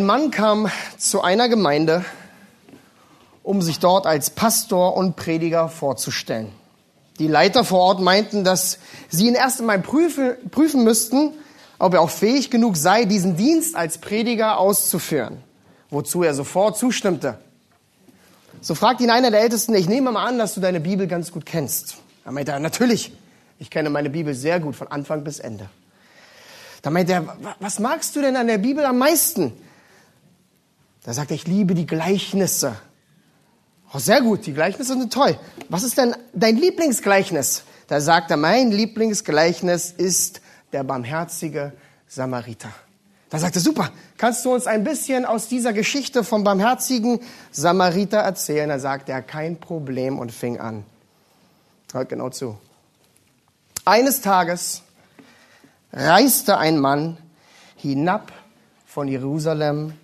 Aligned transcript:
Ein 0.00 0.06
Mann 0.06 0.30
kam 0.30 0.70
zu 0.96 1.20
einer 1.20 1.50
Gemeinde, 1.50 2.06
um 3.42 3.60
sich 3.60 3.80
dort 3.80 4.06
als 4.06 4.30
Pastor 4.30 4.96
und 4.96 5.14
Prediger 5.14 5.68
vorzustellen. 5.68 6.48
Die 7.18 7.26
Leiter 7.26 7.64
vor 7.64 7.80
Ort 7.80 8.00
meinten, 8.00 8.42
dass 8.42 8.78
sie 9.10 9.26
ihn 9.26 9.34
erst 9.34 9.60
einmal 9.60 9.78
prüfen, 9.78 10.36
prüfen 10.50 10.84
müssten, 10.84 11.32
ob 11.78 11.92
er 11.92 12.00
auch 12.00 12.08
fähig 12.08 12.50
genug 12.50 12.78
sei, 12.78 13.04
diesen 13.04 13.36
Dienst 13.36 13.76
als 13.76 13.98
Prediger 13.98 14.58
auszuführen, 14.58 15.36
wozu 15.90 16.22
er 16.22 16.32
sofort 16.32 16.78
zustimmte. 16.78 17.36
So 18.62 18.74
fragt 18.74 19.02
ihn 19.02 19.10
einer 19.10 19.30
der 19.30 19.42
Ältesten, 19.42 19.74
ich 19.74 19.86
nehme 19.86 20.12
mal 20.12 20.24
an, 20.26 20.38
dass 20.38 20.54
du 20.54 20.62
deine 20.62 20.80
Bibel 20.80 21.08
ganz 21.08 21.30
gut 21.30 21.44
kennst. 21.44 21.98
Er 22.24 22.32
meinte 22.32 22.58
natürlich, 22.58 23.12
ich 23.58 23.68
kenne 23.68 23.90
meine 23.90 24.08
Bibel 24.08 24.32
sehr 24.32 24.60
gut, 24.60 24.76
von 24.76 24.88
Anfang 24.88 25.24
bis 25.24 25.40
Ende. 25.40 25.68
Da 26.80 26.88
meinte 26.88 27.12
er, 27.12 27.36
was 27.58 27.78
magst 27.80 28.16
du 28.16 28.22
denn 28.22 28.36
an 28.36 28.46
der 28.46 28.56
Bibel 28.56 28.86
am 28.86 28.96
meisten? 28.96 29.52
Da 31.04 31.12
sagt 31.12 31.30
er, 31.30 31.34
ich 31.34 31.46
liebe 31.46 31.74
die 31.74 31.86
Gleichnisse. 31.86 32.76
Oh, 33.92 33.98
sehr 33.98 34.20
gut, 34.20 34.46
die 34.46 34.52
Gleichnisse 34.52 34.92
sind 34.92 35.12
toll. 35.12 35.38
Was 35.68 35.82
ist 35.82 35.98
denn 35.98 36.14
dein 36.32 36.56
Lieblingsgleichnis? 36.56 37.64
Da 37.88 38.00
sagt 38.00 38.30
er, 38.30 38.36
mein 38.36 38.70
Lieblingsgleichnis 38.70 39.90
ist 39.90 40.40
der 40.72 40.84
barmherzige 40.84 41.72
Samariter. 42.06 42.70
Da 43.30 43.38
sagt 43.38 43.56
er, 43.56 43.62
super, 43.62 43.90
kannst 44.18 44.44
du 44.44 44.52
uns 44.52 44.66
ein 44.66 44.84
bisschen 44.84 45.24
aus 45.24 45.48
dieser 45.48 45.72
Geschichte 45.72 46.22
vom 46.24 46.44
barmherzigen 46.44 47.20
Samariter 47.50 48.18
erzählen? 48.18 48.68
Da 48.68 48.78
sagt 48.78 49.08
er, 49.08 49.22
kein 49.22 49.58
Problem 49.58 50.18
und 50.18 50.32
fing 50.32 50.58
an. 50.60 50.84
Hört 51.92 52.08
genau 52.08 52.30
zu. 52.30 52.58
Eines 53.84 54.20
Tages 54.20 54.82
reiste 55.92 56.58
ein 56.58 56.78
Mann 56.78 57.16
hinab 57.76 58.32
von 58.86 59.08
Jerusalem 59.08 59.94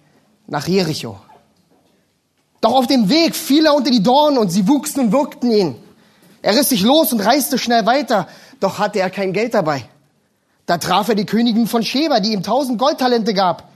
nach 0.46 0.66
Jericho. 0.66 1.18
Doch 2.60 2.72
auf 2.72 2.86
dem 2.86 3.08
Weg 3.08 3.34
fiel 3.34 3.66
er 3.66 3.74
unter 3.74 3.90
die 3.90 4.02
Dornen 4.02 4.38
und 4.38 4.50
sie 4.50 4.66
wuchsen 4.66 5.06
und 5.06 5.12
wirkten 5.12 5.50
ihn. 5.50 5.76
Er 6.42 6.56
riss 6.56 6.68
sich 6.68 6.82
los 6.82 7.12
und 7.12 7.20
reiste 7.20 7.58
schnell 7.58 7.86
weiter, 7.86 8.28
doch 8.60 8.78
hatte 8.78 9.00
er 9.00 9.10
kein 9.10 9.32
Geld 9.32 9.54
dabei. 9.54 9.84
Da 10.66 10.78
traf 10.78 11.08
er 11.08 11.14
die 11.14 11.26
Königin 11.26 11.66
von 11.66 11.82
Sheba, 11.82 12.20
die 12.20 12.32
ihm 12.32 12.42
tausend 12.42 12.78
Goldtalente 12.78 13.34
gab. 13.34 13.68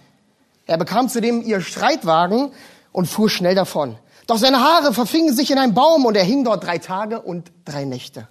Er 0.66 0.76
bekam 0.76 1.08
zudem 1.08 1.42
ihr 1.42 1.60
Streitwagen 1.60 2.53
und 2.92 3.06
fuhr 3.06 3.31
schnell 3.31 3.54
davon. 3.54 3.97
Doch 4.26 4.38
seine 4.38 4.60
Haare 4.60 4.92
verfingen 4.92 5.34
sich 5.34 5.50
in 5.50 5.58
einem 5.58 5.75
Baum 5.75 6.04
und 6.04 6.16
er 6.16 6.25
hing 6.25 6.44
dort 6.44 6.64
drei 6.64 6.78
Tage 6.78 7.20
und 7.20 7.50
drei 7.64 7.84
Nächte. 7.84 8.28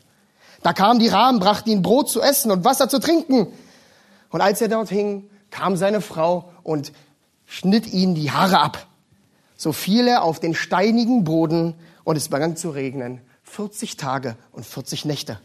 Da 0.63 0.73
kamen 0.73 0.99
die 0.99 1.07
Raben, 1.07 1.39
brachten 1.39 1.69
ihm 1.69 1.81
Brot 1.81 2.09
zu 2.09 2.21
essen 2.21 2.51
und 2.51 2.65
Wasser 2.65 2.89
zu 2.89 2.99
trinken. 2.99 3.47
Und 4.29 4.41
als 4.41 4.61
er 4.61 4.67
dort 4.67 4.89
hing, 4.89 5.29
kam 5.51 5.75
seine 5.75 6.01
Frau 6.01 6.51
und 6.63 6.91
schnitt 7.49 7.91
ihn 7.91 8.15
die 8.15 8.31
Haare 8.31 8.59
ab. 8.59 8.87
So 9.57 9.73
fiel 9.73 10.07
er 10.07 10.23
auf 10.23 10.39
den 10.39 10.55
steinigen 10.55 11.25
Boden 11.25 11.73
und 12.05 12.15
es 12.15 12.29
begann 12.29 12.55
zu 12.55 12.69
regnen. 12.69 13.19
40 13.43 13.97
Tage 13.97 14.37
und 14.53 14.65
40 14.65 15.03
Nächte. 15.03 15.39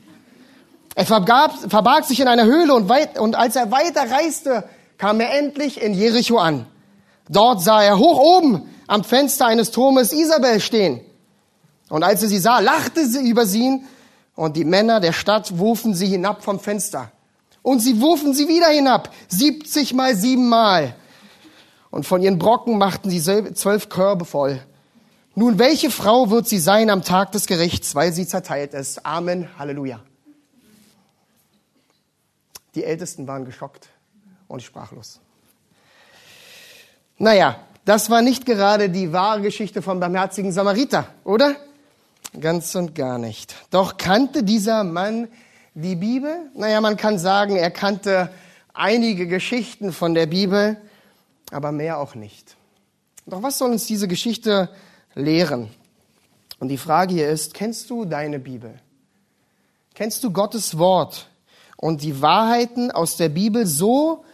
Er 0.95 1.07
vergab, 1.07 1.59
verbarg 1.69 2.05
sich 2.05 2.21
in 2.21 2.29
einer 2.29 2.45
Höhle 2.45 2.75
und, 2.75 2.89
weit, 2.89 3.19
und 3.19 3.35
als 3.35 3.57
er 3.57 3.73
weiter 3.73 4.09
reiste, 4.09 4.69
kam 4.99 5.19
er 5.19 5.37
endlich 5.37 5.83
in 5.83 5.95
Jericho 5.95 6.39
an. 6.39 6.67
Dort 7.29 7.63
sah 7.63 7.83
er 7.83 7.99
hoch 7.99 8.19
oben 8.19 8.69
am 8.87 9.03
Fenster 9.03 9.47
eines 9.47 9.71
Turmes 9.71 10.13
Isabel 10.13 10.61
stehen. 10.61 11.01
Und 11.89 12.05
als 12.05 12.23
er 12.23 12.29
sie 12.29 12.39
sah, 12.39 12.61
lachte 12.61 13.07
sie 13.07 13.27
über 13.29 13.47
sie 13.47 13.83
und 14.37 14.57
die 14.57 14.65
Männer 14.65 15.01
der 15.01 15.13
Stadt 15.13 15.59
wufen 15.59 15.95
sie 15.95 16.07
hinab 16.07 16.45
vom 16.45 16.61
Fenster. 16.61 17.11
Und 17.63 17.81
sie 17.81 18.01
wufen 18.01 18.35
sie 18.35 18.47
wieder 18.47 18.69
hinab, 18.69 19.11
70 19.29 19.95
mal 19.95 20.15
sieben 20.15 20.49
Mal 20.51 20.95
und 21.95 22.05
von 22.05 22.21
ihren 22.21 22.41
Brocken 22.41 22.77
machten 22.77 23.09
sie 23.09 23.23
zwölf 23.23 23.89
Körbe 23.89 24.25
voll. 24.25 24.61
Nun, 25.37 25.61
welche 25.61 25.93
Frau 25.93 26.29
wird 26.29 26.49
sie 26.49 26.59
sein 26.59 26.91
am 26.91 27.05
Tag 27.05 27.31
des 27.31 27.47
Gerichts, 27.47 27.95
weil 27.95 28.13
sie 28.13 28.27
zerteilt 28.27 28.75
ist? 28.75 29.07
Amen, 29.07 29.49
Halleluja. 29.61 30.01
Die 32.75 32.83
Ältesten 32.83 33.29
waren 33.29 33.45
geschockt 33.45 33.91
und 34.49 34.61
sprachlos. 34.61 35.21
Naja, 37.17 37.61
das 37.85 38.11
war 38.11 38.23
nicht 38.23 38.45
gerade 38.45 38.91
die 38.91 39.13
wahre 39.13 39.43
Geschichte 39.43 39.81
vom 39.81 40.01
barmherzigen 40.01 40.51
Samariter, 40.51 41.07
oder? 41.23 41.55
Ganz 42.41 42.75
und 42.75 42.97
gar 42.97 43.19
nicht. 43.19 43.55
Doch 43.71 43.99
kannte 43.99 44.43
dieser 44.43 44.83
Mann 44.83 45.29
die 45.75 45.95
Bibel? 45.95 46.51
Naja, 46.57 46.81
man 46.81 46.97
kann 46.97 47.21
sagen, 47.21 47.55
er 47.55 47.71
kannte 47.71 48.31
einige 48.73 49.29
Geschichten 49.29 49.93
von 49.93 50.15
der 50.15 50.27
Bibel, 50.27 50.77
aber 51.55 51.73
mehr 51.73 51.99
auch 51.99 52.15
nicht. 52.15 52.57
Doch 53.27 53.43
was 53.43 53.59
soll 53.59 53.71
uns 53.71 53.87
diese 53.87 54.09
Geschichte 54.09 54.69
lehren? 55.15 55.71
Und 56.59 56.69
die 56.69 56.79
Frage 56.79 57.15
hier 57.15 57.29
ist, 57.29 57.55
kennst 57.55 57.91
du 57.91 58.05
deine 58.05 58.39
Bibel? 58.39 58.75
Kennst 59.95 60.25
du 60.25 60.33
Gottes 60.33 60.79
Wort 60.79 61.29
und 61.77 62.03
die 62.03 62.21
Wahrheiten 62.21 62.91
aus 62.91 63.17
der 63.17 63.29
Bibel 63.29 63.67
so, 63.67 64.25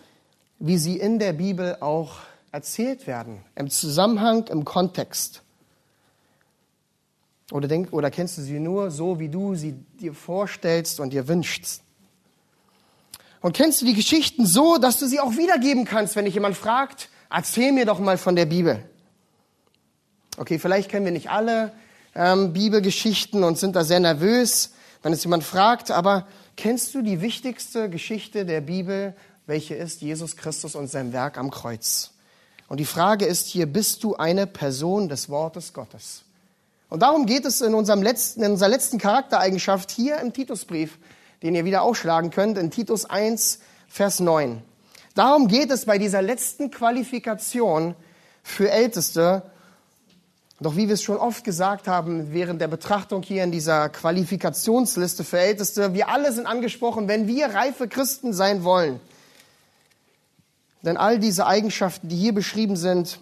wie 0.59 0.79
sie 0.79 0.99
in 0.99 1.19
der 1.19 1.33
Bibel 1.33 1.77
auch 1.81 2.19
erzählt 2.53 3.07
werden, 3.07 3.45
im 3.55 3.71
Zusammenhang, 3.71 4.47
im 4.49 4.65
Kontext? 4.65 5.43
Oder, 7.53 7.69
denk, 7.69 7.93
oder 7.93 8.11
kennst 8.11 8.39
du 8.39 8.43
sie 8.43 8.61
nur 8.61 8.91
so, 8.91 9.19
wie 9.19 9.29
du 9.29 9.55
sie 9.55 9.73
dir 9.73 10.15
vorstellst 10.15 11.01
und 11.01 11.13
dir 11.13 11.27
wünschst? 11.29 11.83
Und 13.41 13.57
kennst 13.57 13.81
du 13.81 13.87
die 13.87 13.95
Geschichten 13.95 14.45
so, 14.47 14.77
dass 14.77 14.99
du 14.99 15.07
sie 15.07 15.21
auch 15.21 15.37
wiedergeben 15.37 15.85
kannst, 15.85 16.17
wenn 16.17 16.27
dich 16.27 16.35
jemand 16.35 16.57
fragt, 16.57 17.09
erzähl 17.31 17.73
mir 17.73 17.87
doch 17.87 17.99
mal 17.99 18.19
von 18.19 18.37
der 18.37 18.47
Bibel. 18.47 18.85
Okay, 20.37 20.59
vielleicht 20.59 20.91
kennen 20.91 21.05
wir 21.05 21.13
nicht 21.13 21.31
alle 21.31 21.73
ähm, 22.15 22.53
Bibelgeschichten 22.53 23.43
und 23.45 23.59
sind 23.59 23.77
da 23.77 23.85
sehr 23.85 24.01
nervös, 24.01 24.73
wenn 25.03 25.13
es 25.13 25.25
jemand 25.25 25.45
fragt, 25.45 25.91
aber 25.91 26.27
kennst 26.57 26.95
du 26.95 27.03
die 27.03 27.21
wichtigste 27.21 27.89
Geschichte 27.89 28.45
der 28.45 28.61
Bibel, 28.61 29.15
welche 29.47 29.75
ist 29.75 30.03
Jesus 30.03 30.37
Christus 30.37 30.75
und 30.75 30.89
sein 30.89 31.13
Werk 31.13 31.39
am 31.39 31.51
Kreuz? 31.51 32.13
Und 32.69 32.79
die 32.79 32.85
Frage 32.85 33.25
ist 33.25 33.49
hier, 33.49 33.67
bist 33.67 34.05
du 34.05 34.17
eine 34.17 34.47
Person 34.47 35.09
des 35.09 35.29
Wortes 35.29 35.73
Gottes? 35.73 36.23
Und 36.89 37.01
darum 37.01 37.27
geht 37.27 37.45
es 37.45 37.61
in, 37.61 37.75
unserem 37.75 38.03
letzten, 38.03 38.43
in 38.43 38.53
unserer 38.53 38.69
letzten 38.69 38.99
Charaktereigenschaft 38.99 39.91
hier 39.91 40.19
im 40.19 40.33
Titusbrief 40.33 40.99
den 41.43 41.55
ihr 41.55 41.65
wieder 41.65 41.83
aufschlagen 41.83 42.31
könnt, 42.31 42.59
in 42.59 42.71
Titus 42.71 43.05
1, 43.05 43.61
Vers 43.89 44.21
9. 44.21 44.63
Darum 45.15 45.49
geht 45.49 45.71
es 45.71 45.87
bei 45.87 45.99
dieser 45.99 46.23
letzten 46.23 46.71
Qualifikation 46.71 47.95
für 48.43 48.71
Älteste. 48.71 49.43
Doch 50.61 50.77
wie 50.77 50.89
wir 50.89 50.95
es 50.95 51.03
schon 51.03 51.17
oft 51.17 51.45
gesagt 51.45 51.89
haben 51.89 52.33
während 52.33 52.61
der 52.61 52.69
Betrachtung 52.69 53.23
hier 53.23 53.43
in 53.43 53.51
dieser 53.51 53.89
Qualifikationsliste 53.89 55.25
für 55.25 55.39
Älteste, 55.39 55.95
wir 55.95 56.09
alle 56.09 56.33
sind 56.33 56.47
angesprochen, 56.47 57.09
wenn 57.09 57.27
wir 57.27 57.47
reife 57.47 57.89
Christen 57.89 58.33
sein 58.33 58.63
wollen. 58.63 59.01
Denn 60.83 60.97
all 60.97 61.19
diese 61.19 61.47
Eigenschaften, 61.47 62.09
die 62.09 62.17
hier 62.17 62.35
beschrieben 62.35 62.77
sind, 62.77 63.19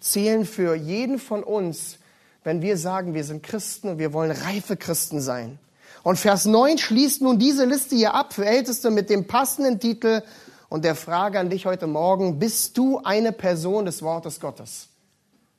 zählen 0.00 0.44
für 0.44 0.74
jeden 0.74 1.18
von 1.18 1.42
uns, 1.42 1.98
wenn 2.44 2.62
wir 2.62 2.78
sagen, 2.78 3.14
wir 3.14 3.24
sind 3.24 3.42
Christen 3.42 3.88
und 3.88 3.98
wir 3.98 4.12
wollen 4.12 4.30
reife 4.30 4.76
Christen 4.76 5.20
sein. 5.20 5.58
Und 6.02 6.16
Vers 6.16 6.44
9 6.44 6.78
schließt 6.78 7.22
nun 7.22 7.38
diese 7.38 7.64
Liste 7.64 7.96
hier 7.96 8.14
ab 8.14 8.32
für 8.32 8.46
Älteste 8.46 8.90
mit 8.90 9.10
dem 9.10 9.26
passenden 9.26 9.80
Titel 9.80 10.22
und 10.68 10.84
der 10.84 10.94
Frage 10.94 11.40
an 11.40 11.50
dich 11.50 11.66
heute 11.66 11.86
Morgen, 11.86 12.38
bist 12.38 12.76
du 12.76 13.00
eine 13.02 13.32
Person 13.32 13.86
des 13.86 14.02
Wortes 14.02 14.38
Gottes? 14.38 14.88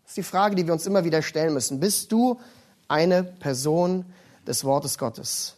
Das 0.04 0.12
ist 0.12 0.18
die 0.18 0.24
Frage, 0.24 0.56
die 0.56 0.66
wir 0.66 0.74
uns 0.74 0.86
immer 0.86 1.04
wieder 1.04 1.22
stellen 1.22 1.54
müssen. 1.54 1.80
Bist 1.80 2.12
du 2.12 2.40
eine 2.88 3.24
Person 3.24 4.06
des 4.48 4.64
Wortes 4.64 4.98
Gottes? 4.98 5.56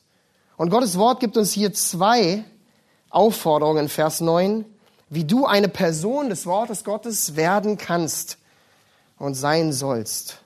Und 0.57 0.69
Gottes 0.69 0.97
Wort 0.97 1.19
gibt 1.19 1.37
uns 1.37 1.51
hier 1.51 1.73
zwei 1.73 2.43
Aufforderungen 3.09 3.89
Vers 3.89 4.21
9, 4.21 4.65
wie 5.09 5.25
du 5.25 5.45
eine 5.45 5.67
Person 5.67 6.29
des 6.29 6.45
Wortes 6.45 6.83
Gottes 6.83 7.35
werden 7.35 7.77
kannst 7.77 8.37
und 9.19 9.35
sein 9.35 9.73
sollst. 9.73 10.37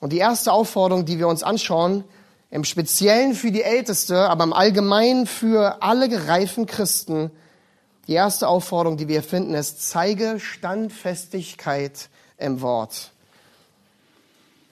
Und 0.00 0.12
die 0.12 0.18
erste 0.18 0.52
Aufforderung, 0.52 1.06
die 1.06 1.18
wir 1.18 1.28
uns 1.28 1.42
anschauen, 1.42 2.04
im 2.54 2.62
Speziellen 2.62 3.34
für 3.34 3.50
die 3.50 3.64
Älteste, 3.64 4.30
aber 4.30 4.44
im 4.44 4.52
Allgemeinen 4.52 5.26
für 5.26 5.82
alle 5.82 6.08
gereifen 6.08 6.66
Christen, 6.66 7.32
die 8.06 8.12
erste 8.12 8.46
Aufforderung, 8.46 8.96
die 8.96 9.08
wir 9.08 9.24
finden, 9.24 9.54
ist, 9.54 9.90
zeige 9.90 10.38
Standfestigkeit 10.38 12.08
im 12.38 12.60
Wort. 12.60 13.10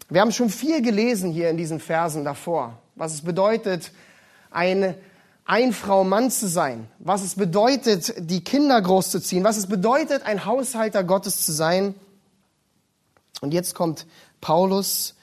Wir 0.09 0.21
haben 0.21 0.31
schon 0.31 0.49
viel 0.49 0.81
gelesen 0.81 1.33
hier 1.33 1.51
in 1.51 1.57
diesen 1.57 1.81
Versen 1.81 2.25
davor, 2.25 2.79
was 2.95 3.15
es 3.15 3.23
bedeutet, 3.23 3.91
ein 4.53 4.95
Ein-Frau-Mann 5.45 6.31
zu 6.31 6.47
sein, 6.47 6.87
was 7.01 7.25
es 7.25 7.35
bedeutet, 7.35 8.15
die 8.17 8.45
Kinder 8.45 8.81
großzuziehen, 8.81 9.43
was 9.43 9.57
es 9.57 9.67
bedeutet, 9.67 10.23
ein 10.25 10.45
Haushalter 10.45 11.03
Gottes 11.03 11.45
zu 11.45 11.51
sein. 11.51 11.97
Und 13.41 13.53
jetzt 13.53 13.75
kommt 13.75 14.07
Paulus 14.41 15.17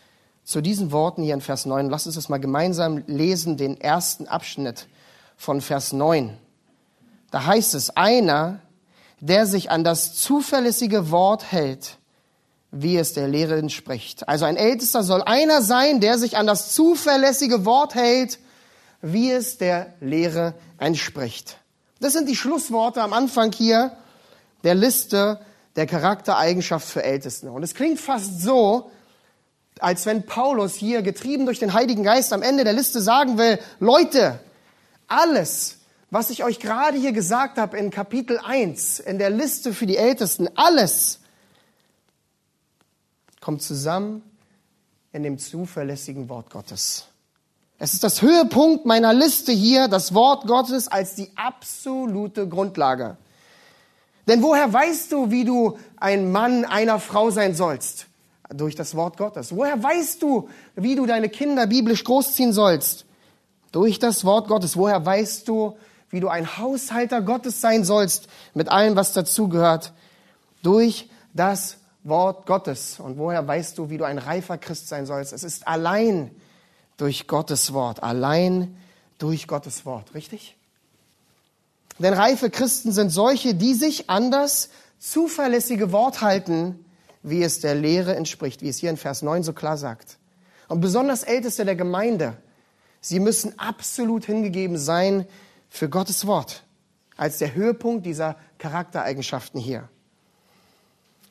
zu 0.49 0.61
diesen 0.61 0.91
Worten 0.91 1.21
hier 1.21 1.35
in 1.35 1.41
Vers 1.41 1.67
9. 1.67 1.91
Lass 1.91 2.07
uns 2.07 2.15
das 2.15 2.27
mal 2.27 2.39
gemeinsam 2.39 3.03
lesen, 3.05 3.55
den 3.55 3.79
ersten 3.79 4.27
Abschnitt 4.27 4.87
von 5.37 5.61
Vers 5.61 5.93
9. 5.93 6.35
Da 7.29 7.45
heißt 7.45 7.75
es, 7.75 7.95
einer, 7.95 8.59
der 9.19 9.45
sich 9.45 9.69
an 9.69 9.83
das 9.83 10.15
zuverlässige 10.15 11.11
Wort 11.11 11.51
hält, 11.51 11.97
wie 12.71 12.97
es 12.97 13.13
der 13.13 13.27
Lehre 13.27 13.59
entspricht. 13.59 14.27
Also 14.27 14.45
ein 14.45 14.57
Ältester 14.57 15.03
soll 15.03 15.21
einer 15.21 15.61
sein, 15.61 15.99
der 15.99 16.17
sich 16.17 16.35
an 16.35 16.47
das 16.47 16.73
zuverlässige 16.73 17.63
Wort 17.63 17.93
hält, 17.93 18.39
wie 19.03 19.29
es 19.29 19.59
der 19.59 19.93
Lehre 19.99 20.55
entspricht. 20.79 21.57
Das 21.99 22.13
sind 22.13 22.27
die 22.27 22.35
Schlussworte 22.35 23.03
am 23.03 23.13
Anfang 23.13 23.51
hier 23.51 23.91
der 24.63 24.73
Liste 24.73 25.41
der 25.75 25.85
Charaktereigenschaft 25.85 26.87
für 26.87 27.03
Ältesten. 27.03 27.49
Und 27.49 27.61
es 27.61 27.75
klingt 27.75 27.99
fast 27.99 28.41
so, 28.41 28.89
als 29.79 30.05
wenn 30.05 30.25
Paulus 30.25 30.75
hier, 30.75 31.01
getrieben 31.01 31.45
durch 31.45 31.59
den 31.59 31.73
Heiligen 31.73 32.03
Geist, 32.03 32.33
am 32.33 32.41
Ende 32.41 32.63
der 32.63 32.73
Liste 32.73 33.01
sagen 33.01 33.37
will, 33.37 33.59
Leute, 33.79 34.39
alles, 35.07 35.77
was 36.11 36.29
ich 36.29 36.43
euch 36.43 36.59
gerade 36.59 36.97
hier 36.97 37.11
gesagt 37.11 37.57
habe 37.57 37.77
in 37.77 37.89
Kapitel 37.89 38.39
1, 38.39 38.99
in 38.99 39.17
der 39.17 39.29
Liste 39.29 39.73
für 39.73 39.85
die 39.85 39.97
Ältesten, 39.97 40.49
alles 40.55 41.19
kommt 43.41 43.61
zusammen 43.61 44.21
in 45.11 45.23
dem 45.23 45.39
zuverlässigen 45.39 46.29
Wort 46.29 46.49
Gottes. 46.49 47.05
Es 47.79 47.93
ist 47.93 48.03
das 48.03 48.21
Höhepunkt 48.21 48.85
meiner 48.85 49.13
Liste 49.13 49.53
hier, 49.53 49.87
das 49.87 50.13
Wort 50.13 50.45
Gottes 50.45 50.89
als 50.89 51.15
die 51.15 51.31
absolute 51.35 52.47
Grundlage. 52.47 53.17
Denn 54.27 54.43
woher 54.43 54.71
weißt 54.71 55.11
du, 55.13 55.31
wie 55.31 55.45
du 55.45 55.79
ein 55.97 56.31
Mann 56.31 56.65
einer 56.65 56.99
Frau 56.99 57.31
sein 57.31 57.55
sollst? 57.55 58.08
Durch 58.49 58.75
das 58.75 58.95
Wort 58.95 59.17
Gottes. 59.17 59.55
Woher 59.55 59.81
weißt 59.81 60.21
du, 60.21 60.49
wie 60.75 60.95
du 60.95 61.05
deine 61.05 61.29
Kinder 61.29 61.67
biblisch 61.67 62.03
großziehen 62.03 62.51
sollst? 62.51 63.05
Durch 63.71 63.99
das 63.99 64.25
Wort 64.25 64.47
Gottes. 64.47 64.75
Woher 64.75 65.05
weißt 65.05 65.47
du, 65.47 65.77
wie 66.09 66.19
du 66.19 66.27
ein 66.29 66.57
Haushalter 66.57 67.21
Gottes 67.21 67.61
sein 67.61 67.83
sollst, 67.83 68.27
mit 68.53 68.69
allem, 68.69 68.95
was 68.95 69.13
dazugehört, 69.13 69.93
durch 70.63 71.09
das 71.33 71.77
Wort 72.03 72.45
Gottes. 72.45 72.99
Und 72.99 73.17
woher 73.17 73.47
weißt 73.47 73.77
du, 73.77 73.89
wie 73.89 73.97
du 73.97 74.05
ein 74.05 74.17
reifer 74.17 74.57
Christ 74.57 74.87
sein 74.87 75.05
sollst? 75.05 75.33
Es 75.33 75.43
ist 75.43 75.67
allein 75.67 76.31
durch 76.97 77.27
Gottes 77.27 77.73
Wort, 77.73 78.03
allein 78.03 78.75
durch 79.17 79.47
Gottes 79.47 79.85
Wort, 79.85 80.13
richtig? 80.13 80.55
Denn 81.99 82.13
reife 82.13 82.49
Christen 82.49 82.91
sind 82.91 83.09
solche, 83.09 83.53
die 83.53 83.73
sich 83.73 84.09
an 84.09 84.31
das 84.31 84.69
zuverlässige 84.99 85.91
Wort 85.91 86.21
halten, 86.21 86.85
wie 87.23 87.43
es 87.43 87.59
der 87.59 87.75
Lehre 87.75 88.15
entspricht, 88.15 88.61
wie 88.61 88.69
es 88.69 88.77
hier 88.77 88.89
in 88.89 88.97
Vers 88.97 89.21
9 89.21 89.43
so 89.43 89.53
klar 89.53 89.77
sagt. 89.77 90.17
Und 90.67 90.81
besonders 90.81 91.23
Älteste 91.23 91.65
der 91.65 91.75
Gemeinde, 91.75 92.37
sie 93.01 93.19
müssen 93.19 93.57
absolut 93.59 94.25
hingegeben 94.25 94.77
sein 94.77 95.25
für 95.69 95.89
Gottes 95.89 96.27
Wort 96.27 96.63
als 97.17 97.37
der 97.37 97.53
Höhepunkt 97.53 98.05
dieser 98.05 98.37
Charaktereigenschaften 98.59 99.59
hier. 99.59 99.89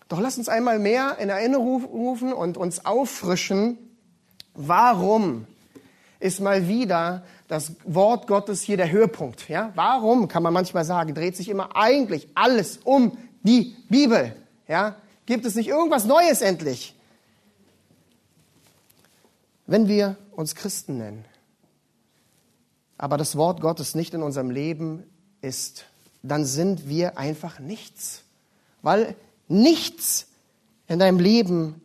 Doch 0.08 0.20
lass 0.20 0.36
uns 0.36 0.48
einmal 0.48 0.78
mehr 0.78 1.16
in 1.18 1.30
Erinnerung 1.30 1.84
rufen 1.84 2.32
und 2.32 2.56
uns 2.58 2.84
auffrischen, 2.84 3.78
warum 4.54 5.46
ist 6.20 6.40
mal 6.40 6.68
wieder 6.68 7.24
das 7.46 7.72
Wort 7.84 8.26
Gottes 8.26 8.62
hier 8.62 8.76
der 8.76 8.90
Höhepunkt. 8.90 9.48
Ja? 9.48 9.72
Warum, 9.74 10.28
kann 10.28 10.42
man 10.42 10.52
manchmal 10.52 10.84
sagen, 10.84 11.14
dreht 11.14 11.36
sich 11.36 11.48
immer 11.48 11.76
eigentlich 11.76 12.28
alles 12.34 12.78
um 12.84 13.16
die 13.42 13.76
Bibel. 13.88 14.34
Ja? 14.66 14.96
Gibt 15.28 15.44
es 15.44 15.56
nicht 15.56 15.68
irgendwas 15.68 16.06
Neues 16.06 16.40
endlich? 16.40 16.94
Wenn 19.66 19.86
wir 19.86 20.16
uns 20.30 20.54
Christen 20.54 20.96
nennen, 20.96 21.26
aber 22.96 23.18
das 23.18 23.36
Wort 23.36 23.60
Gottes 23.60 23.94
nicht 23.94 24.14
in 24.14 24.22
unserem 24.22 24.50
Leben 24.50 25.04
ist, 25.42 25.84
dann 26.22 26.46
sind 26.46 26.88
wir 26.88 27.18
einfach 27.18 27.58
nichts. 27.58 28.22
Weil 28.80 29.16
nichts 29.48 30.28
in 30.86 30.98
deinem 30.98 31.18
Leben 31.18 31.82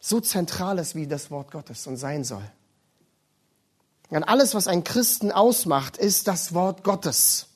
so 0.00 0.18
zentral 0.18 0.78
ist 0.78 0.94
wie 0.94 1.06
das 1.06 1.30
Wort 1.30 1.50
Gottes 1.50 1.86
und 1.86 1.98
sein 1.98 2.24
soll. 2.24 2.50
Und 4.08 4.24
alles, 4.24 4.54
was 4.54 4.68
ein 4.68 4.84
Christen 4.84 5.32
ausmacht, 5.32 5.98
ist 5.98 6.28
das 6.28 6.54
Wort 6.54 6.82
Gottes. 6.82 7.48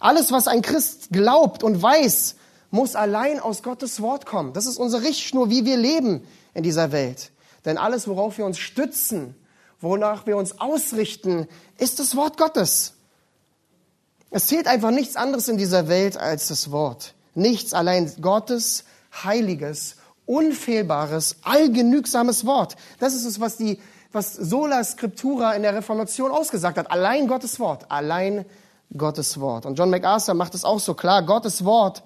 Alles, 0.00 0.32
was 0.32 0.48
ein 0.48 0.62
Christ 0.62 1.10
glaubt 1.12 1.62
und 1.62 1.80
weiß, 1.80 2.34
muss 2.70 2.94
allein 2.94 3.40
aus 3.40 3.62
Gottes 3.62 4.00
Wort 4.00 4.26
kommen. 4.26 4.52
Das 4.52 4.66
ist 4.66 4.78
unsere 4.78 5.02
Richtschnur, 5.02 5.50
wie 5.50 5.64
wir 5.64 5.76
leben 5.76 6.26
in 6.54 6.62
dieser 6.62 6.92
Welt. 6.92 7.30
Denn 7.64 7.78
alles, 7.78 8.08
worauf 8.08 8.38
wir 8.38 8.46
uns 8.46 8.58
stützen, 8.58 9.34
wonach 9.80 10.26
wir 10.26 10.36
uns 10.36 10.60
ausrichten, 10.60 11.48
ist 11.78 11.98
das 11.98 12.16
Wort 12.16 12.36
Gottes. 12.36 12.94
Es 14.30 14.46
zählt 14.46 14.66
einfach 14.66 14.90
nichts 14.90 15.16
anderes 15.16 15.48
in 15.48 15.58
dieser 15.58 15.88
Welt 15.88 16.16
als 16.16 16.48
das 16.48 16.70
Wort. 16.70 17.14
Nichts 17.34 17.74
allein 17.74 18.12
Gottes 18.20 18.84
heiliges, 19.24 19.96
unfehlbares, 20.26 21.36
allgenügsames 21.42 22.46
Wort. 22.46 22.76
Das 23.00 23.14
ist 23.14 23.24
es, 23.24 23.40
was 23.40 23.56
die, 23.56 23.80
was 24.12 24.34
Sola 24.34 24.84
Scriptura 24.84 25.54
in 25.54 25.62
der 25.62 25.74
Reformation 25.74 26.30
ausgesagt 26.30 26.78
hat. 26.78 26.90
Allein 26.90 27.26
Gottes 27.26 27.58
Wort. 27.58 27.90
Allein 27.90 28.44
Gottes 28.96 29.40
Wort. 29.40 29.66
Und 29.66 29.76
John 29.76 29.90
MacArthur 29.90 30.34
macht 30.34 30.54
es 30.54 30.64
auch 30.64 30.80
so 30.80 30.94
klar. 30.94 31.24
Gottes 31.24 31.64
Wort 31.64 32.02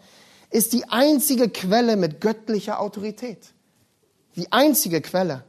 ist 0.55 0.73
die 0.73 0.89
einzige 0.89 1.49
Quelle 1.49 1.97
mit 1.97 2.21
göttlicher 2.21 2.79
Autorität. 2.79 3.53
Die 4.37 4.53
einzige 4.53 5.01
Quelle. 5.01 5.43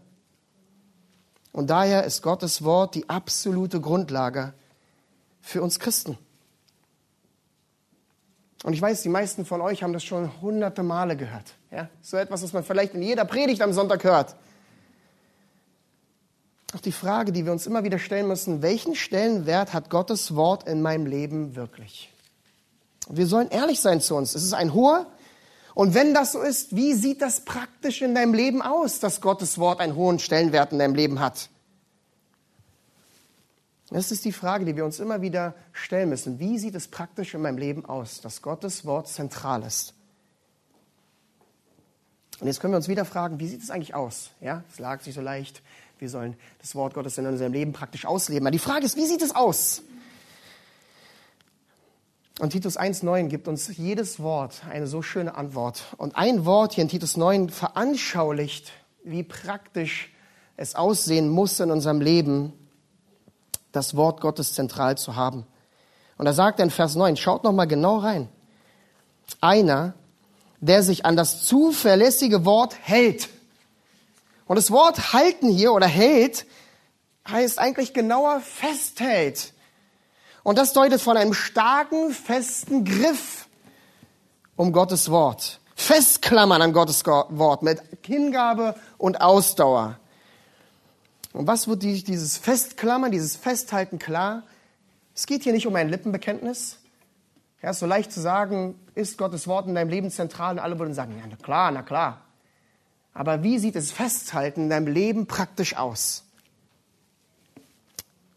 Und 1.52 1.70
daher 1.70 2.06
ist 2.06 2.24
Gottes 2.24 2.64
Wort 2.64 2.96
die 2.96 3.08
absolute 3.08 3.80
Grundlage 3.80 4.56
für 5.42 5.62
uns 5.62 5.80
Christen. 5.80 6.18
Und 8.64 8.74
ich 8.74 8.82
weiß, 8.82 9.04
die 9.04 9.10
meisten 9.10 9.46
von 9.46 9.62
euch 9.62 9.84
haben 9.84 9.94
das 9.94 10.04
schon 10.04 10.42
hunderte 10.42 10.82
Male 10.82 11.16
gehört. 11.16 11.54
Ja? 11.70 11.88
So 12.02 12.18
etwas, 12.18 12.42
was 12.42 12.54
man 12.54 12.64
vielleicht 12.64 12.96
in 12.96 13.04
jeder 13.04 13.26
Predigt 13.26 13.62
am 13.62 13.74
Sonntag 13.74 14.04
hört. 14.04 14.36
Doch 16.74 16.82
die 16.82 16.92
Frage, 16.92 17.32
die 17.32 17.46
wir 17.46 17.52
uns 17.52 17.68
immer 17.68 17.84
wieder 17.84 18.00
stellen 18.00 18.28
müssen, 18.28 18.64
welchen 18.64 18.96
Stellenwert 18.96 19.72
hat 19.72 19.92
Gottes 19.92 20.34
Wort 20.36 20.68
in 20.68 20.82
meinem 20.82 21.06
Leben 21.06 21.56
wirklich? 21.56 22.12
Wir 23.10 23.28
sollen 23.28 23.50
ehrlich 23.50 23.80
sein 23.80 24.02
zu 24.02 24.16
uns. 24.16 24.36
Es 24.36 24.44
ist 24.44 24.54
ein 24.54 24.74
hoher. 24.74 25.08
Und 25.74 25.94
wenn 25.94 26.14
das 26.14 26.32
so 26.32 26.42
ist, 26.42 26.76
wie 26.76 26.94
sieht 26.94 27.22
das 27.22 27.42
praktisch 27.42 28.02
in 28.02 28.16
deinem 28.16 28.34
Leben 28.34 28.62
aus, 28.62 29.00
dass 29.00 29.22
Gottes 29.22 29.58
Wort 29.58 29.82
einen 29.82 29.96
hohen 29.96 30.20
Stellenwert 30.20 30.72
in 30.72 30.80
deinem 30.80 30.96
Leben 30.96 31.20
hat? 31.20 31.50
Das 33.90 34.12
ist 34.12 34.26
die 34.26 34.32
Frage, 34.32 34.66
die 34.66 34.76
wir 34.76 34.86
uns 34.86 35.00
immer 35.00 35.22
wieder 35.22 35.54
stellen 35.72 36.10
müssen. 36.10 36.40
Wie 36.40 36.58
sieht 36.58 36.76
es 36.76 36.88
praktisch 36.88 37.34
in 37.34 37.42
meinem 37.42 37.58
Leben 37.58 37.86
aus, 37.86 38.22
dass 38.22 38.42
Gottes 38.42 38.86
Wort 38.86 39.08
zentral 39.08 39.64
ist? 39.64 39.94
Und 42.40 42.48
jetzt 42.48 42.60
können 42.60 42.74
wir 42.74 42.78
uns 42.78 42.88
wieder 42.88 43.06
fragen, 43.06 43.40
wie 43.40 43.48
sieht 43.48 43.62
es 43.62 43.70
eigentlich 43.70 43.96
aus? 43.96 44.32
Ja, 44.42 44.64
es 44.72 44.80
lag 44.80 45.02
sich 45.02 45.14
so 45.14 45.22
leicht. 45.22 45.62
Wir 46.00 46.10
sollen 46.10 46.36
das 46.60 46.76
Wort 46.76 46.94
Gottes 46.94 47.18
in 47.18 47.26
unserem 47.26 47.54
Leben 47.54 47.74
praktisch 47.74 48.06
ausleben. 48.06 48.46
Aber 48.48 48.52
die 48.52 48.60
Frage 48.60 48.86
ist, 48.86 48.98
wie 48.98 49.06
sieht 49.06 49.22
es 49.22 49.36
aus? 49.36 49.84
Und 52.40 52.50
Titus 52.50 52.78
1.9 52.78 53.28
gibt 53.28 53.48
uns 53.48 53.78
jedes 53.78 54.20
Wort 54.20 54.64
eine 54.70 54.88
so 54.88 55.02
schöne 55.02 55.36
Antwort. 55.36 55.84
Und 55.98 56.18
ein 56.18 56.46
Wort 56.46 56.74
hier 56.74 56.82
in 56.82 56.90
Titus 56.90 57.16
9 57.16 57.50
veranschaulicht, 57.50 58.74
wie 59.06 59.24
praktisch 59.24 60.12
es 60.58 60.76
aussehen 60.76 61.30
muss 61.30 61.60
in 61.62 61.72
unserem 61.72 62.02
Leben, 62.02 62.52
das 63.72 63.96
Wort 63.96 64.20
Gottes 64.20 64.54
zentral 64.54 64.98
zu 64.98 65.16
haben. 65.16 65.46
Und 66.18 66.26
da 66.26 66.34
sagt 66.34 66.60
er 66.60 66.66
in 66.66 66.72
Vers 66.72 66.96
9, 66.96 67.16
schaut 67.16 67.46
noch 67.46 67.54
mal 67.54 67.66
genau 67.66 67.98
rein. 68.00 68.28
Einer, 69.40 69.94
der 70.60 70.84
sich 70.84 71.06
an 71.06 71.16
das 71.16 71.46
zuverlässige 71.46 72.44
Wort 72.44 72.76
hält. 72.82 73.30
Und 74.46 74.58
das 74.58 74.72
Wort 74.72 75.14
halten 75.14 75.50
hier 75.50 75.72
oder 75.72 75.88
hält 75.88 76.46
heißt 77.28 77.60
eigentlich 77.60 77.94
genauer 77.94 78.42
festhält. 78.42 79.54
Und 80.46 80.60
das 80.60 80.74
deutet 80.74 81.02
von 81.02 81.18
einem 81.18 81.34
starken, 81.34 82.12
festen 82.12 82.86
Griff 82.86 83.48
um 84.56 84.74
Gottes 84.74 85.10
Wort. 85.10 85.60
Festklammern 85.74 86.62
an 86.62 86.72
Gottes 86.72 87.04
Wort 87.04 87.64
mit 87.64 87.82
Hingabe 88.04 88.76
und 89.00 89.22
Ausdauer. 89.22 89.98
Und 91.34 91.48
was 91.48 91.68
wird 91.68 91.82
dieses 91.82 92.38
Festklammern, 92.38 93.12
dieses 93.12 93.36
Festhalten 93.36 93.98
klar? 93.98 94.44
Es 95.16 95.26
geht 95.26 95.42
hier 95.42 95.52
nicht 95.52 95.66
um 95.66 95.76
ein 95.76 95.90
Lippenbekenntnis. 95.90 96.78
Ja, 97.64 97.72
ist 97.72 97.80
so 97.80 97.88
leicht 97.88 98.12
zu 98.12 98.22
sagen, 98.22 98.80
ist 98.94 99.18
Gottes 99.18 99.48
Wort 99.48 99.66
in 99.66 99.74
deinem 99.74 99.90
Leben 99.90 100.12
zentral 100.12 100.54
und 100.54 100.60
alle 100.60 100.78
würden 100.78 100.94
sagen, 100.94 101.18
ja, 101.18 101.26
na 101.28 101.38
klar, 101.38 101.72
na 101.72 101.82
klar. 101.82 102.22
Aber 103.16 103.42
wie 103.42 103.58
sieht 103.58 103.76
es 103.76 103.92
Festhalten 103.92 104.66
in 104.66 104.70
deinem 104.70 104.94
Leben 104.94 105.26
praktisch 105.26 105.76
aus? 105.76 106.25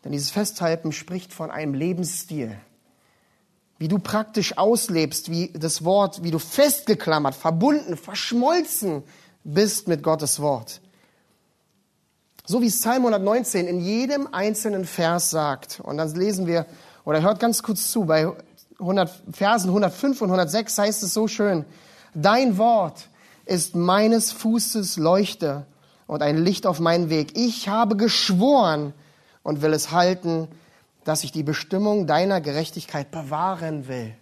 Denn 0.04 0.12
dieses 0.12 0.30
Festhalten 0.30 0.92
spricht 0.92 1.32
von 1.32 1.50
einem 1.50 1.74
Lebensstil. 1.74 2.56
Wie 3.78 3.88
du 3.88 3.98
praktisch 3.98 4.58
auslebst, 4.58 5.30
wie 5.30 5.52
das 5.52 5.84
Wort, 5.84 6.22
wie 6.22 6.30
du 6.30 6.38
festgeklammert, 6.38 7.34
verbunden, 7.34 7.96
verschmolzen 7.96 9.02
bist 9.44 9.88
mit 9.88 10.02
Gottes 10.02 10.40
Wort. 10.40 10.80
So 12.44 12.62
wie 12.62 12.66
es 12.66 12.80
Psalm 12.80 13.06
119 13.06 13.68
in 13.68 13.80
jedem 13.80 14.32
einzelnen 14.32 14.84
Vers 14.84 15.30
sagt. 15.30 15.80
Und 15.80 15.98
dann 15.98 16.12
lesen 16.14 16.46
wir, 16.46 16.66
oder 17.04 17.22
hört 17.22 17.40
ganz 17.40 17.62
kurz 17.62 17.90
zu, 17.90 18.04
bei 18.04 18.32
100, 18.78 19.10
Versen 19.32 19.68
105 19.68 20.22
und 20.22 20.28
106 20.28 20.78
heißt 20.78 21.02
es 21.02 21.14
so 21.14 21.28
schön, 21.28 21.64
dein 22.14 22.58
Wort 22.58 23.08
ist 23.44 23.74
meines 23.74 24.32
Fußes 24.32 24.96
Leuchte 24.96 25.66
und 26.06 26.22
ein 26.22 26.38
Licht 26.38 26.66
auf 26.66 26.80
meinen 26.80 27.10
Weg. 27.10 27.36
Ich 27.36 27.68
habe 27.68 27.96
geschworen 27.96 28.92
und 29.48 29.62
will 29.62 29.72
es 29.72 29.92
halten, 29.92 30.46
dass 31.04 31.24
ich 31.24 31.32
die 31.32 31.42
Bestimmung 31.42 32.06
deiner 32.06 32.42
Gerechtigkeit 32.42 33.10
bewahren 33.10 33.88
will. 33.88 34.14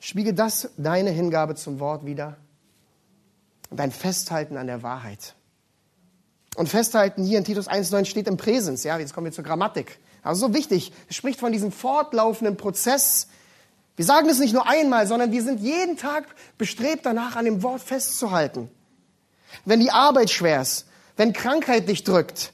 Spiegelt 0.00 0.38
das 0.38 0.68
deine 0.76 1.08
Hingabe 1.08 1.54
zum 1.54 1.80
Wort 1.80 2.04
wieder? 2.04 2.36
Dein 3.70 3.90
Festhalten 3.90 4.58
an 4.58 4.66
der 4.66 4.82
Wahrheit. 4.82 5.34
Und 6.56 6.68
festhalten 6.68 7.24
hier 7.24 7.38
in 7.38 7.44
Titus 7.44 7.70
1,9 7.70 8.04
steht 8.04 8.28
im 8.28 8.36
Präsens. 8.36 8.84
Ja, 8.84 8.98
jetzt 8.98 9.14
kommen 9.14 9.24
wir 9.24 9.32
zur 9.32 9.44
Grammatik. 9.44 9.98
Also 10.22 10.48
so 10.48 10.54
wichtig. 10.54 10.92
Es 11.08 11.16
spricht 11.16 11.40
von 11.40 11.52
diesem 11.52 11.72
fortlaufenden 11.72 12.58
Prozess. 12.58 13.28
Wir 13.96 14.04
sagen 14.04 14.28
es 14.28 14.40
nicht 14.40 14.52
nur 14.52 14.68
einmal, 14.68 15.06
sondern 15.06 15.32
wir 15.32 15.42
sind 15.42 15.60
jeden 15.60 15.96
Tag 15.96 16.26
bestrebt 16.58 17.06
danach, 17.06 17.34
an 17.36 17.46
dem 17.46 17.62
Wort 17.62 17.80
festzuhalten. 17.80 18.70
Wenn 19.64 19.80
die 19.80 19.90
Arbeit 19.90 20.28
schwer 20.28 20.60
ist, 20.60 20.84
wenn 21.16 21.32
Krankheit 21.32 21.88
dich 21.88 22.04
drückt, 22.04 22.52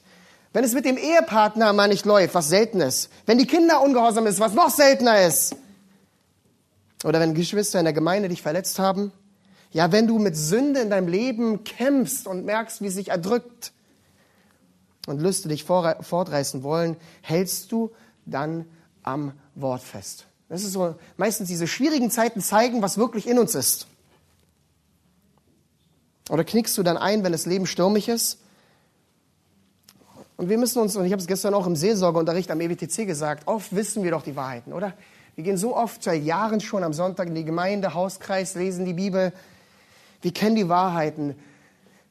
wenn 0.57 0.63
es 0.63 0.73
mit 0.73 0.85
dem 0.85 0.97
Ehepartner 0.97 1.71
mal 1.71 1.87
nicht 1.87 2.07
läuft, 2.07 2.33
was 2.33 2.49
selten 2.49 2.81
ist, 2.81 3.11
wenn 3.27 3.37
die 3.37 3.45
Kinder 3.45 3.79
ungehorsam 3.79 4.25
ist, 4.25 4.39
was 4.39 4.55
noch 4.55 4.71
seltener 4.71 5.21
ist, 5.21 5.55
oder 7.03 7.19
wenn 7.19 7.35
Geschwister 7.35 7.77
in 7.77 7.85
der 7.85 7.93
Gemeinde 7.93 8.27
dich 8.27 8.41
verletzt 8.41 8.79
haben, 8.79 9.11
ja, 9.69 9.91
wenn 9.91 10.07
du 10.07 10.17
mit 10.17 10.35
Sünde 10.35 10.79
in 10.79 10.89
deinem 10.89 11.09
Leben 11.09 11.63
kämpfst 11.63 12.25
und 12.25 12.43
merkst, 12.43 12.81
wie 12.81 12.87
es 12.87 12.95
sich 12.95 13.09
erdrückt, 13.09 13.71
und 15.05 15.21
Lüste 15.21 15.47
dich 15.47 15.63
fortreißen 15.63 16.63
wollen, 16.63 16.97
hältst 17.21 17.71
du 17.71 17.91
dann 18.25 18.65
am 19.03 19.33
Wort 19.53 19.83
fest. 19.83 20.25
Das 20.49 20.63
ist 20.63 20.73
so, 20.73 20.95
meistens 21.17 21.49
diese 21.49 21.67
schwierigen 21.67 22.09
Zeiten 22.09 22.41
zeigen, 22.41 22.81
was 22.81 22.97
wirklich 22.97 23.27
in 23.27 23.37
uns 23.37 23.53
ist. 23.53 23.85
Oder 26.31 26.43
knickst 26.43 26.75
du 26.79 26.81
dann 26.81 26.97
ein, 26.97 27.23
wenn 27.23 27.31
das 27.31 27.45
Leben 27.45 27.67
stürmig 27.67 28.09
ist? 28.09 28.39
Und 30.37 30.49
wir 30.49 30.57
müssen 30.59 30.79
uns, 30.79 30.95
und 30.95 31.05
ich 31.05 31.11
habe 31.11 31.21
es 31.21 31.27
gestern 31.27 31.55
auch 31.55 31.65
im 31.65 31.75
Seelsorgeunterricht 31.75 32.51
am 32.51 32.61
EWTC 32.61 33.07
gesagt, 33.07 33.47
oft 33.47 33.75
wissen 33.75 34.03
wir 34.03 34.11
doch 34.11 34.21
die 34.21 34.35
Wahrheiten, 34.35 34.71
oder? 34.71 34.93
Wir 35.35 35.43
gehen 35.43 35.57
so 35.57 35.75
oft 35.75 36.01
seit 36.01 36.23
Jahren 36.23 36.61
schon 36.61 36.83
am 36.83 36.93
Sonntag 36.93 37.27
in 37.27 37.35
die 37.35 37.43
Gemeinde, 37.43 37.93
Hauskreis, 37.93 38.55
lesen 38.55 38.85
die 38.85 38.93
Bibel. 38.93 39.33
Wir 40.21 40.33
kennen 40.33 40.55
die 40.55 40.69
Wahrheiten, 40.69 41.35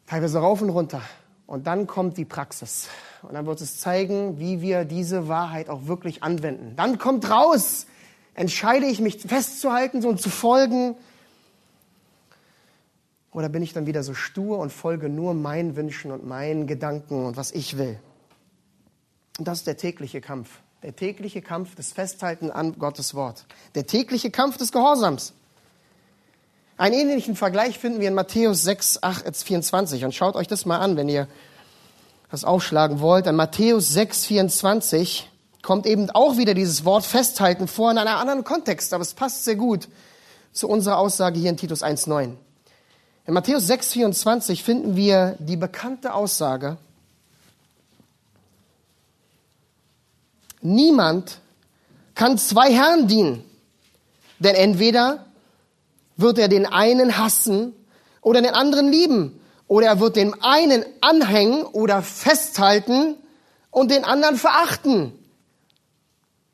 teilweise 0.07 0.39
rauf 0.39 0.61
und 0.61 0.71
runter. 0.71 1.03
Und 1.47 1.69
dann 1.69 1.87
kommt 1.87 2.17
die 2.19 2.25
Praxis. 2.25 2.89
Und 3.23 3.35
dann 3.35 3.47
wird 3.47 3.61
es 3.61 3.81
zeigen, 3.81 4.41
wie 4.41 4.61
wir 4.61 4.85
diese 4.85 5.29
Wahrheit 5.29 5.69
auch 5.69 5.87
wirklich 5.87 6.23
anwenden. 6.23 6.75
Dann 6.77 6.99
kommt 6.99 7.31
raus, 7.31 7.87
entscheide 8.35 8.87
ich 8.87 9.01
mich 9.01 9.21
festzuhalten 9.23 10.05
und 10.05 10.21
zu 10.21 10.31
folgen. 10.31 10.97
Oder 13.33 13.49
bin 13.49 13.63
ich 13.63 13.73
dann 13.73 13.87
wieder 13.87 14.03
so 14.03 14.15
stur 14.15 14.59
und 14.59 14.73
folge 14.73 15.09
nur 15.09 15.35
meinen 15.35 15.77
Wünschen 15.77 16.11
und 16.11 16.27
meinen 16.27 16.67
Gedanken 16.67 17.27
und 17.27 17.37
was 17.37 17.53
ich 17.53 17.79
will? 17.79 17.99
Und 19.39 19.47
das 19.47 19.59
ist 19.59 19.67
der 19.67 19.77
tägliche 19.77 20.21
Kampf. 20.21 20.49
Der 20.83 20.95
tägliche 20.95 21.43
Kampf 21.43 21.75
des 21.75 21.93
Festhalten 21.93 22.51
an 22.51 22.79
Gottes 22.79 23.15
Wort. 23.15 23.45
Der 23.75 23.87
tägliche 23.87 24.31
Kampf 24.31 24.57
des 24.57 24.73
Gehorsams. 24.73 25.33
Einen 26.79 26.95
ähnlichen 26.95 27.37
Vergleich 27.37 27.79
finden 27.79 28.01
wir 28.01 28.09
in 28.09 28.15
Matthäus 28.15 28.63
6, 28.63 29.03
8, 29.03 29.37
24. 29.37 30.05
Und 30.05 30.15
schaut 30.15 30.37
euch 30.37 30.47
das 30.47 30.67
mal 30.67 30.79
an, 30.79 30.97
wenn 30.97 31.09
ihr 31.09 31.29
das 32.31 32.45
aufschlagen 32.45 33.01
wollt. 33.01 33.27
In 33.27 33.37
Matthäus 33.37 33.89
6, 33.89 34.27
24 34.27 35.31
kommt 35.63 35.87
eben 35.87 36.11
auch 36.11 36.37
wieder 36.37 36.55
dieses 36.55 36.85
Wort 36.85 37.05
festhalten 37.05 37.67
vor 37.67 37.91
in 37.91 37.99
einem 37.99 38.17
anderen 38.17 38.45
Kontext. 38.45 38.93
Aber 38.93 39.03
es 39.03 39.15
passt 39.15 39.45
sehr 39.45 39.57
gut 39.57 39.89
zu 40.53 40.69
unserer 40.69 40.99
Aussage 40.99 41.39
hier 41.39 41.51
in 41.51 41.57
Titus 41.57 41.83
1, 41.83 42.07
9. 42.07 42.37
In 43.27 43.35
Matthäus 43.35 43.67
6, 43.67 43.93
24 43.95 44.63
finden 44.63 44.97
wir 44.97 45.37
die 45.41 45.57
bekannte 45.57 46.15
Aussage, 46.15 46.77
niemand 50.75 51.41
kann 52.15 52.39
zwei 52.39 52.73
Herren 52.73 53.09
dienen, 53.09 53.45
denn 54.39 54.55
entweder 54.55 55.27
wird 56.17 56.39
er 56.39 56.49
den 56.49 56.67
einen 56.67 57.19
hassen 57.19 57.75
oder 58.21 58.43
den 58.43 58.55
anderen 58.55 58.91
lieben. 58.91 59.41
Oder 59.69 59.89
er 59.89 60.01
wird 60.01 60.17
dem 60.17 60.35
einen 60.43 60.85
anhängen 61.01 61.65
oder 61.65 62.03
festhalten 62.03 63.17
und 63.71 63.91
den 63.91 64.05
anderen 64.05 64.37
verachten. 64.37 65.13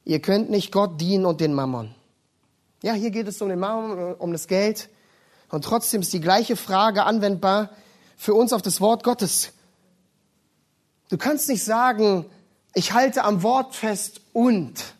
Ihr 0.04 0.20
könnt 0.20 0.50
nicht 0.50 0.72
Gott 0.72 1.00
dienen 1.00 1.26
und 1.26 1.40
den 1.40 1.52
Mammon. 1.52 1.94
Ja, 2.82 2.94
hier 2.94 3.10
geht 3.10 3.28
es 3.28 3.40
um 3.40 3.48
den 3.48 3.60
Mammon, 3.60 4.14
um 4.14 4.32
das 4.32 4.48
Geld. 4.48 4.88
Und 5.50 5.64
trotzdem 5.64 6.00
ist 6.00 6.12
die 6.12 6.20
gleiche 6.20 6.56
Frage 6.56 7.04
anwendbar 7.04 7.70
für 8.16 8.34
uns 8.34 8.52
auf 8.52 8.62
das 8.62 8.80
Wort 8.80 9.04
Gottes. 9.04 9.52
Du 11.10 11.18
kannst 11.18 11.48
nicht 11.48 11.62
sagen, 11.62 12.24
ich 12.74 12.92
halte 12.92 13.24
am 13.24 13.42
Wort 13.42 13.74
fest 13.74 14.20
und. 14.32 14.94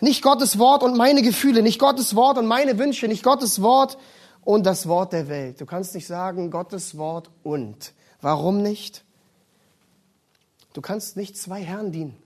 Nicht 0.00 0.22
Gottes 0.22 0.58
Wort 0.58 0.82
und 0.82 0.96
meine 0.96 1.22
Gefühle, 1.22 1.62
nicht 1.62 1.78
Gottes 1.78 2.14
Wort 2.14 2.38
und 2.38 2.46
meine 2.46 2.78
Wünsche, 2.78 3.06
nicht 3.06 3.22
Gottes 3.22 3.60
Wort 3.60 3.98
und 4.42 4.64
das 4.64 4.88
Wort 4.88 5.12
der 5.12 5.28
Welt. 5.28 5.60
Du 5.60 5.66
kannst 5.66 5.94
nicht 5.94 6.06
sagen 6.06 6.50
Gottes 6.50 6.96
Wort 6.96 7.30
und. 7.42 7.92
Warum 8.22 8.62
nicht? 8.62 9.04
Du 10.72 10.80
kannst 10.80 11.16
nicht 11.16 11.36
zwei 11.36 11.62
Herren 11.62 11.92
dienen. 11.92 12.16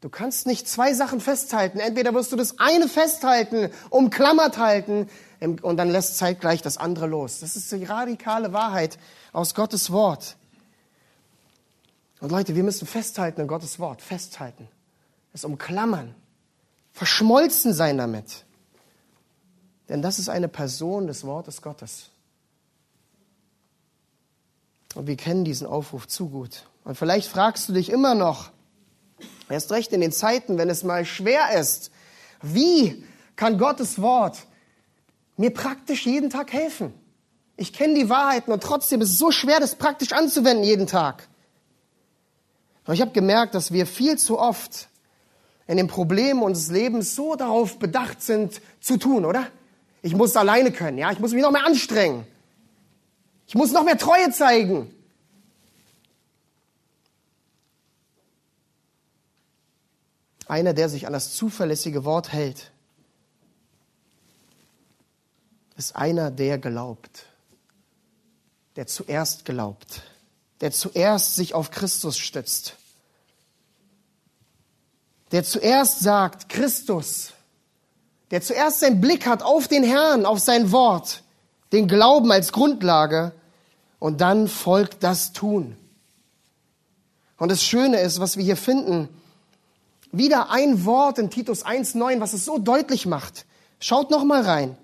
Du 0.00 0.08
kannst 0.08 0.46
nicht 0.46 0.68
zwei 0.68 0.94
Sachen 0.94 1.20
festhalten. 1.20 1.80
Entweder 1.80 2.14
wirst 2.14 2.30
du 2.30 2.36
das 2.36 2.60
eine 2.60 2.86
festhalten, 2.86 3.70
umklammert 3.90 4.58
halten 4.58 5.08
und 5.40 5.76
dann 5.76 5.90
lässt 5.90 6.18
zeitgleich 6.18 6.62
das 6.62 6.78
andere 6.78 7.06
los. 7.06 7.40
Das 7.40 7.56
ist 7.56 7.72
die 7.72 7.84
radikale 7.84 8.52
Wahrheit 8.52 8.98
aus 9.32 9.54
Gottes 9.54 9.90
Wort. 9.90 10.37
Und 12.20 12.32
Leute, 12.32 12.54
wir 12.54 12.64
müssen 12.64 12.86
festhalten 12.86 13.40
an 13.40 13.46
Gottes 13.46 13.78
Wort, 13.78 14.02
festhalten, 14.02 14.68
es 15.32 15.44
umklammern 15.44 16.14
verschmolzen 16.98 17.72
sein 17.72 17.96
damit. 17.96 18.44
Denn 19.88 20.02
das 20.02 20.18
ist 20.18 20.28
eine 20.28 20.48
Person 20.48 21.06
des 21.06 21.22
Wortes 21.22 21.62
Gottes. 21.62 22.10
Und 24.96 25.06
wir 25.06 25.16
kennen 25.16 25.44
diesen 25.44 25.68
Aufruf 25.68 26.08
zu 26.08 26.28
gut. 26.28 26.66
Und 26.82 26.96
vielleicht 26.96 27.28
fragst 27.28 27.68
du 27.68 27.72
dich 27.72 27.90
immer 27.90 28.16
noch, 28.16 28.50
erst 29.48 29.70
recht 29.70 29.92
in 29.92 30.00
den 30.00 30.10
Zeiten, 30.10 30.58
wenn 30.58 30.68
es 30.68 30.82
mal 30.82 31.04
schwer 31.04 31.52
ist, 31.58 31.92
wie 32.42 33.04
kann 33.36 33.58
Gottes 33.58 34.02
Wort 34.02 34.38
mir 35.36 35.54
praktisch 35.54 36.04
jeden 36.04 36.30
Tag 36.30 36.52
helfen? 36.52 36.92
Ich 37.56 37.72
kenne 37.72 37.94
die 37.94 38.08
Wahrheiten 38.08 38.50
und 38.50 38.62
trotzdem 38.62 39.00
ist 39.02 39.10
es 39.10 39.18
so 39.18 39.30
schwer, 39.30 39.60
das 39.60 39.76
praktisch 39.76 40.10
anzuwenden 40.10 40.64
jeden 40.64 40.88
Tag. 40.88 41.27
Aber 42.88 42.94
ich 42.94 43.02
habe 43.02 43.10
gemerkt, 43.10 43.54
dass 43.54 43.70
wir 43.70 43.86
viel 43.86 44.16
zu 44.16 44.38
oft 44.38 44.88
in 45.66 45.76
den 45.76 45.88
Problemen 45.88 46.42
unseres 46.42 46.70
Lebens 46.70 47.14
so 47.14 47.36
darauf 47.36 47.78
bedacht 47.78 48.22
sind, 48.22 48.62
zu 48.80 48.96
tun, 48.96 49.26
oder? 49.26 49.46
Ich 50.00 50.16
muss 50.16 50.34
alleine 50.36 50.72
können, 50.72 50.96
ja? 50.96 51.12
Ich 51.12 51.18
muss 51.18 51.32
mich 51.32 51.42
noch 51.42 51.50
mehr 51.50 51.66
anstrengen. 51.66 52.26
Ich 53.46 53.54
muss 53.54 53.72
noch 53.72 53.84
mehr 53.84 53.98
Treue 53.98 54.30
zeigen. 54.30 54.90
Einer, 60.46 60.72
der 60.72 60.88
sich 60.88 61.06
an 61.06 61.12
das 61.12 61.34
zuverlässige 61.34 62.06
Wort 62.06 62.32
hält, 62.32 62.72
ist 65.76 65.94
einer, 65.94 66.30
der 66.30 66.56
glaubt, 66.56 67.26
der 68.76 68.86
zuerst 68.86 69.44
glaubt, 69.44 70.04
der 70.60 70.72
zuerst 70.72 71.36
sich 71.36 71.54
auf 71.54 71.70
Christus 71.70 72.18
stützt, 72.18 72.74
der 75.32 75.44
zuerst 75.44 76.00
sagt, 76.00 76.48
Christus, 76.48 77.32
der 78.30 78.42
zuerst 78.42 78.80
seinen 78.80 79.00
Blick 79.00 79.26
hat 79.26 79.42
auf 79.42 79.68
den 79.68 79.84
Herrn, 79.84 80.26
auf 80.26 80.38
sein 80.38 80.72
Wort, 80.72 81.22
den 81.72 81.86
Glauben 81.86 82.32
als 82.32 82.52
Grundlage 82.52 83.32
und 83.98 84.20
dann 84.20 84.48
folgt 84.48 85.02
das 85.02 85.32
Tun. 85.32 85.76
Und 87.36 87.50
das 87.50 87.62
Schöne 87.62 88.00
ist, 88.00 88.20
was 88.20 88.36
wir 88.36 88.44
hier 88.44 88.56
finden, 88.56 89.08
wieder 90.10 90.50
ein 90.50 90.84
Wort 90.84 91.18
in 91.18 91.30
Titus 91.30 91.64
1.9, 91.64 92.20
was 92.20 92.32
es 92.32 92.44
so 92.44 92.58
deutlich 92.58 93.06
macht. 93.06 93.44
Schaut 93.80 94.10
noch 94.10 94.24
mal 94.24 94.42
rein. 94.42 94.76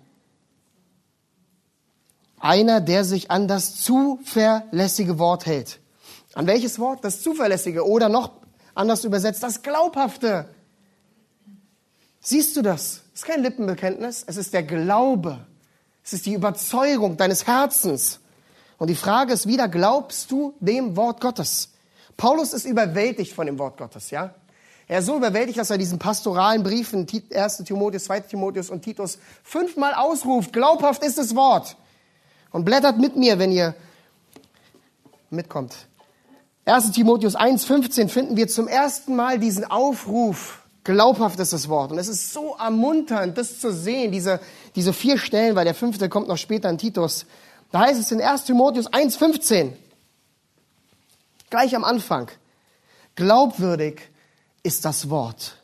Einer, 2.44 2.82
der 2.82 3.04
sich 3.04 3.30
an 3.30 3.48
das 3.48 3.80
zuverlässige 3.80 5.18
Wort 5.18 5.46
hält. 5.46 5.80
An 6.34 6.46
welches 6.46 6.78
Wort? 6.78 7.02
Das 7.02 7.22
zuverlässige 7.22 7.86
oder 7.88 8.10
noch 8.10 8.32
anders 8.74 9.02
übersetzt, 9.04 9.42
das 9.42 9.62
glaubhafte. 9.62 10.50
Siehst 12.20 12.54
du 12.54 12.60
das? 12.60 13.00
Es 13.14 13.20
ist 13.20 13.24
kein 13.24 13.42
Lippenbekenntnis, 13.42 14.24
es 14.26 14.36
ist 14.36 14.52
der 14.52 14.62
Glaube. 14.62 15.46
Es 16.04 16.12
ist 16.12 16.26
die 16.26 16.34
Überzeugung 16.34 17.16
deines 17.16 17.46
Herzens. 17.46 18.20
Und 18.76 18.88
die 18.88 18.94
Frage 18.94 19.32
ist 19.32 19.46
wieder, 19.46 19.66
glaubst 19.66 20.30
du 20.30 20.52
dem 20.60 20.98
Wort 20.98 21.22
Gottes? 21.22 21.70
Paulus 22.18 22.52
ist 22.52 22.66
überwältigt 22.66 23.32
von 23.32 23.46
dem 23.46 23.58
Wort 23.58 23.78
Gottes, 23.78 24.10
ja? 24.10 24.34
Er 24.86 24.98
ist 24.98 25.06
so 25.06 25.16
überwältigt, 25.16 25.58
dass 25.58 25.70
er 25.70 25.78
diesen 25.78 25.98
pastoralen 25.98 26.62
Briefen, 26.62 27.06
1. 27.34 27.56
Timotheus, 27.64 28.04
2. 28.04 28.20
Timotheus 28.20 28.68
und 28.68 28.82
Titus, 28.82 29.16
fünfmal 29.42 29.94
ausruft, 29.94 30.52
glaubhaft 30.52 31.02
ist 31.02 31.16
das 31.16 31.34
Wort. 31.34 31.78
Und 32.54 32.64
blättert 32.64 32.98
mit 32.98 33.16
mir, 33.16 33.40
wenn 33.40 33.50
ihr 33.50 33.74
mitkommt. 35.28 35.74
1. 36.66 36.92
Timotheus 36.92 37.34
1, 37.34 37.64
15 37.64 38.08
finden 38.08 38.36
wir 38.36 38.46
zum 38.46 38.68
ersten 38.68 39.16
Mal 39.16 39.40
diesen 39.40 39.64
Aufruf, 39.64 40.62
glaubhaft 40.84 41.40
ist 41.40 41.52
das 41.52 41.68
Wort. 41.68 41.90
Und 41.90 41.98
es 41.98 42.06
ist 42.06 42.32
so 42.32 42.54
ermunternd, 42.54 43.36
das 43.36 43.58
zu 43.58 43.72
sehen, 43.72 44.12
diese, 44.12 44.38
diese 44.76 44.92
vier 44.92 45.18
Stellen, 45.18 45.56
weil 45.56 45.64
der 45.64 45.74
fünfte 45.74 46.08
kommt 46.08 46.28
noch 46.28 46.38
später 46.38 46.70
in 46.70 46.78
Titus. 46.78 47.26
Da 47.72 47.80
heißt 47.80 48.00
es 48.00 48.12
in 48.12 48.22
1. 48.22 48.44
Timotheus 48.44 48.86
1, 48.86 49.16
15, 49.16 49.76
gleich 51.50 51.74
am 51.74 51.82
Anfang, 51.82 52.30
glaubwürdig 53.16 54.00
ist 54.62 54.84
das 54.84 55.10
Wort 55.10 55.56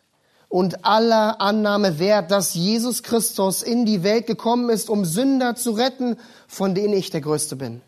und 0.50 0.85
aller 0.85 1.40
Annahme 1.40 2.00
wert, 2.00 2.33
dass 2.33 2.54
Jesus 2.54 3.04
Christus 3.04 3.62
in 3.62 3.87
die 3.87 4.02
Welt 4.02 4.26
gekommen 4.26 4.69
ist, 4.69 4.90
um 4.90 5.04
Sünder 5.04 5.54
zu 5.54 5.71
retten, 5.71 6.16
von 6.49 6.75
denen 6.75 6.92
ich 6.92 7.11
der 7.11 7.21
Größte 7.21 7.54
bin. 7.54 7.80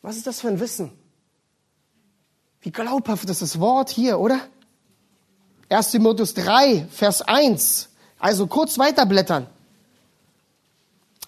Was 0.00 0.16
ist 0.16 0.26
das 0.26 0.40
für 0.40 0.48
ein 0.48 0.60
Wissen? 0.60 0.90
Wie 2.62 2.72
glaubhaft 2.72 3.28
ist 3.28 3.42
das 3.42 3.60
Wort 3.60 3.90
hier, 3.90 4.18
oder? 4.18 4.40
1 5.68 5.90
Timotheus 5.90 6.32
3, 6.32 6.86
Vers 6.90 7.20
1. 7.20 7.90
Also 8.18 8.46
kurz 8.46 8.78
weiterblättern. 8.78 9.46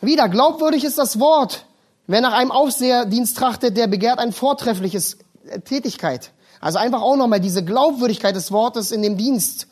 Wieder, 0.01 0.31
glaubwürdig 0.31 0.85
ist 0.85 0.97
das 0.97 1.21
Wort. 1.21 1.67
Wer 2.07 2.23
nach 2.23 2.33
einem 2.33 2.51
Aufseherdienst 2.51 3.37
trachtet, 3.37 3.77
der 3.77 3.89
begehrt 3.89 4.19
ein 4.19 4.33
vortreffliches 4.33 5.19
äh, 5.47 5.61
Tätigkeit. 5.61 6.33
Also 6.61 6.79
einfach 6.79 7.03
auch 7.03 7.17
nochmal 7.17 7.41
diese 7.41 7.63
Glaubwürdigkeit 7.63 8.35
des 8.35 8.53
Wortes 8.53 8.91
in 8.91 9.03
dem 9.03 9.19
Dienst. 9.19 9.67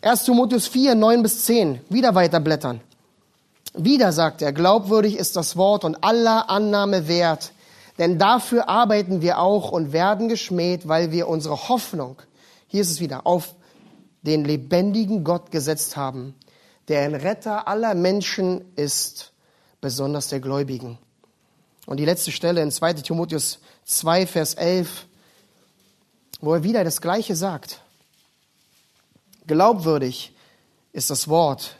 1 0.00 0.24
Timotheus 0.24 0.68
4, 0.68 0.94
9 0.94 1.22
bis 1.22 1.44
10. 1.44 1.80
Wieder 1.88 2.14
weiterblättern. 2.14 2.80
Wieder 3.74 4.12
sagt 4.12 4.42
er, 4.42 4.52
glaubwürdig 4.52 5.16
ist 5.16 5.36
das 5.36 5.56
Wort 5.56 5.84
und 5.84 6.02
aller 6.04 6.48
Annahme 6.48 7.08
wert. 7.08 7.52
Denn 7.98 8.18
dafür 8.18 8.68
arbeiten 8.68 9.22
wir 9.22 9.40
auch 9.40 9.72
und 9.72 9.92
werden 9.92 10.28
geschmäht, 10.28 10.86
weil 10.86 11.10
wir 11.10 11.26
unsere 11.28 11.68
Hoffnung, 11.68 12.22
hier 12.68 12.82
ist 12.82 12.90
es 12.90 13.00
wieder, 13.00 13.26
auf 13.26 13.54
den 14.22 14.44
lebendigen 14.44 15.24
Gott 15.24 15.50
gesetzt 15.50 15.96
haben, 15.96 16.34
der 16.86 17.02
ein 17.02 17.14
Retter 17.14 17.66
aller 17.66 17.94
Menschen 17.94 18.64
ist, 18.76 19.32
besonders 19.80 20.28
der 20.28 20.40
Gläubigen. 20.40 20.98
Und 21.86 21.98
die 21.98 22.04
letzte 22.04 22.30
Stelle 22.30 22.62
in 22.62 22.70
2 22.70 22.94
Timotheus 22.94 23.58
2, 23.84 24.26
Vers 24.26 24.54
11 24.54 25.06
wo 26.40 26.54
er 26.54 26.62
wieder 26.62 26.84
das 26.84 27.00
Gleiche 27.00 27.36
sagt. 27.36 27.80
Glaubwürdig 29.48 30.34
ist 30.92 31.10
das 31.10 31.26
Wort. 31.26 31.76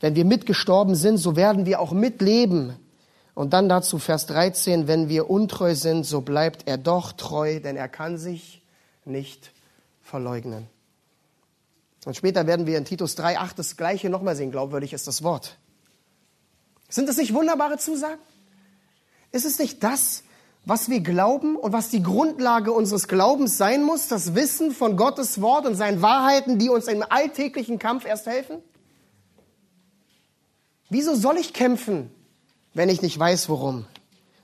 Wenn 0.00 0.16
wir 0.16 0.24
mitgestorben 0.24 0.96
sind, 0.96 1.18
so 1.18 1.36
werden 1.36 1.64
wir 1.64 1.80
auch 1.80 1.92
mitleben. 1.92 2.76
Und 3.34 3.52
dann 3.52 3.68
dazu 3.68 3.98
Vers 3.98 4.26
13, 4.26 4.88
wenn 4.88 5.08
wir 5.08 5.30
untreu 5.30 5.74
sind, 5.74 6.04
so 6.04 6.22
bleibt 6.22 6.66
er 6.66 6.78
doch 6.78 7.12
treu, 7.12 7.60
denn 7.60 7.76
er 7.76 7.88
kann 7.88 8.18
sich 8.18 8.62
nicht 9.04 9.52
verleugnen. 10.02 10.66
Und 12.04 12.16
später 12.16 12.46
werden 12.46 12.66
wir 12.66 12.78
in 12.78 12.84
Titus 12.84 13.16
3,8 13.18 13.56
das 13.56 13.76
Gleiche 13.76 14.10
nochmal 14.10 14.36
sehen. 14.36 14.50
Glaubwürdig 14.50 14.92
ist 14.92 15.06
das 15.06 15.22
Wort. 15.22 15.58
Sind 16.88 17.08
das 17.08 17.16
nicht 17.16 17.34
wunderbare 17.34 17.78
Zusagen? 17.78 18.20
Ist 19.32 19.44
es 19.44 19.58
nicht 19.58 19.82
das, 19.82 20.22
was 20.66 20.90
wir 20.90 21.00
glauben 21.00 21.54
und 21.54 21.72
was 21.72 21.90
die 21.90 22.02
Grundlage 22.02 22.72
unseres 22.72 23.06
Glaubens 23.06 23.56
sein 23.56 23.84
muss, 23.84 24.08
das 24.08 24.34
Wissen 24.34 24.72
von 24.72 24.96
Gottes 24.96 25.40
Wort 25.40 25.64
und 25.64 25.76
seinen 25.76 26.02
Wahrheiten, 26.02 26.58
die 26.58 26.68
uns 26.68 26.88
im 26.88 27.04
alltäglichen 27.08 27.78
Kampf 27.78 28.04
erst 28.04 28.26
helfen? 28.26 28.56
Wieso 30.90 31.14
soll 31.14 31.36
ich 31.38 31.52
kämpfen, 31.52 32.10
wenn 32.74 32.88
ich 32.88 33.00
nicht 33.00 33.16
weiß, 33.16 33.48
worum? 33.48 33.86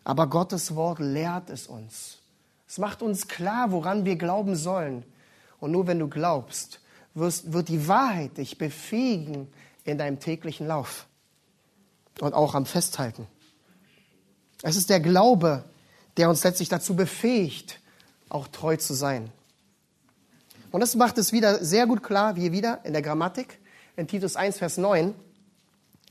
Aber 0.05 0.29
Gottes 0.29 0.77
Wort 0.77 1.01
lehrt 1.01 1.51
es 1.51 1.67
uns. 1.67 2.19
Es 2.69 2.79
macht 2.79 3.03
uns 3.03 3.27
klar, 3.27 3.73
woran 3.73 4.05
wir 4.05 4.15
glauben 4.15 4.55
sollen. 4.55 5.05
Und 5.59 5.73
nur 5.73 5.89
wenn 5.89 5.99
du 5.99 6.09
glaubst, 6.09 6.81
wirst, 7.15 7.53
wird 7.53 7.69
die 7.69 7.89
Wahrheit 7.89 8.39
dich 8.39 8.59
befähigen 8.59 9.49
in 9.83 9.99
deinem 9.99 10.21
täglichen 10.21 10.69
Lauf 10.69 11.07
und 12.21 12.33
auch 12.33 12.55
am 12.55 12.65
Festhalten. 12.65 13.27
Es 14.63 14.77
ist 14.77 14.89
der 14.89 15.01
Glaube, 15.01 15.65
der 16.17 16.29
uns 16.29 16.45
letztlich 16.45 16.69
dazu 16.69 16.97
befähigt, 16.97 17.81
auch 18.29 18.49
treu 18.49 18.77
zu 18.77 18.95
sein. 18.95 19.31
Und 20.71 20.81
das 20.81 20.95
macht 20.95 21.19
es 21.19 21.33
wieder 21.33 21.65
sehr 21.65 21.87
gut 21.87 22.03
klar, 22.03 22.37
wie 22.37 22.53
wieder 22.53 22.81
in 22.85 22.93
der 22.93 23.03
Grammatik, 23.03 23.59
in 23.97 24.09
Titus 24.09 24.37
1, 24.37 24.59
Vers 24.59 24.79
9. 24.79 25.15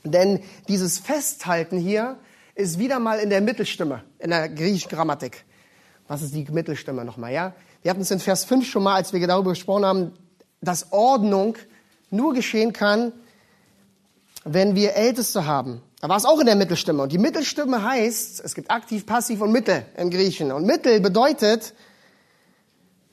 Denn 0.04 0.40
dieses 0.68 0.98
Festhalten 0.98 1.78
hier 1.78 2.16
ist 2.54 2.78
wieder 2.78 2.98
mal 2.98 3.18
in 3.18 3.30
der 3.30 3.40
Mittelstimme, 3.40 4.04
in 4.18 4.30
der 4.30 4.48
griechischen 4.48 4.90
Grammatik. 4.90 5.44
Was 6.06 6.22
ist 6.22 6.34
die 6.34 6.46
Mittelstimme 6.50 7.04
nochmal, 7.04 7.32
ja? 7.32 7.54
Wir 7.82 7.90
hatten 7.90 8.02
es 8.02 8.10
in 8.10 8.20
Vers 8.20 8.44
5 8.44 8.68
schon 8.68 8.84
mal, 8.84 8.94
als 8.94 9.12
wir 9.12 9.26
darüber 9.26 9.50
gesprochen 9.50 9.84
haben, 9.84 10.12
dass 10.60 10.92
Ordnung 10.92 11.56
nur 12.10 12.32
geschehen 12.34 12.72
kann, 12.72 13.12
wenn 14.44 14.74
wir 14.74 14.94
Älteste 14.94 15.46
haben. 15.46 15.82
Da 16.00 16.08
war 16.08 16.16
es 16.16 16.24
auch 16.24 16.40
in 16.40 16.46
der 16.46 16.56
Mittelstimme. 16.56 17.02
Und 17.02 17.12
die 17.12 17.18
Mittelstimme 17.18 17.84
heißt, 17.84 18.42
es 18.44 18.54
gibt 18.54 18.70
aktiv, 18.70 19.06
passiv 19.06 19.40
und 19.40 19.52
Mittel 19.52 19.84
im 19.96 20.10
Griechen. 20.10 20.50
Und 20.50 20.66
Mittel 20.66 21.00
bedeutet, 21.00 21.74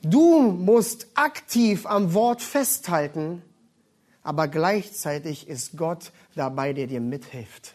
du 0.02 0.40
musst 0.40 1.06
aktiv 1.14 1.86
am 1.86 2.14
Wort 2.14 2.42
festhalten, 2.42 3.42
aber 4.22 4.48
gleichzeitig 4.48 5.48
ist 5.48 5.76
Gott 5.76 6.12
dabei, 6.34 6.72
der 6.72 6.88
dir 6.88 7.00
mithilft. 7.00 7.74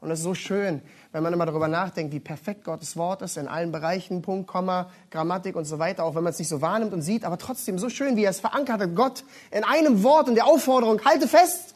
Und 0.00 0.10
es 0.10 0.20
ist 0.20 0.24
so 0.24 0.34
schön, 0.34 0.80
wenn 1.12 1.22
man 1.22 1.32
immer 1.32 1.44
darüber 1.44 1.66
nachdenkt, 1.66 2.14
wie 2.14 2.20
perfekt 2.20 2.64
Gottes 2.64 2.96
Wort 2.96 3.20
ist 3.22 3.36
in 3.36 3.48
allen 3.48 3.72
Bereichen, 3.72 4.22
Punkt, 4.22 4.46
Komma, 4.46 4.90
Grammatik 5.10 5.56
und 5.56 5.64
so 5.64 5.78
weiter, 5.78 6.04
auch 6.04 6.14
wenn 6.14 6.22
man 6.22 6.32
es 6.32 6.38
nicht 6.38 6.48
so 6.48 6.60
wahrnimmt 6.60 6.92
und 6.92 7.02
sieht, 7.02 7.24
aber 7.24 7.36
trotzdem 7.36 7.78
so 7.78 7.88
schön, 7.88 8.16
wie 8.16 8.24
er 8.24 8.30
es 8.30 8.40
verankert 8.40 8.80
hat, 8.80 8.94
Gott 8.94 9.24
in 9.50 9.64
einem 9.64 10.04
Wort 10.04 10.28
und 10.28 10.36
der 10.36 10.46
Aufforderung, 10.46 11.04
halte 11.04 11.26
fest, 11.26 11.74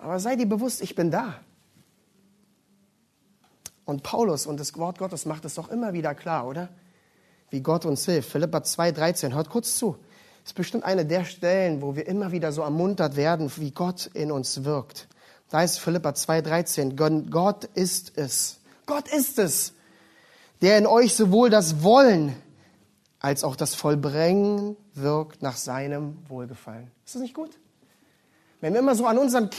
aber 0.00 0.18
sei 0.18 0.36
dir 0.36 0.46
bewusst, 0.46 0.82
ich 0.82 0.94
bin 0.94 1.10
da. 1.10 1.34
Und 3.84 4.02
Paulus 4.02 4.46
und 4.46 4.60
das 4.60 4.76
Wort 4.76 4.98
Gottes 4.98 5.26
macht 5.26 5.44
es 5.44 5.54
doch 5.54 5.68
immer 5.68 5.92
wieder 5.92 6.14
klar, 6.14 6.46
oder? 6.46 6.68
Wie 7.50 7.60
Gott 7.60 7.84
uns 7.84 8.04
hilft. 8.04 8.30
Philippa 8.30 8.58
2,13, 8.58 9.34
hört 9.34 9.50
kurz 9.50 9.76
zu. 9.76 9.96
Ist 10.44 10.54
bestimmt 10.54 10.84
eine 10.84 11.04
der 11.04 11.24
Stellen, 11.24 11.82
wo 11.82 11.96
wir 11.96 12.06
immer 12.06 12.32
wieder 12.32 12.52
so 12.52 12.62
ermuntert 12.62 13.16
werden, 13.16 13.50
wie 13.56 13.72
Gott 13.72 14.10
in 14.14 14.30
uns 14.30 14.64
wirkt. 14.64 15.08
Da 15.48 15.62
ist 15.62 15.78
Philippa 15.78 16.10
2,13, 16.10 17.30
Gott 17.30 17.64
ist 17.64 18.16
es. 18.16 18.60
Gott 18.86 19.08
ist 19.08 19.38
es, 19.38 19.72
der 20.62 20.78
in 20.78 20.86
euch 20.86 21.14
sowohl 21.14 21.50
das 21.50 21.82
Wollen 21.82 22.34
als 23.18 23.44
auch 23.44 23.56
das 23.56 23.74
Vollbringen 23.74 24.76
wirkt 24.94 25.42
nach 25.42 25.56
seinem 25.56 26.16
Wohlgefallen. 26.28 26.90
Ist 27.04 27.14
das 27.14 27.22
nicht 27.22 27.34
gut? 27.34 27.50
Wenn 28.60 28.72
wir 28.72 28.80
immer 28.80 28.94
so 28.94 29.06
an, 29.06 29.18
unseren, 29.18 29.50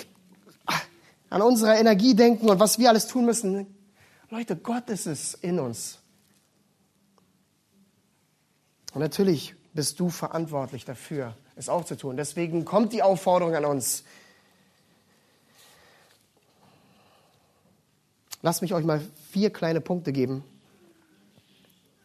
an 1.32 1.42
unserer 1.42 1.80
Energie 1.80 2.14
denken 2.14 2.50
und 2.50 2.60
was 2.60 2.78
wir 2.78 2.90
alles 2.90 3.08
tun 3.08 3.26
müssen, 3.26 3.66
Leute, 4.30 4.56
Gott 4.56 4.90
ist 4.90 5.08
es 5.08 5.34
in 5.34 5.60
uns. 5.60 5.98
Und 8.94 9.00
natürlich 9.00 9.56
bist 9.74 10.00
du 10.02 10.10
verantwortlich 10.10 10.84
dafür, 10.84 11.36
es 11.56 11.70
auch 11.70 11.86
zu 11.86 11.96
tun. 11.96 12.18
Deswegen 12.18 12.66
kommt 12.66 12.92
die 12.92 13.02
Aufforderung 13.02 13.56
an 13.56 13.64
uns. 13.64 14.04
Lasst 18.42 18.62
mich 18.62 18.74
euch 18.74 18.84
mal 18.84 19.02
vier 19.32 19.52
kleine 19.52 19.80
Punkte 19.80 20.12
geben. 20.12 20.44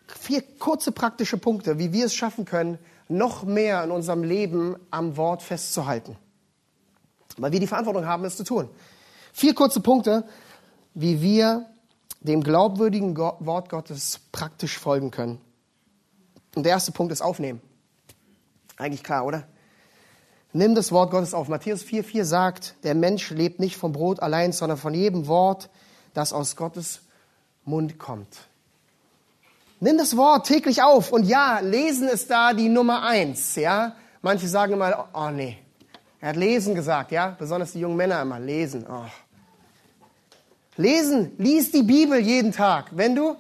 Vier 0.06 0.42
kurze 0.60 0.92
praktische 0.92 1.36
Punkte, 1.36 1.80
wie 1.80 1.92
wir 1.92 2.06
es 2.06 2.14
schaffen 2.14 2.44
können, 2.44 2.78
noch 3.08 3.42
mehr 3.42 3.82
in 3.82 3.90
unserem 3.90 4.22
Leben 4.22 4.76
am 4.92 5.16
Wort 5.16 5.42
festzuhalten. 5.42 6.16
Weil 7.38 7.50
wir 7.50 7.60
die 7.60 7.66
Verantwortung 7.66 8.06
haben, 8.06 8.24
es 8.24 8.36
zu 8.36 8.44
tun. 8.44 8.68
Vier 9.38 9.54
kurze 9.54 9.80
Punkte, 9.80 10.24
wie 10.94 11.20
wir 11.20 11.66
dem 12.20 12.42
glaubwürdigen 12.42 13.14
Wort 13.18 13.68
Gottes 13.68 14.18
praktisch 14.32 14.78
folgen 14.78 15.10
können. 15.10 15.42
Und 16.54 16.62
der 16.62 16.72
erste 16.72 16.90
Punkt 16.90 17.12
ist 17.12 17.20
aufnehmen. 17.20 17.60
Eigentlich 18.78 19.04
klar, 19.04 19.26
oder? 19.26 19.46
Nimm 20.54 20.74
das 20.74 20.90
Wort 20.90 21.10
Gottes 21.10 21.34
auf. 21.34 21.48
Matthäus 21.48 21.84
4,4 21.84 22.24
sagt, 22.24 22.76
der 22.82 22.94
Mensch 22.94 23.28
lebt 23.28 23.60
nicht 23.60 23.76
vom 23.76 23.92
Brot 23.92 24.20
allein, 24.20 24.52
sondern 24.52 24.78
von 24.78 24.94
jedem 24.94 25.26
Wort, 25.26 25.68
das 26.14 26.32
aus 26.32 26.56
Gottes 26.56 27.02
Mund 27.66 27.98
kommt. 27.98 28.38
Nimm 29.80 29.98
das 29.98 30.16
Wort 30.16 30.46
täglich 30.46 30.82
auf. 30.82 31.12
Und 31.12 31.24
ja, 31.24 31.58
lesen 31.58 32.08
ist 32.08 32.30
da 32.30 32.54
die 32.54 32.70
Nummer 32.70 33.02
eins, 33.02 33.54
ja. 33.56 33.96
Manche 34.22 34.48
sagen 34.48 34.72
immer, 34.72 35.10
oh 35.12 35.28
nee. 35.28 35.58
Er 36.22 36.30
hat 36.30 36.36
lesen 36.36 36.74
gesagt, 36.74 37.12
ja. 37.12 37.36
Besonders 37.38 37.72
die 37.72 37.80
jungen 37.80 37.96
Männer 37.96 38.22
immer, 38.22 38.40
lesen. 38.40 38.86
Oh. 38.88 39.04
Lesen, 40.76 41.32
lies 41.38 41.70
die 41.70 41.82
Bibel 41.82 42.18
jeden 42.18 42.52
Tag. 42.52 42.90
Wenn 42.92 43.14
du 43.14 43.36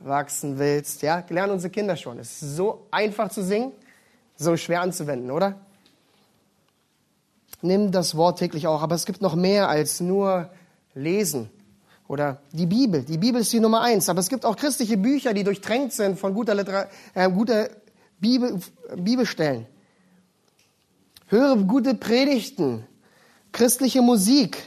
wachsen 0.00 0.58
willst, 0.58 1.02
ja. 1.02 1.22
Lernen 1.28 1.52
unsere 1.52 1.70
Kinder 1.70 1.96
schon. 1.96 2.18
Es 2.18 2.40
ist 2.42 2.56
so 2.56 2.86
einfach 2.90 3.30
zu 3.30 3.42
singen, 3.42 3.72
so 4.36 4.56
schwer 4.56 4.80
anzuwenden, 4.80 5.30
oder? 5.30 5.60
Nimm 7.60 7.90
das 7.90 8.16
Wort 8.16 8.38
täglich 8.38 8.66
auch. 8.66 8.82
Aber 8.82 8.94
es 8.94 9.04
gibt 9.04 9.20
noch 9.20 9.34
mehr 9.34 9.68
als 9.68 10.00
nur 10.00 10.50
lesen. 10.94 11.50
Oder 12.08 12.40
die 12.52 12.66
Bibel. 12.66 13.02
Die 13.02 13.18
Bibel 13.18 13.40
ist 13.40 13.52
die 13.52 13.60
Nummer 13.60 13.82
eins. 13.82 14.08
Aber 14.08 14.20
es 14.20 14.28
gibt 14.28 14.44
auch 14.44 14.56
christliche 14.56 14.96
Bücher, 14.96 15.34
die 15.34 15.44
durchtränkt 15.44 15.92
sind 15.92 16.18
von 16.18 16.32
guter, 16.34 16.54
Liter 16.54 16.88
äh, 17.14 17.30
guter 17.30 17.68
Bibel, 18.18 18.60
Bibelstellen. 18.96 19.66
Höre 21.28 21.56
gute 21.56 21.94
Predigten, 21.94 22.86
christliche 23.50 24.00
Musik 24.00 24.62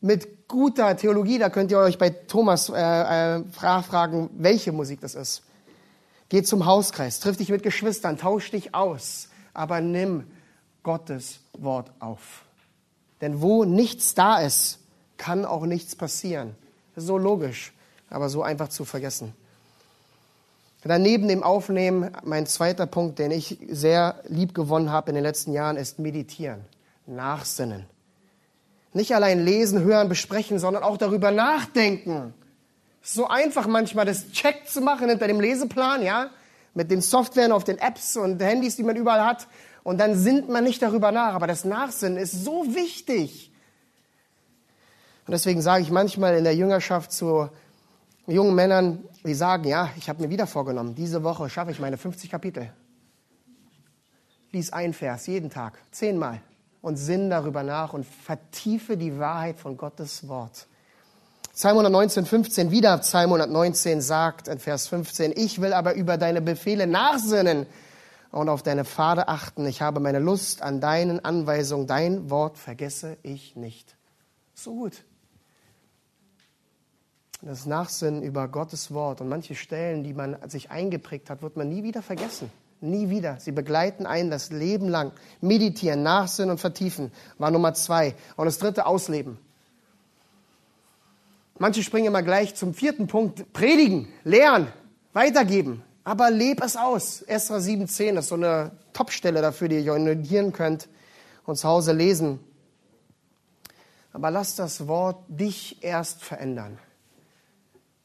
mit 0.00 0.41
guter 0.52 0.96
Theologie. 0.96 1.38
Da 1.38 1.50
könnt 1.50 1.72
ihr 1.72 1.78
euch 1.78 1.98
bei 1.98 2.10
Thomas 2.10 2.68
äh, 2.68 3.38
äh, 3.38 3.44
fragen, 3.50 4.30
welche 4.34 4.70
Musik 4.70 5.00
das 5.00 5.16
ist. 5.16 5.42
Geh 6.28 6.42
zum 6.42 6.66
Hauskreis, 6.66 7.18
triff 7.18 7.36
dich 7.36 7.48
mit 7.48 7.62
Geschwistern, 7.62 8.16
tausch 8.16 8.50
dich 8.52 8.74
aus, 8.74 9.28
aber 9.52 9.80
nimm 9.80 10.28
Gottes 10.82 11.40
Wort 11.58 11.90
auf. 11.98 12.42
Denn 13.20 13.40
wo 13.42 13.64
nichts 13.64 14.14
da 14.14 14.38
ist, 14.38 14.78
kann 15.16 15.44
auch 15.44 15.66
nichts 15.66 15.96
passieren. 15.96 16.54
So 16.96 17.18
logisch, 17.18 17.72
aber 18.10 18.28
so 18.28 18.42
einfach 18.42 18.68
zu 18.68 18.84
vergessen. 18.84 19.34
Daneben 20.84 21.28
dem 21.28 21.42
Aufnehmen, 21.42 22.10
mein 22.24 22.46
zweiter 22.46 22.86
Punkt, 22.86 23.18
den 23.18 23.30
ich 23.30 23.58
sehr 23.70 24.20
lieb 24.26 24.54
gewonnen 24.54 24.90
habe 24.90 25.10
in 25.10 25.14
den 25.14 25.24
letzten 25.24 25.52
Jahren, 25.52 25.76
ist 25.76 25.98
meditieren, 25.98 26.64
nachsinnen. 27.06 27.86
Nicht 28.92 29.14
allein 29.14 29.44
lesen, 29.44 29.82
hören, 29.82 30.08
besprechen, 30.08 30.58
sondern 30.58 30.82
auch 30.82 30.98
darüber 30.98 31.30
nachdenken. 31.30 32.34
So 33.00 33.26
einfach 33.26 33.66
manchmal 33.66 34.04
das 34.04 34.30
Check 34.32 34.68
zu 34.68 34.80
machen 34.80 35.08
hinter 35.08 35.26
dem 35.26 35.40
Leseplan, 35.40 36.02
ja, 36.02 36.30
mit 36.74 36.90
den 36.90 37.00
Softwaren 37.00 37.52
auf 37.52 37.64
den 37.64 37.78
Apps 37.78 38.16
und 38.16 38.40
Handys, 38.42 38.76
die 38.76 38.82
man 38.82 38.96
überall 38.96 39.24
hat. 39.24 39.48
Und 39.82 39.98
dann 39.98 40.14
sinnt 40.14 40.48
man 40.48 40.64
nicht 40.64 40.82
darüber 40.82 41.10
nach. 41.10 41.34
Aber 41.34 41.46
das 41.46 41.64
Nachsinnen 41.64 42.18
ist 42.18 42.44
so 42.44 42.74
wichtig. 42.74 43.50
Und 45.26 45.32
deswegen 45.32 45.62
sage 45.62 45.82
ich 45.82 45.90
manchmal 45.90 46.36
in 46.36 46.44
der 46.44 46.54
Jüngerschaft 46.54 47.12
zu 47.12 47.48
jungen 48.26 48.54
Männern, 48.54 49.04
die 49.24 49.34
sagen, 49.34 49.64
ja, 49.64 49.90
ich 49.96 50.08
habe 50.08 50.22
mir 50.22 50.30
wieder 50.30 50.46
vorgenommen, 50.46 50.94
diese 50.94 51.22
Woche 51.22 51.48
schaffe 51.48 51.70
ich 51.70 51.80
meine 51.80 51.96
50 51.96 52.30
Kapitel. 52.30 52.70
Lies 54.52 54.72
ein 54.72 54.92
Vers 54.92 55.26
jeden 55.26 55.50
Tag, 55.50 55.78
zehnmal 55.90 56.40
und 56.82 56.96
sinn 56.96 57.30
darüber 57.30 57.62
nach 57.62 57.94
und 57.94 58.04
vertiefe 58.04 58.98
die 58.98 59.18
Wahrheit 59.18 59.58
von 59.58 59.78
Gottes 59.78 60.28
Wort. 60.28 60.66
Psalm 61.54 61.78
119, 61.78 62.26
15, 62.26 62.70
wieder 62.70 62.98
Psalm 62.98 63.32
119 63.32 64.00
sagt 64.02 64.48
in 64.48 64.58
Vers 64.58 64.88
15, 64.88 65.32
ich 65.34 65.60
will 65.60 65.72
aber 65.72 65.94
über 65.94 66.18
deine 66.18 66.42
Befehle 66.42 66.86
nachsinnen 66.86 67.66
und 68.30 68.48
auf 68.48 68.62
deine 68.62 68.84
Pfade 68.84 69.28
achten. 69.28 69.66
Ich 69.66 69.80
habe 69.80 70.00
meine 70.00 70.18
Lust 70.18 70.62
an 70.62 70.80
deinen 70.80 71.24
Anweisungen, 71.24 71.86
dein 71.86 72.28
Wort 72.28 72.58
vergesse 72.58 73.16
ich 73.22 73.56
nicht. 73.56 73.96
So 74.54 74.74
gut 74.74 75.04
das 77.42 77.66
Nachsinnen 77.66 78.22
über 78.22 78.46
Gottes 78.48 78.94
Wort 78.94 79.20
und 79.20 79.28
manche 79.28 79.54
Stellen, 79.54 80.04
die 80.04 80.14
man 80.14 80.36
sich 80.48 80.70
eingeprägt 80.70 81.28
hat, 81.28 81.42
wird 81.42 81.56
man 81.56 81.68
nie 81.68 81.82
wieder 81.82 82.02
vergessen. 82.02 82.50
Nie 82.82 83.10
wieder. 83.10 83.38
Sie 83.38 83.52
begleiten 83.52 84.06
einen 84.06 84.28
das 84.28 84.50
Leben 84.50 84.88
lang. 84.88 85.12
Meditieren, 85.40 86.02
Nachsinnen 86.02 86.50
und 86.50 86.58
vertiefen 86.58 87.12
war 87.38 87.52
Nummer 87.52 87.74
zwei. 87.74 88.16
Und 88.36 88.46
das 88.46 88.58
dritte, 88.58 88.86
Ausleben. 88.86 89.38
Manche 91.58 91.84
springen 91.84 92.08
immer 92.08 92.24
gleich 92.24 92.56
zum 92.56 92.74
vierten 92.74 93.06
Punkt. 93.06 93.52
Predigen, 93.52 94.08
lehren, 94.24 94.66
weitergeben. 95.12 95.84
Aber 96.02 96.32
leb 96.32 96.60
es 96.60 96.76
aus. 96.76 97.22
Esra 97.22 97.58
7,10 97.58 98.18
ist 98.18 98.28
so 98.28 98.34
eine 98.34 98.72
Topstelle 98.92 99.40
dafür, 99.40 99.68
die 99.68 99.78
ihr 99.78 99.98
notieren 99.98 100.52
könnt 100.52 100.88
und 101.46 101.54
zu 101.54 101.68
Hause 101.68 101.92
lesen. 101.92 102.40
Aber 104.12 104.32
lass 104.32 104.56
das 104.56 104.88
Wort 104.88 105.22
dich 105.28 105.84
erst 105.84 106.24
verändern. 106.24 106.80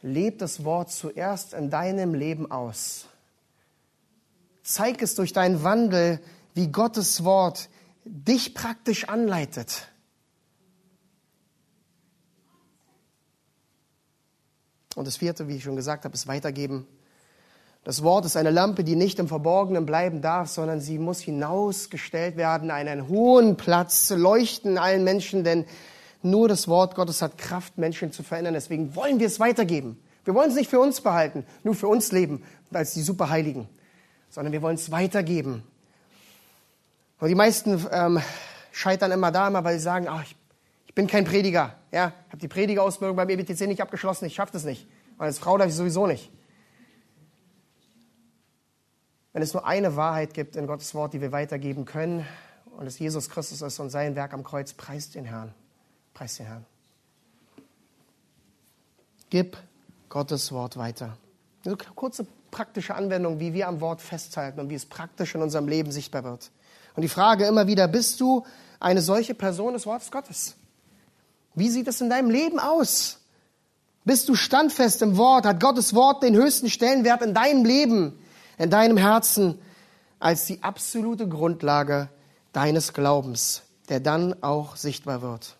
Leb 0.03 0.37
das 0.37 0.63
Wort 0.63 0.91
zuerst 0.91 1.55
in 1.55 1.71
deinem 1.71 2.13
Leben 2.13 2.51
aus. 2.51 3.07
Zeig 4.67 5.01
es 5.01 5.15
durch 5.15 5.31
deinen 5.31 5.63
Wandel, 5.63 6.19
wie 6.53 6.67
Gottes 6.67 7.23
Wort 7.23 7.69
dich 8.03 8.53
praktisch 8.53 9.07
anleitet. 9.07 9.87
Und 14.93 15.07
das 15.07 15.15
vierte, 15.15 15.47
wie 15.47 15.55
ich 15.55 15.63
schon 15.63 15.77
gesagt 15.77 16.03
habe, 16.03 16.13
ist 16.15 16.27
weitergeben. 16.27 16.85
Das 17.85 18.03
Wort 18.03 18.25
ist 18.25 18.35
eine 18.35 18.51
Lampe, 18.51 18.83
die 18.83 18.97
nicht 18.97 19.19
im 19.19 19.29
Verborgenen 19.29 19.85
bleiben 19.85 20.21
darf, 20.21 20.49
sondern 20.49 20.81
sie 20.81 20.99
muss 20.99 21.21
hinausgestellt 21.21 22.35
werden, 22.35 22.69
einen 22.69 23.07
hohen 23.07 23.55
Platz, 23.55 24.09
leuchten 24.09 24.77
allen 24.77 25.05
Menschen, 25.05 25.45
denn 25.45 25.63
nur 26.23 26.49
das 26.49 26.67
Wort 26.67 26.95
Gottes 26.95 27.21
hat 27.21 27.37
Kraft, 27.37 27.77
Menschen 27.77 28.11
zu 28.11 28.21
verändern. 28.21 28.55
Deswegen 28.55 28.97
wollen 28.97 29.21
wir 29.21 29.27
es 29.27 29.39
weitergeben. 29.39 29.97
Wir 30.25 30.35
wollen 30.35 30.49
es 30.49 30.57
nicht 30.57 30.69
für 30.69 30.81
uns 30.81 30.99
behalten, 30.99 31.45
nur 31.63 31.73
für 31.73 31.87
uns 31.87 32.11
leben, 32.11 32.43
als 32.73 32.93
die 32.93 33.01
Superheiligen, 33.01 33.69
sondern 34.37 34.53
wir 34.53 34.61
wollen 34.61 34.75
es 34.75 34.91
weitergeben. 34.91 35.63
Und 37.19 37.27
die 37.27 37.33
meisten 37.33 37.83
ähm, 37.91 38.21
scheitern 38.71 39.11
immer 39.11 39.31
da, 39.31 39.47
immer, 39.47 39.63
weil 39.63 39.79
sie 39.79 39.83
sagen, 39.83 40.07
ach, 40.07 40.21
ich, 40.21 40.35
ich 40.85 40.93
bin 40.93 41.07
kein 41.07 41.25
Prediger. 41.25 41.73
Ja, 41.91 42.13
habe 42.27 42.37
die 42.37 42.47
Predigerausbildung 42.47 43.17
beim 43.17 43.27
EBTC 43.29 43.61
nicht 43.61 43.81
abgeschlossen, 43.81 44.25
ich 44.25 44.35
schaffe 44.35 44.53
das 44.53 44.63
nicht. 44.63 44.87
Und 45.17 45.25
als 45.25 45.39
Frau 45.39 45.57
darf 45.57 45.69
ich 45.69 45.73
sowieso 45.73 46.05
nicht. 46.05 46.31
Wenn 49.33 49.41
es 49.41 49.55
nur 49.55 49.65
eine 49.65 49.95
Wahrheit 49.95 50.35
gibt 50.35 50.55
in 50.55 50.67
Gottes 50.67 50.93
Wort, 50.93 51.15
die 51.15 51.21
wir 51.21 51.31
weitergeben 51.31 51.85
können, 51.85 52.23
und 52.77 52.85
es 52.85 52.99
Jesus 52.99 53.31
Christus 53.31 53.63
ist 53.63 53.79
und 53.79 53.89
sein 53.89 54.15
Werk 54.15 54.35
am 54.35 54.43
Kreuz, 54.43 54.71
preist 54.73 55.15
den 55.15 55.25
Herrn. 55.25 55.51
Preis 56.13 56.37
den 56.37 56.45
Herrn. 56.45 56.65
Gib 59.31 59.57
Gottes 60.09 60.51
Wort 60.51 60.77
weiter. 60.77 61.17
Eine 61.65 61.75
kurze 61.75 62.27
praktische 62.51 62.95
Anwendung, 62.95 63.39
wie 63.39 63.53
wir 63.53 63.67
am 63.67 63.81
Wort 63.81 64.01
festhalten 64.01 64.59
und 64.59 64.69
wie 64.69 64.75
es 64.75 64.85
praktisch 64.85 65.35
in 65.35 65.41
unserem 65.41 65.67
Leben 65.67 65.91
sichtbar 65.91 66.23
wird. 66.23 66.51
Und 66.95 67.01
die 67.01 67.09
Frage 67.09 67.45
immer 67.45 67.67
wieder, 67.67 67.87
bist 67.87 68.19
du 68.19 68.45
eine 68.79 69.01
solche 69.01 69.33
Person 69.33 69.73
des 69.73 69.85
Wortes 69.85 70.11
Gottes? 70.11 70.55
Wie 71.53 71.69
sieht 71.69 71.87
es 71.87 72.01
in 72.01 72.09
deinem 72.09 72.29
Leben 72.29 72.59
aus? 72.59 73.19
Bist 74.05 74.29
du 74.29 74.35
standfest 74.35 75.01
im 75.01 75.17
Wort? 75.17 75.45
Hat 75.45 75.59
Gottes 75.59 75.93
Wort 75.93 76.23
den 76.23 76.35
höchsten 76.35 76.69
Stellenwert 76.69 77.21
in 77.21 77.33
deinem 77.33 77.65
Leben, 77.65 78.17
in 78.57 78.69
deinem 78.69 78.97
Herzen, 78.97 79.59
als 80.19 80.45
die 80.45 80.63
absolute 80.63 81.27
Grundlage 81.27 82.09
deines 82.53 82.93
Glaubens, 82.93 83.63
der 83.89 83.99
dann 83.99 84.41
auch 84.41 84.75
sichtbar 84.75 85.21
wird? 85.21 85.57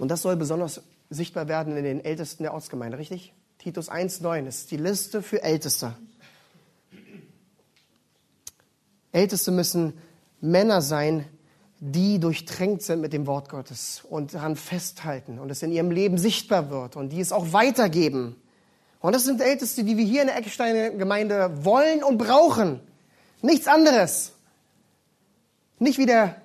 Und 0.00 0.08
das 0.08 0.22
soll 0.22 0.36
besonders 0.36 0.80
sichtbar 1.10 1.48
werden 1.48 1.76
in 1.76 1.84
den 1.84 2.04
Ältesten 2.04 2.44
der 2.44 2.54
Ortsgemeinde, 2.54 2.98
richtig? 2.98 3.34
Titus 3.58 3.90
1,9 3.90 4.46
ist 4.46 4.70
die 4.70 4.76
Liste 4.78 5.22
für 5.22 5.42
Älteste. 5.42 5.94
Älteste 9.12 9.50
müssen 9.50 9.92
Männer 10.40 10.80
sein, 10.80 11.26
die 11.80 12.20
durchtränkt 12.20 12.82
sind 12.82 13.00
mit 13.00 13.12
dem 13.12 13.26
Wort 13.26 13.48
Gottes 13.48 14.02
und 14.08 14.34
daran 14.34 14.54
festhalten 14.54 15.38
und 15.38 15.50
es 15.50 15.62
in 15.62 15.72
ihrem 15.72 15.90
Leben 15.90 16.18
sichtbar 16.18 16.70
wird 16.70 16.96
und 16.96 17.10
die 17.10 17.20
es 17.20 17.32
auch 17.32 17.52
weitergeben. 17.52 18.36
Und 19.00 19.14
das 19.14 19.24
sind 19.24 19.40
Älteste, 19.40 19.82
die 19.82 19.96
wir 19.96 20.04
hier 20.04 20.20
in 20.20 20.28
der 20.28 20.36
Ecksteiner 20.36 20.90
Gemeinde 20.90 21.64
wollen 21.64 22.02
und 22.04 22.18
brauchen. 22.18 22.80
Nichts 23.40 23.66
anderes. 23.66 24.32
Nicht 25.78 25.98
wie 25.98 26.06
der 26.06 26.36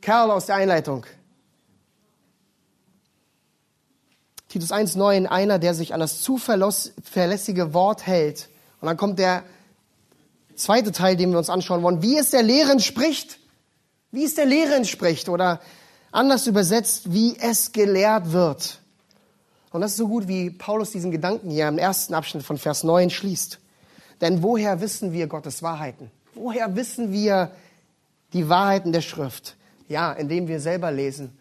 Kerl 0.00 0.32
aus 0.32 0.46
der 0.46 0.56
Einleitung. 0.56 1.06
Titus 4.56 4.72
1,9, 4.72 5.26
einer, 5.26 5.58
der 5.58 5.74
sich 5.74 5.92
an 5.92 6.00
das 6.00 6.22
zuverlässige 6.22 7.74
Wort 7.74 8.06
hält. 8.06 8.48
Und 8.80 8.86
dann 8.86 8.96
kommt 8.96 9.18
der 9.18 9.42
zweite 10.54 10.92
Teil, 10.92 11.14
den 11.14 11.30
wir 11.30 11.36
uns 11.36 11.50
anschauen 11.50 11.82
wollen. 11.82 12.00
Wie 12.00 12.16
es 12.16 12.30
der 12.30 12.42
Lehre 12.42 12.72
entspricht. 12.72 13.38
Wie 14.12 14.24
es 14.24 14.34
der 14.34 14.46
Lehre 14.46 14.74
entspricht. 14.74 15.28
Oder 15.28 15.60
anders 16.10 16.46
übersetzt, 16.46 17.12
wie 17.12 17.36
es 17.38 17.72
gelehrt 17.72 18.32
wird. 18.32 18.80
Und 19.72 19.82
das 19.82 19.90
ist 19.90 19.98
so 19.98 20.08
gut, 20.08 20.26
wie 20.26 20.48
Paulus 20.48 20.90
diesen 20.90 21.10
Gedanken 21.10 21.50
hier 21.50 21.68
im 21.68 21.76
ersten 21.76 22.14
Abschnitt 22.14 22.42
von 22.42 22.56
Vers 22.56 22.82
9 22.82 23.10
schließt. 23.10 23.58
Denn 24.22 24.42
woher 24.42 24.80
wissen 24.80 25.12
wir 25.12 25.26
Gottes 25.26 25.62
Wahrheiten? 25.62 26.10
Woher 26.34 26.74
wissen 26.74 27.12
wir 27.12 27.50
die 28.32 28.48
Wahrheiten 28.48 28.92
der 28.92 29.02
Schrift? 29.02 29.54
Ja, 29.86 30.14
indem 30.14 30.48
wir 30.48 30.60
selber 30.60 30.90
lesen. 30.90 31.36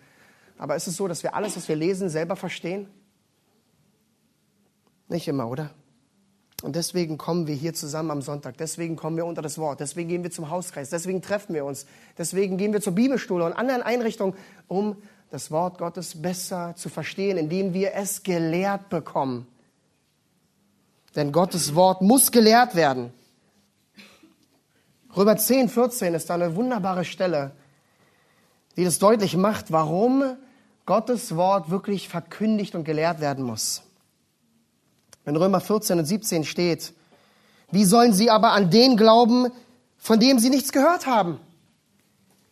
Aber 0.57 0.75
ist 0.75 0.87
es 0.87 0.97
so, 0.97 1.07
dass 1.07 1.23
wir 1.23 1.33
alles, 1.33 1.55
was 1.55 1.69
wir 1.69 1.77
lesen, 1.77 2.09
selber 2.09 2.35
verstehen? 2.35 2.89
Nicht 5.07 5.27
immer, 5.27 5.49
oder? 5.49 5.71
Und 6.63 6.75
deswegen 6.75 7.17
kommen 7.17 7.47
wir 7.47 7.55
hier 7.55 7.73
zusammen 7.73 8.11
am 8.11 8.21
Sonntag. 8.21 8.57
Deswegen 8.57 8.95
kommen 8.95 9.17
wir 9.17 9.25
unter 9.25 9.41
das 9.41 9.57
Wort. 9.57 9.79
Deswegen 9.81 10.09
gehen 10.09 10.23
wir 10.23 10.31
zum 10.31 10.49
Hauskreis. 10.49 10.89
Deswegen 10.89 11.21
treffen 11.21 11.53
wir 11.53 11.65
uns. 11.65 11.85
Deswegen 12.17 12.57
gehen 12.57 12.73
wir 12.73 12.81
zur 12.81 12.93
Bibelschule 12.93 13.45
und 13.45 13.53
anderen 13.53 13.83
Einrichtungen, 13.83 14.35
um 14.67 14.95
das 15.29 15.51
Wort 15.51 15.77
Gottes 15.77 16.21
besser 16.21 16.73
zu 16.75 16.89
verstehen, 16.89 17.37
indem 17.37 17.73
wir 17.73 17.93
es 17.93 18.23
gelehrt 18.23 18.89
bekommen. 18.89 19.47
Denn 21.15 21.31
Gottes 21.31 21.75
Wort 21.75 22.01
muss 22.01 22.31
gelehrt 22.31 22.75
werden. 22.75 23.13
Römer 25.15 25.37
10, 25.37 25.69
14 25.69 26.13
ist 26.13 26.29
da 26.29 26.33
eine 26.33 26.55
wunderbare 26.55 27.05
Stelle, 27.05 27.51
die 28.75 28.83
das 28.83 28.99
deutlich 28.99 29.37
macht, 29.37 29.71
warum 29.71 30.35
Gottes 30.85 31.35
Wort 31.35 31.69
wirklich 31.69 32.09
verkündigt 32.09 32.75
und 32.75 32.83
gelehrt 32.83 33.21
werden 33.21 33.45
muss. 33.45 33.84
Wenn 35.25 35.35
Römer 35.35 35.59
14 35.59 35.99
und 35.99 36.05
17 36.05 36.45
steht, 36.45 36.93
wie 37.71 37.83
sollen 37.83 38.13
sie 38.13 38.29
aber 38.29 38.51
an 38.51 38.69
den 38.69 38.95
glauben, 38.95 39.51
von 39.97 40.19
dem 40.19 40.39
sie 40.39 40.49
nichts 40.49 40.71
gehört 40.71 41.07
haben? 41.07 41.39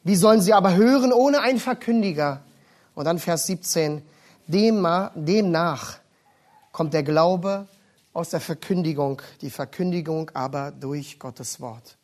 Wie 0.03 0.15
sollen 0.15 0.41
sie 0.41 0.53
aber 0.53 0.75
hören 0.75 1.13
ohne 1.13 1.41
einen 1.41 1.59
Verkündiger? 1.59 2.41
Und 2.95 3.05
dann 3.05 3.19
Vers 3.19 3.45
17, 3.47 4.01
demnach 4.47 5.99
kommt 6.71 6.93
der 6.93 7.03
Glaube 7.03 7.67
aus 8.11 8.31
der 8.31 8.41
Verkündigung, 8.41 9.21
die 9.41 9.49
Verkündigung 9.49 10.31
aber 10.33 10.71
durch 10.71 11.19
Gottes 11.19 11.61
Wort. 11.61 11.97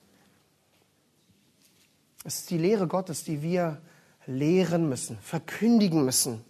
Es 2.23 2.39
ist 2.39 2.49
die 2.49 2.57
Lehre 2.57 2.87
Gottes, 2.87 3.23
die 3.23 3.41
wir 3.41 3.81
lehren 4.27 4.87
müssen, 4.87 5.17
verkündigen 5.19 6.05
müssen. 6.05 6.45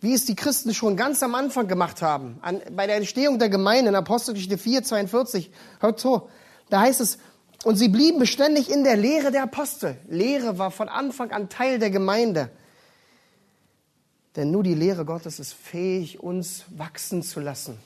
Wie 0.00 0.14
es 0.14 0.24
die 0.24 0.34
Christen 0.34 0.72
schon 0.72 0.96
ganz 0.96 1.22
am 1.22 1.34
Anfang 1.34 1.68
gemacht 1.68 2.00
haben, 2.00 2.38
an, 2.40 2.60
bei 2.72 2.86
der 2.86 2.96
Entstehung 2.96 3.38
der 3.38 3.50
Gemeinde 3.50 3.90
in 3.90 3.94
Apostelgeschichte 3.94 4.56
4, 4.56 4.82
42. 4.82 5.50
Hört 5.80 6.00
so, 6.00 6.30
da 6.70 6.80
heißt 6.80 7.00
es, 7.00 7.18
und 7.64 7.76
sie 7.76 7.88
blieben 7.88 8.18
beständig 8.18 8.70
in 8.70 8.84
der 8.84 8.96
Lehre 8.96 9.30
der 9.30 9.42
Apostel. 9.42 9.96
Lehre 10.08 10.58
war 10.58 10.70
von 10.70 10.88
Anfang 10.88 11.30
an 11.30 11.50
Teil 11.50 11.78
der 11.78 11.90
Gemeinde. 11.90 12.50
Denn 14.36 14.50
nur 14.50 14.62
die 14.62 14.74
Lehre 14.74 15.04
Gottes 15.04 15.38
ist 15.38 15.52
fähig, 15.52 16.20
uns 16.20 16.64
wachsen 16.70 17.22
zu 17.22 17.40
lassen. 17.40 17.78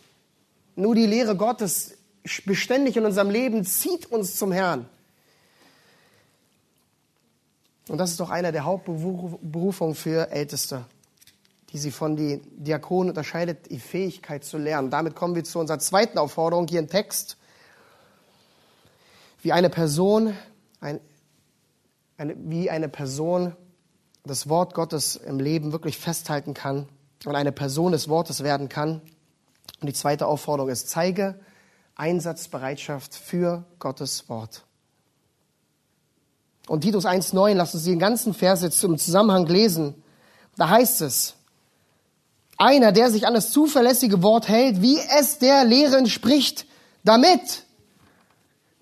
Nur 0.76 0.94
die 0.94 1.06
Lehre 1.06 1.36
Gottes 1.36 1.96
beständig 2.44 2.96
in 2.96 3.04
unserem 3.04 3.30
Leben 3.30 3.64
zieht 3.64 4.06
uns 4.12 4.36
zum 4.36 4.52
Herrn. 4.52 4.88
Und 7.88 7.98
das 7.98 8.10
ist 8.10 8.20
doch 8.20 8.30
einer 8.30 8.52
der 8.52 8.64
Hauptberufungen 8.64 9.94
für 9.94 10.30
Älteste, 10.30 10.86
die 11.74 11.78
sie 11.78 11.90
von 11.90 12.14
den 12.14 12.40
Diakonen 12.62 13.10
unterscheidet, 13.10 13.68
die 13.68 13.80
Fähigkeit 13.80 14.44
zu 14.44 14.58
lernen. 14.58 14.90
Damit 14.90 15.16
kommen 15.16 15.34
wir 15.34 15.42
zu 15.42 15.58
unserer 15.58 15.80
zweiten 15.80 16.18
Aufforderung 16.18 16.68
hier 16.68 16.78
im 16.78 16.88
Text. 16.88 17.36
Wie 19.42 19.52
eine 19.52 19.68
Person, 19.68 20.36
ein, 20.80 21.00
eine, 22.16 22.36
wie 22.38 22.70
eine 22.70 22.88
Person 22.88 23.56
das 24.22 24.48
Wort 24.48 24.74
Gottes 24.74 25.16
im 25.16 25.40
Leben 25.40 25.72
wirklich 25.72 25.98
festhalten 25.98 26.54
kann 26.54 26.88
und 27.24 27.34
eine 27.34 27.50
Person 27.50 27.90
des 27.90 28.08
Wortes 28.08 28.44
werden 28.44 28.68
kann. 28.68 29.00
Und 29.80 29.88
die 29.88 29.94
zweite 29.94 30.28
Aufforderung 30.28 30.70
ist, 30.70 30.88
zeige 30.88 31.40
Einsatzbereitschaft 31.96 33.16
für 33.16 33.64
Gottes 33.80 34.28
Wort. 34.28 34.64
Und 36.68 36.82
Titus 36.82 37.04
1,9, 37.04 37.54
lasst 37.54 37.74
uns 37.74 37.82
den 37.82 37.98
ganzen 37.98 38.32
Vers 38.32 38.62
jetzt 38.62 38.82
im 38.84 38.96
Zusammenhang 38.96 39.46
lesen. 39.46 40.04
Da 40.56 40.68
heißt 40.68 41.00
es, 41.00 41.34
einer, 42.58 42.92
der 42.92 43.10
sich 43.10 43.26
an 43.26 43.34
das 43.34 43.50
zuverlässige 43.50 44.22
Wort 44.22 44.48
hält, 44.48 44.80
wie 44.82 44.98
es 45.18 45.38
der 45.38 45.64
Lehre 45.64 45.96
entspricht, 45.96 46.66
damit 47.04 47.64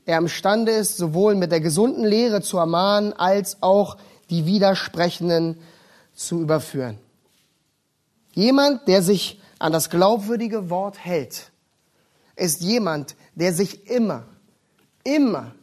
er 0.05 0.19
imstande 0.19 0.73
ist, 0.73 0.97
sowohl 0.97 1.35
mit 1.35 1.53
der 1.53 1.61
gesunden 1.61 2.05
Lehre 2.05 2.43
zu 2.43 2.59
ermahnen, 2.59 3.13
als 3.13 3.63
auch 3.63 3.97
die 4.31 4.47
Widersprechenden 4.47 5.59
zu 6.15 6.41
überführen. 6.41 6.99
Jemand, 8.35 8.89
der 8.89 9.03
sich 9.03 9.41
an 9.59 9.73
das 9.73 9.91
glaubwürdige 9.91 10.71
Wort 10.71 10.99
hält, 10.99 11.51
ist 12.37 12.63
jemand, 12.63 13.15
der 13.35 13.53
sich 13.53 13.89
immer, 13.89 14.25
immer, 15.05 15.55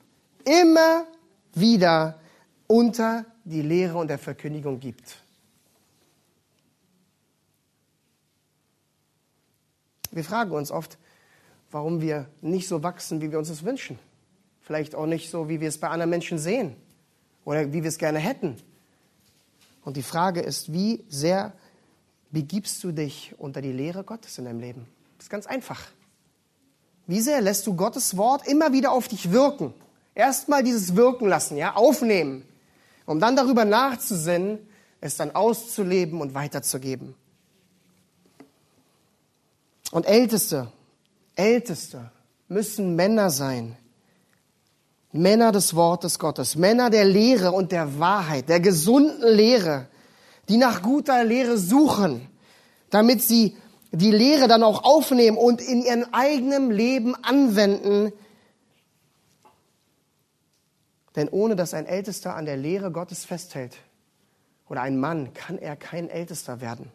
immer 0.46 1.06
wieder 1.54 2.20
unter 2.68 3.26
die 3.44 3.62
Lehre 3.62 3.98
und 3.98 4.08
der 4.08 4.20
Verkündigung 4.20 4.80
gibt. 4.80 5.18
Wir 10.12 10.24
fragen 10.24 10.52
uns 10.52 10.72
oft, 10.72 10.98
warum 11.72 12.02
wir 12.02 12.28
nicht 12.42 12.68
so 12.68 12.84
wachsen, 12.84 13.22
wie 13.22 13.32
wir 13.32 13.40
uns 13.40 13.50
das 13.50 13.64
wünschen. 13.64 14.00
Vielleicht 14.62 14.96
auch 14.96 15.06
nicht 15.06 15.30
so, 15.30 15.50
wie 15.50 15.62
wir 15.62 15.68
es 15.68 15.78
bei 15.78 15.90
anderen 15.90 16.10
Menschen 16.10 16.40
sehen 16.40 16.76
oder 17.46 17.72
wie 17.74 17.84
wir 17.84 17.90
es 17.90 17.98
gerne 17.98 18.20
hätten. 18.20 18.58
Und 19.84 19.98
die 19.98 20.04
Frage 20.04 20.42
ist, 20.42 20.74
wie 20.74 21.04
sehr 21.10 21.54
begibst 22.32 22.84
du 22.84 22.92
dich 22.92 23.34
unter 23.38 23.62
die 23.62 23.72
Lehre 23.72 24.04
Gottes 24.04 24.38
in 24.38 24.46
deinem 24.46 24.60
Leben? 24.60 24.86
Das 25.18 25.26
ist 25.26 25.30
ganz 25.30 25.48
einfach. 25.48 25.88
Wie 27.08 27.22
sehr 27.22 27.42
lässt 27.42 27.66
du 27.66 27.76
Gottes 27.76 28.18
Wort 28.18 28.48
immer 28.48 28.72
wieder 28.72 28.92
auf 28.92 29.08
dich 29.08 29.32
wirken? 29.32 29.74
Erstmal 30.14 30.64
dieses 30.64 30.96
Wirken 30.96 31.28
lassen, 31.28 31.58
ja, 31.58 31.76
aufnehmen, 31.76 32.46
um 33.06 33.20
dann 33.20 33.36
darüber 33.36 33.66
nachzusinnen, 33.66 34.60
es 35.02 35.18
dann 35.18 35.34
auszuleben 35.34 36.22
und 36.22 36.34
weiterzugeben. 36.34 37.16
Und 39.92 40.06
Älteste, 40.06 40.72
Älteste 41.36 42.12
müssen 42.48 42.96
Männer 42.96 43.30
sein, 43.30 43.76
Männer 45.12 45.52
des 45.52 45.76
Wortes 45.76 46.20
Gottes, 46.20 46.56
Männer 46.56 46.90
der 46.90 47.06
Lehre 47.06 47.52
und 47.52 47.72
der 47.72 48.00
Wahrheit, 48.00 48.50
der 48.50 48.60
gesunden 48.60 49.28
Lehre, 49.28 49.88
die 50.48 50.58
nach 50.58 50.82
guter 50.82 51.24
Lehre 51.24 51.58
suchen, 51.58 52.28
damit 52.90 53.22
sie 53.22 53.58
die 53.92 54.12
Lehre 54.12 54.48
dann 54.48 54.62
auch 54.62 54.84
aufnehmen 54.84 55.38
und 55.38 55.62
in 55.62 55.82
ihrem 55.82 56.06
eigenen 56.12 56.70
Leben 56.70 57.16
anwenden. 57.24 58.14
Denn 61.16 61.28
ohne 61.30 61.56
dass 61.56 61.74
ein 61.74 61.88
Ältester 61.88 62.36
an 62.36 62.46
der 62.46 62.58
Lehre 62.58 62.92
Gottes 62.92 63.26
festhält 63.26 63.78
oder 64.68 64.82
ein 64.82 65.00
Mann, 65.00 65.34
kann 65.34 65.58
er 65.58 65.76
kein 65.76 66.08
Ältester 66.08 66.62
werden. 66.62 66.92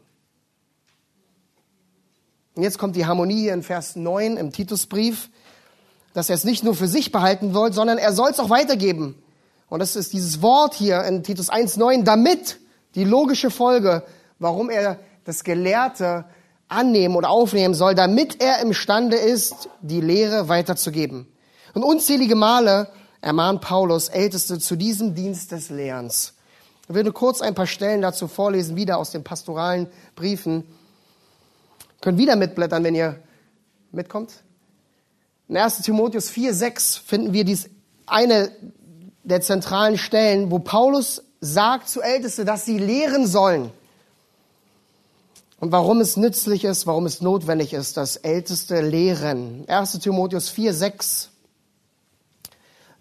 Und 2.54 2.62
jetzt 2.62 2.78
kommt 2.78 2.96
die 2.96 3.06
Harmonie 3.06 3.42
hier 3.42 3.54
in 3.54 3.62
Vers 3.62 3.96
9 3.96 4.36
im 4.36 4.52
Titusbrief 4.52 5.30
dass 6.14 6.30
er 6.30 6.36
es 6.36 6.44
nicht 6.44 6.64
nur 6.64 6.74
für 6.74 6.86
sich 6.86 7.12
behalten 7.12 7.52
soll, 7.52 7.72
sondern 7.72 7.98
er 7.98 8.12
soll 8.12 8.30
es 8.30 8.40
auch 8.40 8.48
weitergeben. 8.48 9.16
Und 9.68 9.80
das 9.80 9.96
ist 9.96 10.12
dieses 10.12 10.40
Wort 10.40 10.74
hier 10.74 11.02
in 11.04 11.22
Titus 11.22 11.50
1.9, 11.50 12.04
damit 12.04 12.58
die 12.94 13.04
logische 13.04 13.50
Folge, 13.50 14.04
warum 14.38 14.70
er 14.70 15.00
das 15.24 15.42
Gelehrte 15.42 16.24
annehmen 16.68 17.16
oder 17.16 17.30
aufnehmen 17.30 17.74
soll, 17.74 17.94
damit 17.94 18.40
er 18.40 18.60
imstande 18.60 19.16
ist, 19.16 19.68
die 19.82 20.00
Lehre 20.00 20.48
weiterzugeben. 20.48 21.26
Und 21.74 21.82
unzählige 21.82 22.36
Male 22.36 22.88
ermahnt 23.20 23.60
Paulus 23.60 24.08
Älteste 24.08 24.60
zu 24.60 24.76
diesem 24.76 25.14
Dienst 25.14 25.50
des 25.50 25.70
Lehrens. 25.70 26.34
Ich 26.88 26.94
will 26.94 27.02
nur 27.02 27.14
kurz 27.14 27.40
ein 27.40 27.54
paar 27.54 27.66
Stellen 27.66 28.02
dazu 28.02 28.28
vorlesen, 28.28 28.76
wieder 28.76 28.98
aus 28.98 29.10
den 29.10 29.24
pastoralen 29.24 29.88
Briefen. 30.14 30.64
Können 32.04 32.18
wieder 32.18 32.36
mitblättern, 32.36 32.84
wenn 32.84 32.94
ihr 32.94 33.18
mitkommt. 33.90 34.42
In 35.48 35.56
1 35.56 35.80
Timotheus 35.80 36.28
4, 36.28 36.52
6 36.52 36.98
finden 36.98 37.32
wir 37.32 37.46
dies 37.46 37.70
eine 38.04 38.50
der 39.22 39.40
zentralen 39.40 39.96
Stellen, 39.96 40.50
wo 40.50 40.58
Paulus 40.58 41.22
sagt 41.40 41.88
zu 41.88 42.02
Älteste, 42.02 42.44
dass 42.44 42.66
sie 42.66 42.76
lehren 42.76 43.26
sollen. 43.26 43.70
Und 45.60 45.72
warum 45.72 46.02
es 46.02 46.18
nützlich 46.18 46.64
ist, 46.64 46.86
warum 46.86 47.06
es 47.06 47.22
notwendig 47.22 47.72
ist, 47.72 47.96
dass 47.96 48.16
Älteste 48.16 48.82
lehren. 48.82 49.64
1 49.66 49.98
Timotheus 50.00 50.50
4, 50.50 50.74
6. 50.74 51.30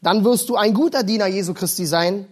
Dann 0.01 0.23
wirst 0.23 0.47
du 0.47 0.55
ein 0.55 0.73
guter 0.73 1.03
Diener 1.03 1.27
Jesu 1.27 1.53
Christi 1.53 1.85
sein, 1.85 2.25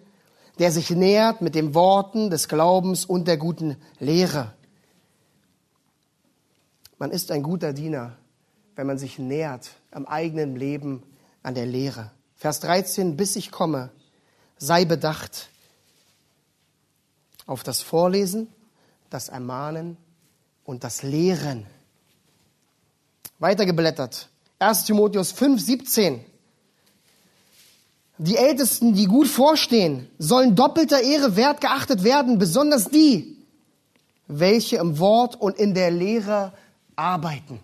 der 0.58 0.72
sich 0.72 0.90
nähert 0.90 1.42
mit 1.42 1.54
den 1.54 1.76
Worten 1.76 2.30
des 2.30 2.48
Glaubens 2.48 3.04
und 3.04 3.28
der 3.28 3.36
guten 3.36 3.76
Lehre. 4.00 4.54
Man 7.02 7.10
ist 7.10 7.32
ein 7.32 7.42
guter 7.42 7.74
Diener, 7.74 8.16
wenn 8.76 8.86
man 8.86 9.00
sich 9.00 9.18
nähert 9.18 9.72
am 9.90 10.06
eigenen 10.06 10.56
Leben 10.56 11.02
an 11.42 11.56
der 11.56 11.66
Lehre. 11.66 12.12
Vers 12.36 12.60
13, 12.60 13.18
bis 13.18 13.36
ich 13.36 13.50
komme, 13.50 13.90
sei 14.60 14.86
bedacht 14.86 15.50
auf 17.48 17.64
das 17.64 17.82
Vorlesen, 17.82 18.50
das 19.10 19.30
Ermahnen 19.30 19.98
und 20.64 20.84
das 20.84 21.02
Lehren. 21.02 21.66
Weitergeblättert. 23.40 24.30
1 24.60 24.86
Timotheus 24.86 25.32
5, 25.32 25.60
17. 25.60 26.24
Die 28.20 28.38
Ältesten, 28.38 28.94
die 28.94 29.06
gut 29.06 29.28
vorstehen, 29.28 30.08
sollen 30.20 30.56
doppelter 30.56 31.02
Ehre 31.02 31.36
wert 31.36 31.62
geachtet 31.62 32.04
werden, 32.04 32.38
besonders 32.38 32.90
die, 32.90 33.44
welche 34.28 34.76
im 34.76 35.00
Wort 35.00 35.36
und 35.36 35.58
in 35.58 35.74
der 35.74 35.90
Lehre 35.90 36.54
arbeiten. 36.96 37.60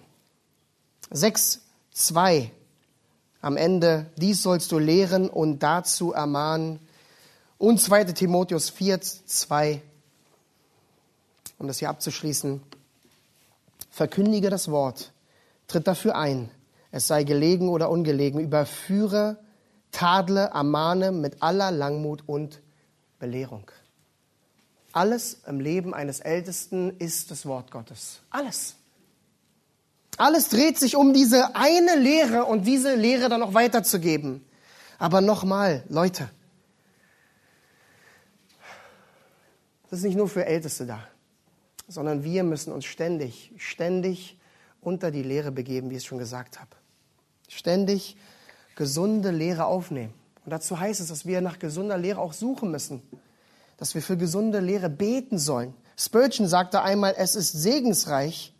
6, 1.10 1.62
2. 1.92 2.52
Am 3.42 3.58
Ende, 3.58 4.10
dies 4.18 4.44
sollst 4.44 4.72
du 4.72 4.80
lehren 4.80 5.30
und 5.30 5.60
dazu 5.60 6.13
ermahnen. 6.13 6.80
Und 7.58 7.80
2. 7.80 8.06
Timotheus 8.06 8.70
4, 8.70 9.02
2. 9.02 9.82
Um 11.58 11.68
das 11.68 11.80
hier 11.80 11.90
abzuschließen. 11.90 12.62
Verkündige 13.90 14.50
das 14.50 14.70
Wort, 14.70 15.12
tritt 15.68 15.88
dafür 15.88 16.16
ein, 16.16 16.52
es 16.92 17.08
sei 17.08 17.24
gelegen 17.24 17.70
oder 17.70 17.90
ungelegen, 17.90 18.40
überführe 18.40 19.38
tadle, 19.92 20.52
ermahne 20.54 21.12
mit 21.12 21.42
aller 21.42 21.72
Langmut 21.72 22.24
und 22.28 22.62
Belehrung. 23.20 23.72
Alles 24.94 25.42
im 25.48 25.60
Leben 25.60 25.94
eines 25.94 26.20
Ältesten 26.20 26.96
ist 26.98 27.32
das 27.32 27.46
Wort 27.46 27.72
Gottes. 27.72 28.22
Alles. 28.30 28.77
Alles 30.17 30.49
dreht 30.49 30.80
sich 30.80 30.95
um 30.95 31.13
diese 31.13 31.56
eine 31.56 31.95
Lehre 31.95 32.45
und 32.45 32.65
diese 32.65 32.95
Lehre 32.95 33.30
dann 33.30 33.39
noch 33.39 33.53
weiterzugeben. 33.53 34.43
Aber 34.97 35.21
nochmal, 35.21 35.84
Leute, 35.89 36.27
das 39.89 39.99
ist 39.99 40.06
nicht 40.06 40.17
nur 40.17 40.27
für 40.27 40.45
Älteste 40.45 40.88
da, 40.88 41.08
sondern 41.88 42.23
wir 42.23 42.43
müssen 42.43 42.73
uns 42.73 42.86
ständig, 42.86 43.53
ständig 43.58 44.39
unter 44.82 45.12
die 45.12 45.21
Lehre 45.21 45.51
begeben, 45.51 45.91
wie 45.91 45.95
ich 45.95 46.01
es 46.03 46.06
schon 46.06 46.17
gesagt 46.17 46.60
habe. 46.60 46.71
Ständig 47.47 48.17
gesunde 48.75 49.30
Lehre 49.30 49.65
aufnehmen. 49.65 50.13
Und 50.45 50.51
dazu 50.51 50.80
heißt 50.80 50.99
es, 50.99 51.10
dass 51.10 51.27
wir 51.27 51.41
nach 51.41 51.60
gesunder 51.60 51.97
Lehre 51.97 52.19
auch 52.19 52.34
suchen 52.34 52.71
müssen, 52.71 53.03
dass 53.77 53.93
wir 53.93 54.01
für 54.01 54.17
gesunde 54.17 54.62
Lehre 54.62 54.89
beten 54.89 55.38
sollen. 55.38 55.75
Spurgeon 55.95 56.47
sagte 56.47 56.82
einmal, 56.82 57.13
es 57.17 57.36
ist 57.36 57.51
segensreich, 57.51 58.53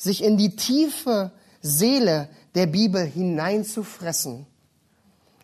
sich 0.00 0.24
in 0.24 0.36
die 0.36 0.56
tiefe 0.56 1.30
Seele 1.60 2.28
der 2.54 2.66
Bibel 2.66 3.04
hineinzufressen, 3.04 4.46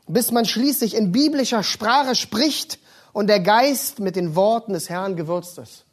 bis 0.06 0.30
man 0.30 0.46
schließlich 0.46 0.94
in 0.94 1.12
biblischer 1.12 1.62
Sprache 1.62 2.14
spricht 2.14 2.78
und 3.12 3.26
der 3.26 3.40
Geist 3.40 4.00
mit 4.00 4.16
den 4.16 4.34
Worten 4.34 4.72
des 4.72 4.88
Herrn 4.88 5.16
gewürzt 5.16 5.58
ist. 5.58 5.84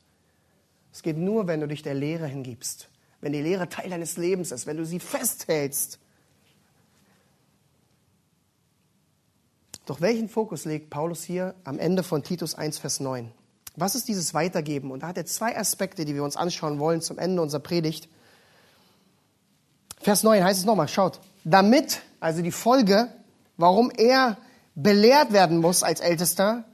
Es 0.93 1.01
geht 1.01 1.17
nur, 1.17 1.47
wenn 1.47 1.59
du 1.59 1.67
dich 1.67 1.81
der 1.81 1.93
Lehre 1.93 2.27
hingibst, 2.27 2.87
wenn 3.19 3.33
die 3.33 3.41
Lehre 3.41 3.67
Teil 3.67 3.89
deines 3.89 4.15
Lebens 4.15 4.51
ist, 4.51 4.65
wenn 4.65 4.77
du 4.77 4.85
sie 4.85 4.99
festhältst 4.99 5.99
Doch 9.85 9.99
welchen 9.99 10.29
Fokus 10.29 10.63
legt 10.65 10.89
Paulus 10.89 11.23
hier 11.23 11.55
am 11.65 11.77
Ende 11.77 12.03
von 12.03 12.23
Titus 12.23 12.55
1, 12.55 12.77
Vers 12.77 13.01
9? 13.01 13.31
Was 13.75 13.95
ist 13.95 14.07
dieses 14.07 14.33
Weitergeben? 14.33 14.91
Und 14.91 15.03
da 15.03 15.07
hat 15.07 15.17
er 15.17 15.25
zwei 15.25 15.57
Aspekte, 15.57 16.05
die 16.05 16.15
wir 16.15 16.23
uns 16.23 16.37
anschauen 16.37 16.79
wollen 16.79 17.01
zum 17.01 17.17
Ende 17.17 17.41
unserer 17.41 17.59
Predigt. 17.59 18.07
Vers 20.03 20.23
9 20.23 20.43
heißt 20.43 20.59
es 20.59 20.65
nochmal, 20.65 20.89
schaut, 20.89 21.19
damit, 21.45 22.01
also 22.19 22.41
die 22.41 22.51
Folge, 22.51 23.07
warum 23.55 23.89
er 23.89 24.37
belehrt 24.75 25.31
werden 25.31 25.59
muss 25.59 25.81
als 25.81 26.01
Ältester, 26.01 26.65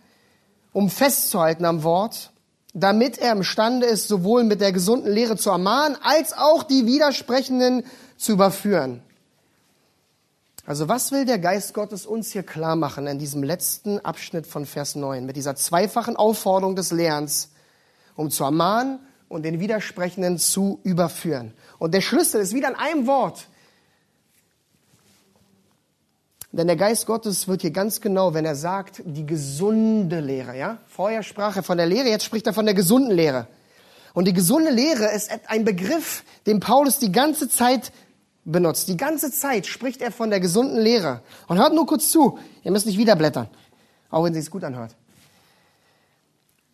um 0.73 0.89
festzuhalten 0.89 1.65
am 1.65 1.83
Wort, 1.83 2.31
damit 2.73 3.19
er 3.19 3.33
imstande 3.33 3.85
ist, 3.85 4.07
sowohl 4.07 4.43
mit 4.43 4.61
der 4.61 4.71
gesunden 4.71 5.11
Lehre 5.11 5.37
zu 5.37 5.51
ermahnen, 5.51 5.95
als 6.01 6.33
auch 6.33 6.63
die 6.63 6.87
Widersprechenden 6.87 7.83
zu 8.17 8.31
überführen. 8.31 9.03
Also 10.65 10.87
was 10.87 11.11
will 11.11 11.25
der 11.25 11.39
Geist 11.39 11.73
Gottes 11.73 12.05
uns 12.05 12.31
hier 12.31 12.43
klar 12.43 12.75
machen 12.75 13.05
in 13.05 13.19
diesem 13.19 13.43
letzten 13.43 13.99
Abschnitt 13.99 14.47
von 14.47 14.65
Vers 14.65 14.95
9 14.95 15.25
mit 15.25 15.35
dieser 15.35 15.55
zweifachen 15.55 16.15
Aufforderung 16.15 16.75
des 16.75 16.91
Lernens, 16.91 17.49
um 18.15 18.29
zu 18.31 18.43
ermahnen 18.43 18.99
und 19.29 19.43
den 19.43 19.59
Widersprechenden 19.59 20.37
zu 20.37 20.81
überführen? 20.83 21.53
Und 21.77 21.93
der 21.93 22.01
Schlüssel 22.01 22.41
ist 22.41 22.53
wieder 22.53 22.67
in 22.67 22.75
einem 22.75 23.07
Wort. 23.07 23.47
Denn 26.51 26.67
der 26.67 26.75
Geist 26.75 27.05
Gottes 27.05 27.47
wird 27.47 27.61
hier 27.61 27.71
ganz 27.71 28.01
genau, 28.01 28.33
wenn 28.33 28.43
er 28.43 28.55
sagt, 28.55 29.03
die 29.05 29.25
gesunde 29.25 30.19
Lehre, 30.19 30.57
ja? 30.57 30.79
Vorher 30.87 31.21
sprach 31.21 31.55
er 31.55 31.63
von 31.63 31.77
der 31.77 31.85
Lehre, 31.85 32.09
jetzt 32.09 32.25
spricht 32.25 32.47
er 32.47 32.53
von 32.53 32.65
der 32.65 32.73
gesunden 32.73 33.11
Lehre. 33.11 33.47
Und 34.13 34.25
die 34.25 34.33
gesunde 34.33 34.71
Lehre 34.71 35.13
ist 35.13 35.31
ein 35.45 35.63
Begriff, 35.63 36.23
den 36.47 36.59
Paulus 36.59 36.97
die 36.97 37.11
ganze 37.11 37.47
Zeit 37.47 37.91
benutzt. 38.45 38.87
Die 38.87 38.97
ganze 38.97 39.31
Zeit 39.31 39.67
spricht 39.67 40.01
er 40.01 40.11
von 40.11 40.31
der 40.31 40.39
gesunden 40.39 40.79
Lehre. 40.79 41.21
Und 41.47 41.59
hört 41.59 41.73
nur 41.73 41.85
kurz 41.85 42.09
zu. 42.09 42.39
Ihr 42.63 42.71
müsst 42.71 42.87
nicht 42.87 42.97
wieder 42.97 43.15
blättern. 43.15 43.47
Auch 44.09 44.23
wenn 44.23 44.33
sie 44.33 44.39
es 44.39 44.49
gut 44.49 44.63
anhört. 44.63 44.95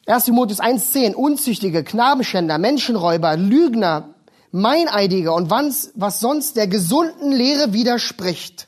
1. 0.07 0.25
Timotheus 0.25 0.59
1,10. 0.59 1.15
Unzüchtige, 1.15 1.83
Knabenschänder, 1.83 2.59
Menschenräuber, 2.59 3.37
Lügner, 3.37 4.13
Meineidige 4.51 5.33
und 5.33 5.49
was, 5.49 6.19
sonst 6.19 6.55
der 6.55 6.67
gesunden 6.67 7.31
Lehre 7.31 7.73
widerspricht. 7.73 8.67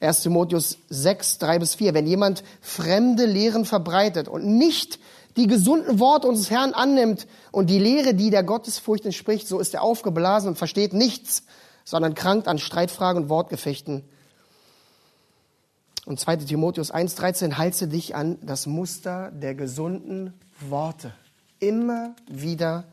1. 0.00 0.22
Timotheus 0.22 0.78
6, 0.88 1.38
3 1.38 1.58
bis 1.58 1.74
4. 1.74 1.94
Wenn 1.94 2.06
jemand 2.06 2.42
fremde 2.60 3.26
Lehren 3.26 3.66
verbreitet 3.66 4.28
und 4.28 4.46
nicht 4.46 4.98
die 5.36 5.46
gesunden 5.46 5.98
Worte 6.00 6.26
unseres 6.26 6.50
Herrn 6.50 6.72
annimmt 6.72 7.26
und 7.52 7.68
die 7.68 7.78
Lehre, 7.78 8.14
die 8.14 8.30
der 8.30 8.44
Gottesfurcht 8.44 9.04
entspricht, 9.04 9.46
so 9.46 9.60
ist 9.60 9.74
er 9.74 9.82
aufgeblasen 9.82 10.48
und 10.48 10.58
versteht 10.58 10.94
nichts, 10.94 11.44
sondern 11.84 12.14
krankt 12.14 12.48
an 12.48 12.58
Streitfragen 12.58 13.24
und 13.24 13.28
Wortgefechten. 13.28 14.04
Und 16.06 16.20
2. 16.20 16.36
Timotheus 16.36 16.92
1,13, 16.92 17.56
halte 17.56 17.88
dich 17.88 18.14
an 18.14 18.38
das 18.42 18.66
Muster 18.66 19.30
der 19.30 19.54
gesunden 19.54 20.34
Worte. 20.60 21.12
Immer 21.60 22.14
wieder 22.28 22.84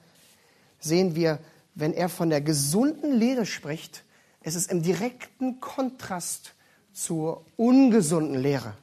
sehen 0.80 1.16
wir, 1.16 1.40
wenn 1.76 1.94
er 1.94 2.10
von 2.10 2.30
der 2.30 2.42
gesunden 2.42 3.14
Lehre 3.14 3.46
spricht, 3.46 4.04
es 4.44 4.56
ist 4.56 4.72
im 4.72 4.82
direkten 4.82 5.60
Kontrast 5.60 6.54
zur 6.94 7.46
ungesunden 7.58 8.40
Lehre 8.40 8.74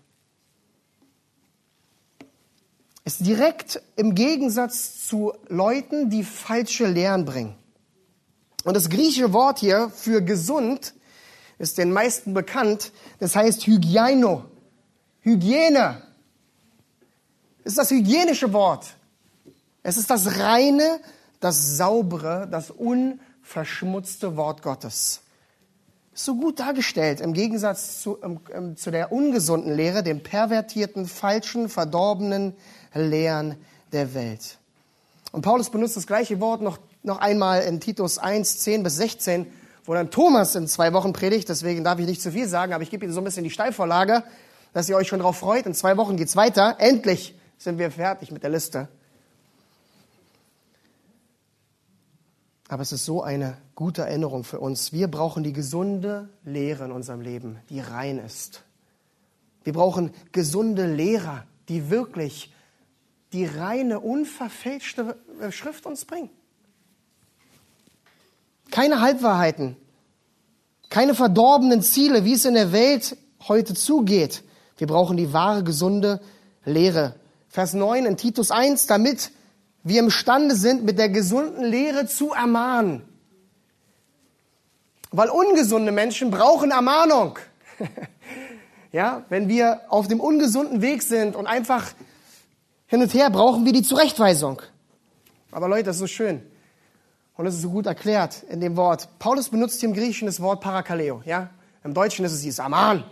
ist 3.09 3.25
direkt 3.27 3.81
im 3.97 4.15
Gegensatz 4.15 5.07
zu 5.07 5.33
Leuten, 5.49 6.11
die 6.11 6.25
falsche 6.25 6.87
Lehren 6.87 7.25
bringen. 7.25 7.55
Und 8.65 8.75
das 8.75 8.91
griechische 8.91 9.33
Wort 9.33 9.61
hier 9.61 9.89
für 9.89 10.21
gesund 10.21 10.93
ist 11.59 11.79
den 11.79 11.93
meisten 11.93 12.35
bekannt. 12.35 12.93
Das 13.19 13.37
heißt 13.37 13.67
Hygieno. 13.67 14.45
Hygiene. 15.21 16.03
Ist 17.65 17.79
das 17.79 17.91
hygienische 17.91 18.53
Wort. 18.53 18.87
Es 19.83 19.97
ist 19.97 20.11
das 20.11 20.39
reine, 20.39 21.01
das 21.41 21.77
saubere, 21.77 22.49
das 22.51 22.71
unverschmutzte 22.71 24.37
Wort 24.37 24.63
Gottes. 24.63 25.23
so 26.15 26.35
gut 26.35 26.59
dargestellt 26.59 27.21
im 27.21 27.33
Gegensatz 27.33 28.03
zu, 28.03 28.19
ähm, 28.23 28.77
zu 28.77 28.91
der 28.91 29.13
ungesunden 29.13 29.73
Lehre, 29.73 30.03
dem 30.03 30.23
pervertierten, 30.23 31.07
falschen, 31.07 31.69
verdorbenen, 31.69 32.55
Lehren 32.93 33.55
der 33.93 34.15
Welt. 34.15 34.59
Und 35.31 35.43
Paulus 35.43 35.71
benutzt 35.71 35.97
das 35.97 36.07
gleiche 36.07 36.41
Wort 36.41 36.61
noch, 36.61 36.79
noch 37.03 37.19
einmal 37.19 37.63
in 37.63 37.81
Titus 37.81 38.19
1, 38.19 38.61
10 38.61 38.83
bis 38.83 38.97
16, 38.97 39.47
wo 39.89 39.95
dann 39.95 40.11
Thomas 40.11 40.55
in 40.55 40.69
zwei 40.69 40.93
Wochen 40.93 41.15
predigt. 41.15 41.49
Deswegen 41.49 41.83
darf 41.83 41.99
ich 41.99 42.07
nicht 42.07 42.21
zu 42.21 42.31
viel 42.31 42.47
sagen, 42.47 42.75
aber 42.75 42.83
ich 42.83 42.91
gebe 42.91 43.07
Ihnen 43.07 43.15
so 43.15 43.23
ein 43.23 43.25
bisschen 43.25 43.43
die 43.43 43.51
Steilvorlage, 43.51 44.23
dass 44.75 44.87
ihr 44.91 44.97
euch 44.97 45.09
schon 45.09 45.21
darauf 45.21 45.39
freut. 45.39 45.65
In 45.65 45.73
zwei 45.73 45.97
Wochen 45.97 46.19
geht's 46.19 46.37
weiter. 46.37 46.77
Endlich 46.79 47.35
sind 47.57 47.79
wir 47.79 47.91
fertig 47.91 48.31
mit 48.31 48.43
der 48.43 48.51
Liste. 48.51 48.89
Aber 52.69 52.83
es 52.83 52.93
ist 52.93 53.07
so 53.07 53.23
eine 53.23 53.57
gute 53.75 54.03
Erinnerung 54.03 54.45
für 54.45 54.61
uns. 54.61 54.93
Wir 54.93 55.09
brauchen 55.09 55.43
die 55.43 55.55
gesunde 55.55 56.29
Lehre 56.45 56.85
in 56.85 56.93
unserem 56.93 57.23
Leben, 57.23 57.59
die 57.71 57.81
rein 57.81 58.19
ist. 58.19 58.65
Wir 59.65 59.73
brauchen 59.73 60.13
gesunde 60.33 60.87
Lehrer, 60.87 61.45
die 61.71 61.89
wirklich 61.89 62.53
die 63.33 63.47
reine, 63.47 64.01
unverfälschte 64.01 65.17
Schrift 65.49 65.87
uns 65.87 66.05
bringt. 66.05 66.31
Keine 68.71 69.01
Halbwahrheiten, 69.01 69.77
keine 70.91 71.15
verdorbenen 71.15 71.83
Ziele, 71.83 72.25
wie 72.25 72.35
es 72.35 72.45
in 72.45 72.55
der 72.55 72.73
Welt 72.73 73.17
heute 73.47 73.75
zugeht. 73.75 74.43
Wir 74.77 74.87
brauchen 74.87 75.17
die 75.17 75.33
wahre, 75.33 75.65
gesunde 75.65 76.21
Lehre. 76.65 77.15
Vers 77.49 77.75
9 77.75 78.07
in 78.07 78.17
Titus 78.17 78.51
1, 78.51 78.87
damit 78.87 79.31
wir 79.83 80.01
imstande 80.01 80.55
sind, 80.55 80.85
mit 80.85 80.99
der 80.99 81.09
gesunden 81.09 81.65
Lehre 81.65 82.07
zu 82.07 82.33
ermahnen. 82.33 83.03
Weil 85.11 85.31
ungesunde 85.31 85.93
Menschen 85.93 86.31
brauchen 86.31 86.71
Ermahnung. 86.71 87.39
ja, 88.93 89.25
wenn 89.31 89.49
wir 89.49 89.81
auf 89.89 90.09
dem 90.09 90.21
ungesunden 90.21 90.83
Weg 90.83 91.03
sind 91.03 91.35
und 91.35 91.47
einfach 91.47 91.87
hin 92.87 93.03
und 93.03 93.13
her, 93.15 93.31
brauchen 93.31 93.65
wir 93.65 93.73
die 93.73 93.83
Zurechtweisung. 93.83 94.61
Aber 95.51 95.69
Leute, 95.69 95.85
das 95.85 95.97
ist 95.97 96.01
so 96.01 96.07
schön. 96.07 96.43
Und 97.39 97.47
es 97.47 97.55
ist 97.55 97.63
so 97.63 97.71
gut 97.71 97.87
erklärt 97.87 98.43
in 98.51 98.61
dem 98.61 98.77
Wort. 98.77 99.09
Paulus 99.21 99.49
benutzt 99.49 99.79
hier 99.79 99.89
im 99.89 99.95
Griechischen 99.95 100.27
das 100.27 100.41
Wort 100.41 100.61
Parakaleo. 100.61 101.23
Ja? 101.25 101.51
Im 101.85 101.95
Deutschen 101.95 102.25
ist 102.25 102.33
es 102.33 102.43
dieses 102.43 102.59
Aman. 102.59 103.05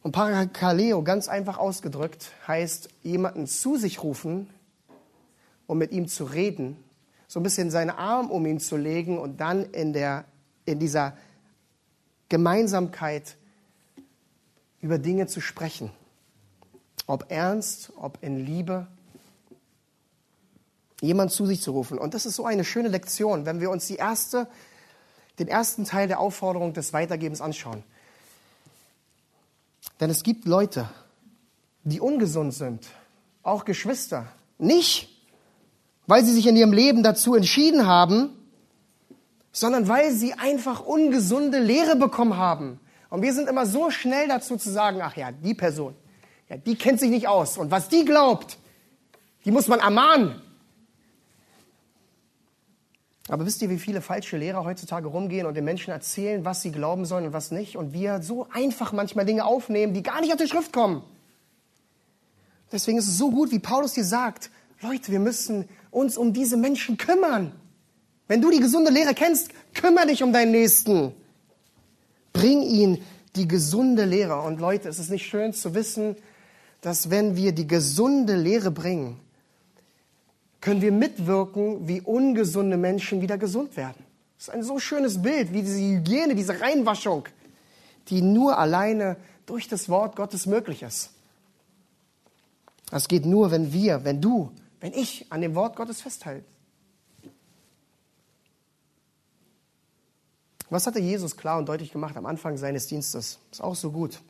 Und 0.00 0.12
Parakaleo, 0.12 1.02
ganz 1.02 1.28
einfach 1.28 1.58
ausgedrückt, 1.58 2.32
heißt 2.48 2.88
jemanden 3.02 3.46
zu 3.46 3.76
sich 3.76 4.02
rufen, 4.02 4.48
um 5.66 5.76
mit 5.76 5.92
ihm 5.92 6.08
zu 6.08 6.24
reden, 6.24 6.82
so 7.28 7.38
ein 7.40 7.42
bisschen 7.42 7.70
seinen 7.70 7.90
Arm 7.90 8.30
um 8.30 8.46
ihn 8.46 8.58
zu 8.58 8.78
legen 8.78 9.18
und 9.18 9.42
dann 9.42 9.66
in, 9.72 9.92
der, 9.92 10.24
in 10.64 10.78
dieser 10.78 11.14
Gemeinsamkeit 12.30 13.36
über 14.80 14.96
Dinge 14.96 15.26
zu 15.26 15.42
sprechen. 15.42 15.90
Ob 17.06 17.30
ernst, 17.30 17.92
ob 17.96 18.16
in 18.22 18.38
Liebe. 18.38 18.86
Jemand 21.02 21.32
zu 21.32 21.46
sich 21.46 21.60
zu 21.60 21.72
rufen. 21.72 21.98
Und 21.98 22.14
das 22.14 22.26
ist 22.26 22.36
so 22.36 22.46
eine 22.46 22.64
schöne 22.64 22.88
Lektion, 22.88 23.44
wenn 23.44 23.60
wir 23.60 23.70
uns 23.70 23.88
die 23.88 23.96
erste, 23.96 24.46
den 25.40 25.48
ersten 25.48 25.84
Teil 25.84 26.06
der 26.06 26.20
Aufforderung 26.20 26.74
des 26.74 26.92
Weitergebens 26.92 27.40
anschauen. 27.40 27.82
Denn 29.98 30.10
es 30.10 30.22
gibt 30.22 30.46
Leute, 30.46 30.88
die 31.82 31.98
ungesund 32.00 32.54
sind, 32.54 32.86
auch 33.42 33.64
Geschwister. 33.64 34.28
Nicht, 34.58 35.08
weil 36.06 36.24
sie 36.24 36.32
sich 36.32 36.46
in 36.46 36.56
ihrem 36.56 36.72
Leben 36.72 37.02
dazu 37.02 37.34
entschieden 37.34 37.84
haben, 37.84 38.30
sondern 39.50 39.88
weil 39.88 40.12
sie 40.12 40.34
einfach 40.34 40.86
ungesunde 40.86 41.58
Lehre 41.58 41.96
bekommen 41.96 42.36
haben. 42.36 42.78
Und 43.10 43.22
wir 43.22 43.34
sind 43.34 43.48
immer 43.48 43.66
so 43.66 43.90
schnell 43.90 44.28
dazu 44.28 44.56
zu 44.56 44.70
sagen, 44.70 45.00
ach 45.02 45.16
ja, 45.16 45.32
die 45.32 45.54
Person, 45.54 45.96
ja, 46.48 46.56
die 46.58 46.76
kennt 46.76 47.00
sich 47.00 47.10
nicht 47.10 47.26
aus. 47.26 47.58
Und 47.58 47.72
was 47.72 47.88
die 47.88 48.04
glaubt, 48.04 48.56
die 49.44 49.50
muss 49.50 49.66
man 49.66 49.80
ermahnen. 49.80 50.40
Aber 53.32 53.46
wisst 53.46 53.62
ihr, 53.62 53.70
wie 53.70 53.78
viele 53.78 54.02
falsche 54.02 54.36
Lehrer 54.36 54.62
heutzutage 54.62 55.08
rumgehen 55.08 55.46
und 55.46 55.54
den 55.54 55.64
Menschen 55.64 55.90
erzählen, 55.90 56.44
was 56.44 56.60
sie 56.60 56.70
glauben 56.70 57.06
sollen 57.06 57.24
und 57.24 57.32
was 57.32 57.50
nicht? 57.50 57.78
Und 57.78 57.94
wir 57.94 58.20
so 58.20 58.46
einfach 58.52 58.92
manchmal 58.92 59.24
Dinge 59.24 59.46
aufnehmen, 59.46 59.94
die 59.94 60.02
gar 60.02 60.20
nicht 60.20 60.30
aus 60.32 60.36
der 60.36 60.46
Schrift 60.46 60.70
kommen. 60.70 61.02
Deswegen 62.70 62.98
ist 62.98 63.08
es 63.08 63.16
so 63.16 63.30
gut, 63.30 63.50
wie 63.50 63.58
Paulus 63.58 63.94
dir 63.94 64.04
sagt, 64.04 64.50
Leute, 64.82 65.10
wir 65.10 65.18
müssen 65.18 65.66
uns 65.90 66.18
um 66.18 66.34
diese 66.34 66.58
Menschen 66.58 66.98
kümmern. 66.98 67.52
Wenn 68.28 68.42
du 68.42 68.50
die 68.50 68.60
gesunde 68.60 68.90
Lehre 68.90 69.14
kennst, 69.14 69.48
kümmere 69.72 70.08
dich 70.08 70.22
um 70.22 70.34
deinen 70.34 70.52
Nächsten. 70.52 71.14
Bring 72.34 72.60
ihn 72.60 73.02
die 73.34 73.48
gesunde 73.48 74.04
Lehre. 74.04 74.42
Und 74.42 74.60
Leute, 74.60 74.90
es 74.90 74.98
ist 74.98 75.08
nicht 75.08 75.24
schön 75.24 75.54
zu 75.54 75.74
wissen, 75.74 76.16
dass 76.82 77.08
wenn 77.08 77.34
wir 77.34 77.52
die 77.52 77.66
gesunde 77.66 78.36
Lehre 78.36 78.70
bringen, 78.70 79.18
können 80.62 80.80
wir 80.80 80.92
mitwirken, 80.92 81.86
wie 81.86 82.00
ungesunde 82.00 82.78
Menschen 82.78 83.20
wieder 83.20 83.36
gesund 83.36 83.76
werden. 83.76 84.02
Das 84.38 84.48
ist 84.48 84.54
ein 84.54 84.62
so 84.62 84.78
schönes 84.78 85.20
Bild, 85.20 85.52
wie 85.52 85.60
diese 85.60 85.78
Hygiene, 85.78 86.34
diese 86.34 86.60
Reinwaschung, 86.60 87.28
die 88.08 88.22
nur 88.22 88.56
alleine 88.56 89.16
durch 89.44 89.68
das 89.68 89.88
Wort 89.88 90.16
Gottes 90.16 90.46
möglich 90.46 90.82
ist. 90.82 91.10
Das 92.90 93.08
geht 93.08 93.26
nur, 93.26 93.50
wenn 93.50 93.72
wir, 93.72 94.04
wenn 94.04 94.20
du, 94.20 94.52
wenn 94.80 94.92
ich 94.92 95.26
an 95.30 95.40
dem 95.40 95.54
Wort 95.54 95.76
Gottes 95.76 96.00
festhalte. 96.00 96.44
Was 100.70 100.86
hatte 100.86 101.00
Jesus 101.00 101.36
klar 101.36 101.58
und 101.58 101.68
deutlich 101.68 101.92
gemacht 101.92 102.16
am 102.16 102.24
Anfang 102.24 102.56
seines 102.56 102.86
Dienstes? 102.86 103.38
Ist 103.50 103.62
auch 103.62 103.74
so 103.74 103.90
gut. 103.90 104.20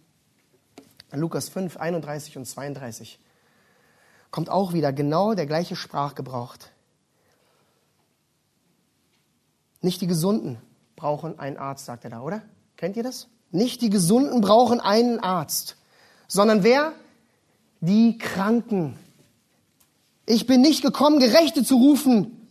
Lukas 1.12 1.51
5, 1.51 1.76
31 1.76 2.39
und 2.39 2.47
32 2.47 3.18
kommt 4.33 4.51
auch 4.51 4.72
wieder 4.72 4.93
genau 4.93 5.35
der 5.35 5.47
gleiche 5.47 5.76
Sprachgebrauch. 5.76 6.57
Nicht 9.83 10.01
die 10.01 10.07
Gesunden 10.09 10.59
brauchen 10.97 11.39
einen 11.39 11.59
Arzt, 11.59 11.85
sagt 11.85 12.05
er 12.05 12.11
da, 12.11 12.20
oder? 12.22 12.43
Kennt 12.76 12.97
ihr 12.97 13.03
das? 13.05 13.28
Nicht 13.53 13.83
die 13.83 13.91
Gesunden 13.91 14.41
brauchen 14.41 14.80
einen 14.80 15.20
Arzt, 15.20 15.76
sondern 16.26 16.64
wer? 16.64 16.93
Die 17.80 18.16
Kranken. 18.16 18.99
Ich 20.24 20.47
bin 20.47 20.61
nicht 20.62 20.83
gekommen, 20.83 21.18
Gerechte 21.18 21.64
zu 21.64 21.76
rufen, 21.76 22.49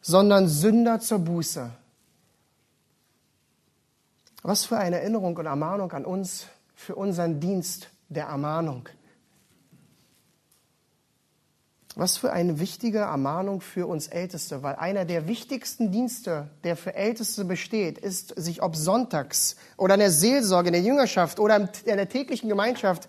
sondern 0.00 0.48
Sünder 0.48 1.00
zur 1.00 1.20
Buße. 1.20 1.70
Was 4.42 4.64
für 4.64 4.78
eine 4.78 5.00
Erinnerung 5.00 5.36
und 5.36 5.46
Ermahnung 5.46 5.92
an 5.92 6.04
uns 6.04 6.46
für 6.74 6.96
unseren 6.96 7.40
Dienst 7.40 7.88
der 8.08 8.26
Ermahnung. 8.26 8.88
Was 11.96 12.16
für 12.16 12.32
eine 12.32 12.58
wichtige 12.58 12.98
Ermahnung 12.98 13.60
für 13.60 13.86
uns 13.86 14.08
Älteste, 14.08 14.64
weil 14.64 14.74
einer 14.74 15.04
der 15.04 15.28
wichtigsten 15.28 15.92
Dienste, 15.92 16.48
der 16.64 16.76
für 16.76 16.94
Älteste 16.94 17.44
besteht, 17.44 17.98
ist, 17.98 18.34
sich 18.36 18.62
ob 18.62 18.74
sonntags 18.74 19.54
oder 19.76 19.94
in 19.94 20.00
der 20.00 20.10
Seelsorge, 20.10 20.68
in 20.68 20.72
der 20.72 20.82
Jüngerschaft 20.82 21.38
oder 21.38 21.56
in 21.56 21.96
der 21.96 22.08
täglichen 22.08 22.48
Gemeinschaft, 22.48 23.08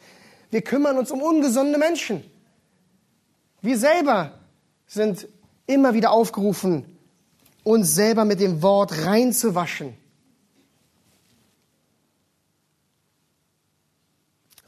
wir 0.52 0.62
kümmern 0.62 1.00
uns 1.00 1.10
um 1.10 1.22
ungesunde 1.22 1.80
Menschen. 1.80 2.24
Wir 3.62 3.80
selber 3.80 4.34
sind 4.86 5.28
immer 5.66 5.96
wieder 5.96 6.12
aufgerufen, 6.12 6.86
uns 7.64 7.96
selber 7.96 8.24
mit 8.24 8.40
dem 8.40 8.62
Wort 8.62 9.06
reinzuwaschen. 9.06 9.98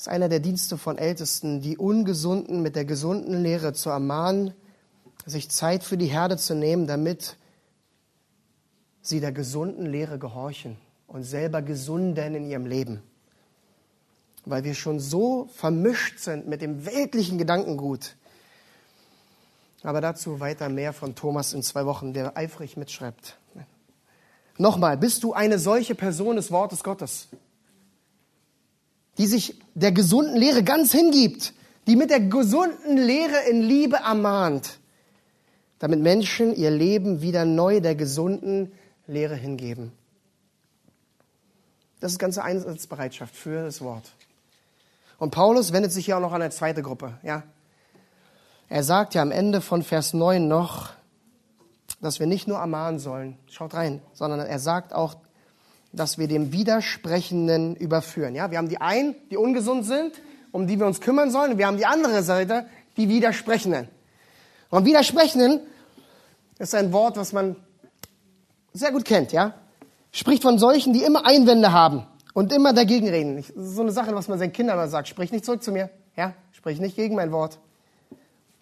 Ist 0.08 0.14
einer 0.14 0.30
der 0.30 0.39
Dienste 0.39 0.78
von 0.78 0.97
Ältesten, 0.97 1.60
die 1.60 1.78
Ungesunden 1.78 2.62
mit 2.62 2.78
der 2.78 2.86
gesunden 2.86 3.43
Lehre 3.43 3.74
zu 3.74 3.89
ermahnen, 3.89 4.53
sich 5.26 5.49
Zeit 5.49 5.84
für 5.84 5.97
die 5.97 6.05
Herde 6.05 6.38
zu 6.38 6.55
nehmen, 6.55 6.88
damit 6.88 7.36
sie 9.01 9.20
der 9.20 9.34
gesunden 9.34 9.86
Lehre 9.86 10.18
gehorchen 10.18 10.78
und 11.08 11.24
selber 11.24 11.62
gesunden 11.62 12.36
in 12.36 12.49
ihrem 12.49 12.66
Leben. 12.66 13.03
Weil 14.45 14.64
wir 14.64 14.76
schon 14.76 15.01
so 15.01 15.49
vermischt 15.53 16.20
sind 16.20 16.47
mit 16.47 16.62
dem 16.62 16.86
weltlichen 16.86 17.38
Gedankengut. 17.38 18.16
Aber 19.84 19.99
dazu 19.99 20.39
weiter 20.39 20.70
mehr 20.70 20.93
von 20.93 21.16
Thomas 21.16 21.51
in 21.51 21.64
zwei 21.64 21.86
Wochen, 21.86 22.14
der 22.14 22.38
eifrig 22.38 22.78
mitschreibt. 22.78 23.38
Nochmal, 24.58 24.95
bist 24.95 25.24
du 25.24 25.34
eine 25.34 25.60
solche 25.60 25.95
Person 25.95 26.38
des 26.38 26.49
Wortes 26.49 26.82
Gottes? 26.82 27.28
Die 29.18 29.28
sich 29.28 29.59
der 29.74 29.91
gesunden 29.91 30.36
Lehre 30.36 30.63
ganz 30.63 30.91
hingibt, 30.91 31.53
die 31.88 31.95
mit 31.95 32.09
der 32.09 32.20
gesunden 32.20 32.97
Lehre 32.97 33.49
in 33.49 33.61
Liebe 33.61 33.97
ermahnt, 33.97 34.80
damit 35.80 36.01
Menschen 36.01 36.55
ihr 36.55 36.72
Leben 36.72 37.22
wieder 37.22 37.45
neu 37.45 37.80
der 37.80 37.95
gesunden 37.95 38.72
Lehre 39.07 39.36
hingeben. 39.36 39.91
Das 41.99 42.11
ist 42.11 42.20
ganze 42.20 42.43
Einsatzbereitschaft 42.43 43.36
für 43.36 43.63
das 43.63 43.82
Wort. 43.82 44.11
Und 45.18 45.32
Paulus 45.32 45.74
wendet 45.74 45.91
sich 45.91 46.05
hier 46.05 46.18
auch 46.18 46.22
noch 46.22 46.34
an 46.34 46.41
eine 46.41 46.51
zweite 46.51 46.84
Gruppe, 46.84 47.18
ja. 47.24 47.43
Er 48.70 48.84
sagt 48.84 49.15
ja 49.15 49.22
am 49.22 49.32
Ende 49.32 49.61
von 49.61 49.82
Vers 49.82 50.13
9 50.13 50.45
noch, 50.45 50.91
dass 52.01 52.20
wir 52.20 52.28
nicht 52.28 52.47
nur 52.49 52.57
ermahnen 52.57 52.99
sollen, 52.99 53.38
schaut 53.49 53.74
rein, 53.74 54.01
sondern 54.13 54.41
er 54.41 54.59
sagt 54.59 54.93
auch, 54.93 55.15
dass 55.98 56.18
wir 56.18 56.28
dem 56.28 56.54
Widersprechenden 56.54 57.76
überführen. 57.76 58.36
Ja, 58.36 58.50
wir 58.52 58.58
haben 58.58 58.70
die 58.70 58.80
einen, 58.80 59.16
die 59.30 59.38
ungesund 59.38 59.86
sind, 59.86 60.14
um 60.52 60.68
die 60.68 60.80
wir 60.80 60.88
uns 60.88 61.02
kümmern 61.02 61.32
sollen, 61.32 61.54
und 61.54 61.58
wir 61.58 61.68
haben 61.68 61.78
die 61.78 61.86
andere 61.86 62.24
Seite, 62.24 62.66
die 62.95 63.10
Widersprechenden. 63.10 63.88
Und 64.70 64.86
Widersprechenden 64.86 65.60
ist 66.60 66.74
ein 66.74 66.91
Wort, 66.93 67.18
was 67.18 67.34
man 67.34 67.56
sehr 68.74 68.91
gut 68.91 69.06
kennt, 69.06 69.32
ja? 69.32 69.54
Spricht 70.12 70.43
von 70.43 70.58
solchen, 70.58 70.93
die 70.93 71.04
immer 71.04 71.26
Einwände 71.26 71.72
haben 71.72 72.06
und 72.34 72.52
immer 72.54 72.74
dagegen 72.74 73.08
reden. 73.08 73.36
Das 73.36 73.50
ist 73.50 73.76
so 73.76 73.82
eine 73.82 73.91
Sache, 73.91 74.16
was 74.16 74.28
man 74.28 74.39
seinen 74.39 74.54
Kindern 74.54 74.78
immer 74.78 74.88
sagt. 74.88 75.08
Sprich 75.08 75.32
nicht 75.32 75.45
zurück 75.45 75.62
zu 75.62 75.72
mir. 75.72 75.89
Ja? 76.16 76.34
Sprich 76.54 76.80
nicht 76.80 76.95
gegen 76.95 77.16
mein 77.16 77.32
Wort. 77.32 77.60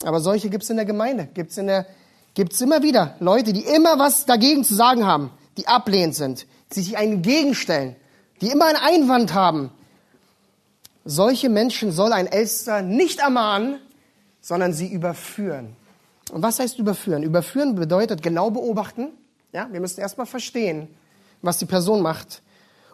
Aber 0.03 0.19
solche 0.19 0.49
gibt 0.49 0.63
es 0.63 0.69
in 0.69 0.75
der 0.75 0.85
Gemeinde. 0.85 1.29
Gibt 1.33 1.51
es 1.51 1.57
immer 2.61 2.83
wieder. 2.83 3.15
Leute, 3.19 3.53
die 3.53 3.61
immer 3.61 3.97
was 3.99 4.25
dagegen 4.25 4.63
zu 4.63 4.73
sagen 4.73 5.05
haben, 5.05 5.31
die 5.57 5.67
ablehnend 5.67 6.15
sind, 6.15 6.45
die 6.73 6.81
sich 6.81 6.97
einem 6.97 7.21
gegenstellen, 7.21 7.95
die 8.41 8.49
immer 8.49 8.65
einen 8.65 8.77
Einwand 8.77 9.33
haben. 9.33 9.71
Solche 11.05 11.49
Menschen 11.49 11.91
soll 11.91 12.11
ein 12.13 12.27
Ältester 12.27 12.81
nicht 12.81 13.19
ermahnen, 13.19 13.79
sondern 14.41 14.73
sie 14.73 14.87
überführen. 14.87 15.75
Und 16.31 16.41
was 16.41 16.59
heißt 16.59 16.79
überführen? 16.79 17.23
Überführen 17.23 17.75
bedeutet 17.75 18.23
genau 18.23 18.49
beobachten. 18.49 19.09
Ja, 19.53 19.67
wir 19.71 19.79
müssen 19.79 19.99
erstmal 19.99 20.25
verstehen, 20.25 20.87
was 21.41 21.59
die 21.59 21.65
Person 21.65 22.01
macht, 22.01 22.41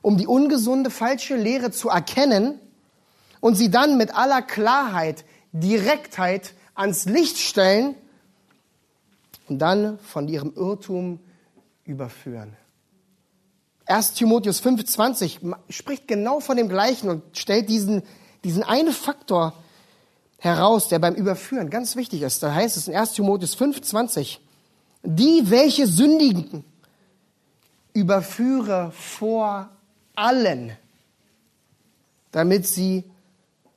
um 0.01 0.17
die 0.17 0.27
ungesunde, 0.27 0.89
falsche 0.89 1.35
Lehre 1.35 1.71
zu 1.71 1.89
erkennen 1.89 2.59
und 3.39 3.55
sie 3.55 3.71
dann 3.71 3.97
mit 3.97 4.15
aller 4.15 4.41
Klarheit, 4.41 5.25
Direktheit 5.53 6.53
ans 6.75 7.05
Licht 7.05 7.37
stellen 7.37 7.95
und 9.47 9.59
dann 9.59 9.99
von 9.99 10.27
ihrem 10.27 10.53
Irrtum 10.55 11.19
überführen. 11.83 12.55
1 13.85 14.13
Timotheus 14.13 14.63
5,20 14.63 15.55
spricht 15.69 16.07
genau 16.07 16.39
von 16.39 16.57
dem 16.57 16.69
Gleichen 16.69 17.09
und 17.09 17.37
stellt 17.37 17.69
diesen, 17.69 18.03
diesen 18.43 18.63
einen 18.63 18.93
Faktor 18.93 19.53
heraus, 20.37 20.87
der 20.87 20.99
beim 20.99 21.15
Überführen 21.15 21.69
ganz 21.69 21.95
wichtig 21.95 22.21
ist. 22.21 22.41
Da 22.41 22.53
heißt 22.53 22.77
es 22.77 22.87
in 22.87 22.95
1 22.95 23.13
Timotheus 23.13 23.57
5,20, 23.57 24.39
die, 25.03 25.49
welche 25.49 25.87
sündigen, 25.87 26.63
überführe 27.93 28.91
vor 28.91 29.69
allen, 30.15 30.71
damit 32.31 32.67
sie, 32.67 33.03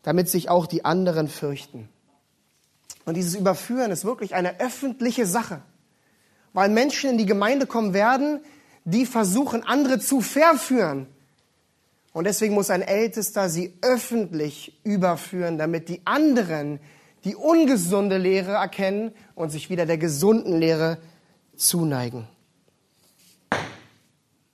damit 0.03 0.29
sich 0.29 0.49
auch 0.49 0.67
die 0.67 0.85
anderen 0.85 1.29
fürchten. 1.29 1.89
Und 3.05 3.15
dieses 3.15 3.35
Überführen 3.35 3.91
ist 3.91 4.05
wirklich 4.05 4.35
eine 4.35 4.61
öffentliche 4.61 5.27
Sache, 5.27 5.61
weil 6.53 6.71
Menschen 6.71 7.11
in 7.11 7.19
die 7.19 7.27
Gemeinde 7.27 7.67
kommen 7.67 7.93
werden, 7.93 8.41
die 8.85 9.07
versuchen, 9.07 9.63
andere 9.63 9.99
zu 9.99 10.21
verführen. 10.21 11.07
Und 12.13 12.25
deswegen 12.25 12.55
muss 12.55 12.71
ein 12.71 12.83
Ältester 12.83 13.49
sie 13.49 13.75
öffentlich 13.83 14.79
überführen, 14.85 15.59
damit 15.59 15.89
die 15.89 16.03
anderen 16.05 16.79
die 17.25 17.35
ungesunde 17.35 18.19
Lehre 18.19 18.53
erkennen 18.53 19.13
und 19.35 19.51
sich 19.51 19.71
wieder 19.71 19.87
der 19.87 19.99
gesunden 19.99 20.59
Lehre 20.59 20.99
zuneigen. 21.57 22.29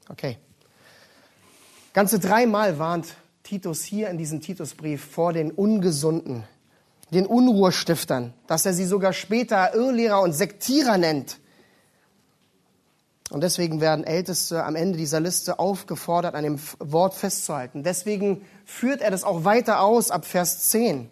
Okay. 0.08 0.38
Ganze 1.92 2.20
dreimal 2.20 2.78
warnt 2.78 3.16
Titus 3.42 3.82
hier 3.82 4.08
in 4.08 4.18
diesem 4.18 4.40
Titusbrief 4.40 5.04
vor 5.04 5.32
den 5.32 5.50
Ungesunden 5.50 6.44
den 7.12 7.26
Unruhestiftern, 7.26 8.32
dass 8.46 8.66
er 8.66 8.72
sie 8.72 8.84
sogar 8.84 9.12
später 9.12 9.74
Irrlehrer 9.74 10.22
und 10.22 10.32
Sektierer 10.32 10.96
nennt. 10.96 11.39
Und 13.30 13.42
deswegen 13.42 13.80
werden 13.80 14.04
Älteste 14.04 14.64
am 14.64 14.74
Ende 14.74 14.98
dieser 14.98 15.20
Liste 15.20 15.58
aufgefordert, 15.58 16.34
an 16.34 16.42
dem 16.42 16.58
Wort 16.80 17.14
festzuhalten. 17.14 17.84
Deswegen 17.84 18.44
führt 18.64 19.00
er 19.00 19.10
das 19.10 19.22
auch 19.24 19.44
weiter 19.44 19.80
aus 19.80 20.10
ab 20.10 20.24
Vers 20.24 20.70
10. 20.70 21.08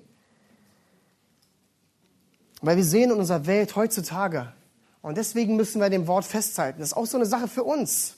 Weil 2.60 2.76
wir 2.76 2.84
sehen 2.84 3.12
in 3.12 3.18
unserer 3.18 3.46
Welt 3.46 3.76
heutzutage, 3.76 4.52
und 5.00 5.16
deswegen 5.16 5.56
müssen 5.56 5.80
wir 5.80 5.90
dem 5.90 6.06
Wort 6.08 6.24
festhalten. 6.24 6.80
Das 6.80 6.90
ist 6.90 6.96
auch 6.96 7.06
so 7.06 7.16
eine 7.16 7.24
Sache 7.24 7.48
für 7.48 7.62
uns. 7.62 8.16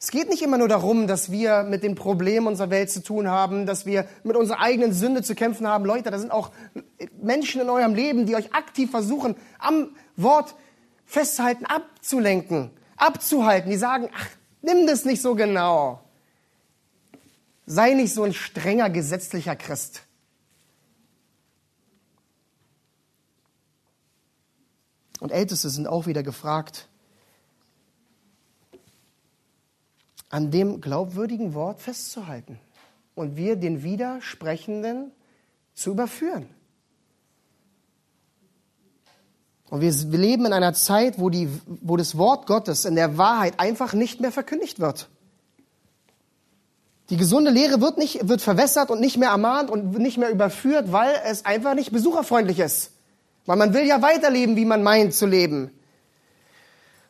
Es 0.00 0.10
geht 0.10 0.28
nicht 0.28 0.42
immer 0.42 0.58
nur 0.58 0.68
darum, 0.68 1.06
dass 1.06 1.30
wir 1.30 1.62
mit 1.62 1.82
den 1.82 1.94
Problemen 1.94 2.46
unserer 2.46 2.70
Welt 2.70 2.90
zu 2.90 3.02
tun 3.02 3.28
haben, 3.28 3.64
dass 3.66 3.86
wir 3.86 4.06
mit 4.24 4.34
unserer 4.34 4.60
eigenen 4.60 4.92
Sünde 4.92 5.22
zu 5.22 5.34
kämpfen 5.34 5.68
haben. 5.68 5.84
Leute, 5.84 6.10
da 6.10 6.18
sind 6.18 6.32
auch 6.32 6.50
Menschen 7.22 7.60
in 7.60 7.68
eurem 7.68 7.94
Leben, 7.94 8.26
die 8.26 8.34
euch 8.34 8.54
aktiv 8.54 8.90
versuchen, 8.90 9.36
am 9.58 9.90
Wort 10.16 10.54
festzuhalten, 11.04 11.66
abzulenken, 11.66 12.70
abzuhalten. 13.00 13.70
Die 13.70 13.76
sagen, 13.76 14.08
ach, 14.14 14.28
nimm 14.62 14.86
das 14.86 15.04
nicht 15.04 15.22
so 15.22 15.34
genau. 15.34 16.02
Sei 17.66 17.94
nicht 17.94 18.14
so 18.14 18.24
ein 18.24 18.34
strenger 18.34 18.90
gesetzlicher 18.90 19.56
Christ. 19.56 20.02
Und 25.20 25.32
Älteste 25.32 25.68
sind 25.68 25.86
auch 25.86 26.06
wieder 26.06 26.22
gefragt, 26.22 26.88
an 30.30 30.50
dem 30.50 30.80
glaubwürdigen 30.80 31.54
Wort 31.54 31.80
festzuhalten 31.80 32.58
und 33.14 33.36
wir 33.36 33.56
den 33.56 33.82
Widersprechenden 33.82 35.12
zu 35.74 35.90
überführen. 35.90 36.48
Und 39.70 39.80
wir 39.80 39.92
leben 40.18 40.46
in 40.46 40.52
einer 40.52 40.74
Zeit, 40.74 41.20
wo, 41.20 41.30
die, 41.30 41.48
wo 41.66 41.96
das 41.96 42.18
Wort 42.18 42.48
Gottes 42.48 42.84
in 42.84 42.96
der 42.96 43.16
Wahrheit 43.18 43.54
einfach 43.58 43.92
nicht 43.92 44.20
mehr 44.20 44.32
verkündigt 44.32 44.80
wird. 44.80 45.08
Die 47.08 47.16
gesunde 47.16 47.52
Lehre 47.52 47.80
wird, 47.80 47.96
nicht, 47.96 48.28
wird 48.28 48.42
verwässert 48.42 48.90
und 48.90 49.00
nicht 49.00 49.16
mehr 49.16 49.30
ermahnt 49.30 49.70
und 49.70 49.96
nicht 49.98 50.18
mehr 50.18 50.30
überführt, 50.30 50.90
weil 50.90 51.14
es 51.24 51.44
einfach 51.44 51.74
nicht 51.74 51.92
besucherfreundlich 51.92 52.58
ist. 52.58 52.90
Weil 53.46 53.56
man 53.56 53.72
will 53.72 53.86
ja 53.86 54.02
weiterleben, 54.02 54.56
wie 54.56 54.64
man 54.64 54.82
meint 54.82 55.14
zu 55.14 55.26
leben. 55.26 55.70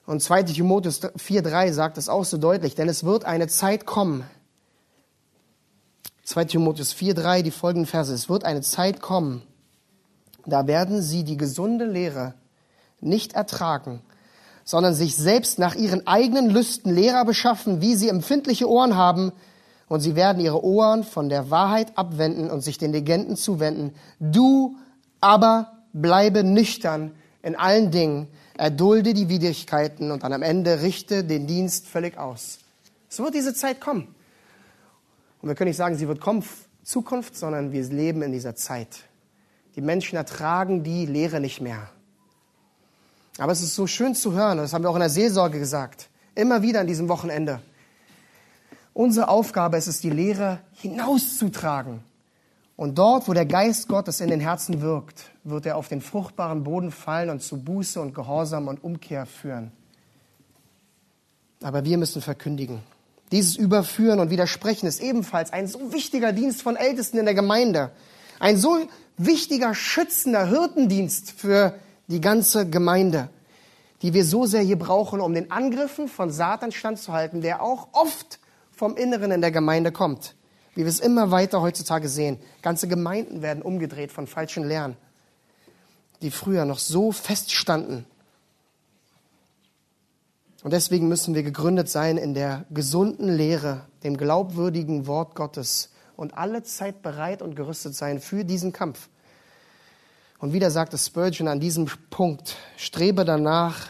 Und 0.04 0.22
2 0.22 0.42
Timotheus 0.42 1.02
4,3 1.02 1.72
sagt 1.72 1.96
es 1.96 2.10
auch 2.10 2.24
so 2.24 2.36
deutlich, 2.36 2.74
denn 2.74 2.88
es 2.88 3.04
wird 3.04 3.24
eine 3.24 3.48
Zeit 3.48 3.86
kommen. 3.86 4.24
2 6.24 6.44
Timotheus 6.44 6.94
4,3, 6.94 7.42
die 7.42 7.50
folgenden 7.50 7.86
Verse. 7.86 8.12
Es 8.12 8.28
wird 8.28 8.44
eine 8.44 8.60
Zeit 8.60 9.00
kommen, 9.00 9.42
da 10.46 10.66
werden 10.66 11.02
sie 11.02 11.24
die 11.24 11.36
gesunde 11.36 11.86
Lehre 11.86 12.34
nicht 13.00 13.32
ertragen, 13.32 14.00
sondern 14.64 14.94
sich 14.94 15.16
selbst 15.16 15.58
nach 15.58 15.74
ihren 15.74 16.06
eigenen 16.06 16.50
Lüsten 16.50 16.94
Lehrer 16.94 17.24
beschaffen, 17.24 17.80
wie 17.80 17.94
sie 17.94 18.08
empfindliche 18.08 18.68
Ohren 18.68 18.96
haben, 18.96 19.32
und 19.88 19.98
sie 19.98 20.14
werden 20.14 20.40
ihre 20.40 20.62
Ohren 20.62 21.02
von 21.02 21.28
der 21.28 21.50
Wahrheit 21.50 21.98
abwenden 21.98 22.48
und 22.48 22.60
sich 22.60 22.78
den 22.78 22.92
Legenden 22.92 23.36
zuwenden. 23.36 23.92
Du 24.20 24.76
aber 25.20 25.72
bleibe 25.92 26.44
nüchtern 26.44 27.12
in 27.42 27.56
allen 27.56 27.90
Dingen, 27.90 28.28
erdulde 28.56 29.14
die 29.14 29.28
Widrigkeiten 29.28 30.12
und 30.12 30.22
dann 30.22 30.32
am 30.32 30.42
Ende 30.42 30.82
richte 30.82 31.24
den 31.24 31.48
Dienst 31.48 31.88
völlig 31.88 32.18
aus. 32.18 32.58
Es 33.08 33.18
wird 33.18 33.34
diese 33.34 33.52
Zeit 33.52 33.80
kommen. 33.80 34.14
Und 35.42 35.48
wir 35.48 35.56
können 35.56 35.70
nicht 35.70 35.76
sagen, 35.76 35.96
sie 35.96 36.06
wird 36.06 36.20
kommen, 36.20 36.44
Zukunft, 36.84 37.36
sondern 37.36 37.72
wir 37.72 37.82
leben 37.84 38.22
in 38.22 38.30
dieser 38.30 38.54
Zeit. 38.54 39.04
Die 39.74 39.80
Menschen 39.80 40.16
ertragen 40.16 40.84
die 40.84 41.06
Lehre 41.06 41.40
nicht 41.40 41.60
mehr. 41.60 41.90
Aber 43.40 43.52
es 43.52 43.62
ist 43.62 43.74
so 43.74 43.86
schön 43.86 44.14
zu 44.14 44.34
hören, 44.34 44.58
das 44.58 44.74
haben 44.74 44.84
wir 44.84 44.90
auch 44.90 44.96
in 44.96 45.00
der 45.00 45.08
Seelsorge 45.08 45.58
gesagt, 45.58 46.10
immer 46.34 46.60
wieder 46.60 46.80
an 46.80 46.86
diesem 46.86 47.08
Wochenende. 47.08 47.62
Unsere 48.92 49.28
Aufgabe 49.28 49.78
ist 49.78 49.86
es, 49.86 50.02
die 50.02 50.10
Lehre 50.10 50.58
hinauszutragen. 50.74 52.00
Und 52.76 52.98
dort, 52.98 53.28
wo 53.28 53.32
der 53.32 53.46
Geist 53.46 53.88
Gottes 53.88 54.20
in 54.20 54.28
den 54.28 54.40
Herzen 54.40 54.82
wirkt, 54.82 55.30
wird 55.42 55.64
er 55.64 55.78
auf 55.78 55.88
den 55.88 56.02
fruchtbaren 56.02 56.64
Boden 56.64 56.92
fallen 56.92 57.30
und 57.30 57.42
zu 57.42 57.56
Buße 57.56 57.98
und 57.98 58.14
Gehorsam 58.14 58.68
und 58.68 58.84
Umkehr 58.84 59.24
führen. 59.24 59.72
Aber 61.62 61.86
wir 61.86 61.96
müssen 61.96 62.20
verkündigen. 62.20 62.80
Dieses 63.32 63.56
Überführen 63.56 64.20
und 64.20 64.28
Widersprechen 64.28 64.86
ist 64.86 65.00
ebenfalls 65.00 65.50
ein 65.50 65.66
so 65.66 65.94
wichtiger 65.94 66.32
Dienst 66.32 66.60
von 66.60 66.76
Ältesten 66.76 67.16
in 67.16 67.24
der 67.24 67.34
Gemeinde. 67.34 67.90
Ein 68.38 68.58
so 68.58 68.76
wichtiger, 69.16 69.74
schützender 69.74 70.46
Hirtendienst 70.46 71.30
für 71.30 71.74
die 72.10 72.20
ganze 72.20 72.68
Gemeinde, 72.68 73.30
die 74.02 74.14
wir 74.14 74.24
so 74.24 74.46
sehr 74.46 74.62
hier 74.62 74.78
brauchen, 74.78 75.20
um 75.20 75.34
den 75.34 75.50
Angriffen 75.50 76.08
von 76.08 76.30
Satan 76.30 76.72
standzuhalten, 76.72 77.40
der 77.40 77.62
auch 77.62 77.88
oft 77.92 78.38
vom 78.70 78.96
Inneren 78.96 79.30
in 79.30 79.40
der 79.40 79.50
Gemeinde 79.50 79.92
kommt 79.92 80.34
wie 80.74 80.82
wir 80.82 80.88
es 80.88 81.00
immer 81.00 81.30
weiter 81.30 81.60
heutzutage 81.60 82.08
sehen. 82.08 82.38
Ganze 82.62 82.88
Gemeinden 82.88 83.42
werden 83.42 83.62
umgedreht 83.62 84.12
von 84.12 84.26
falschen 84.26 84.66
Lehren, 84.66 84.96
die 86.22 86.30
früher 86.30 86.64
noch 86.64 86.78
so 86.78 87.12
feststanden. 87.12 88.06
Und 90.62 90.72
deswegen 90.72 91.08
müssen 91.08 91.34
wir 91.34 91.42
gegründet 91.42 91.88
sein 91.88 92.18
in 92.18 92.34
der 92.34 92.66
gesunden 92.70 93.28
Lehre, 93.28 93.86
dem 94.04 94.16
glaubwürdigen 94.16 95.06
Wort 95.06 95.34
Gottes 95.34 95.90
und 96.16 96.36
alle 96.36 96.62
Zeit 96.62 97.02
bereit 97.02 97.40
und 97.40 97.56
gerüstet 97.56 97.94
sein 97.94 98.20
für 98.20 98.44
diesen 98.44 98.72
Kampf. 98.72 99.08
Und 100.40 100.52
wieder 100.52 100.70
sagte 100.70 100.98
Spurgeon 100.98 101.48
an 101.48 101.60
diesem 101.60 101.86
Punkt, 102.10 102.56
strebe 102.76 103.24
danach, 103.24 103.88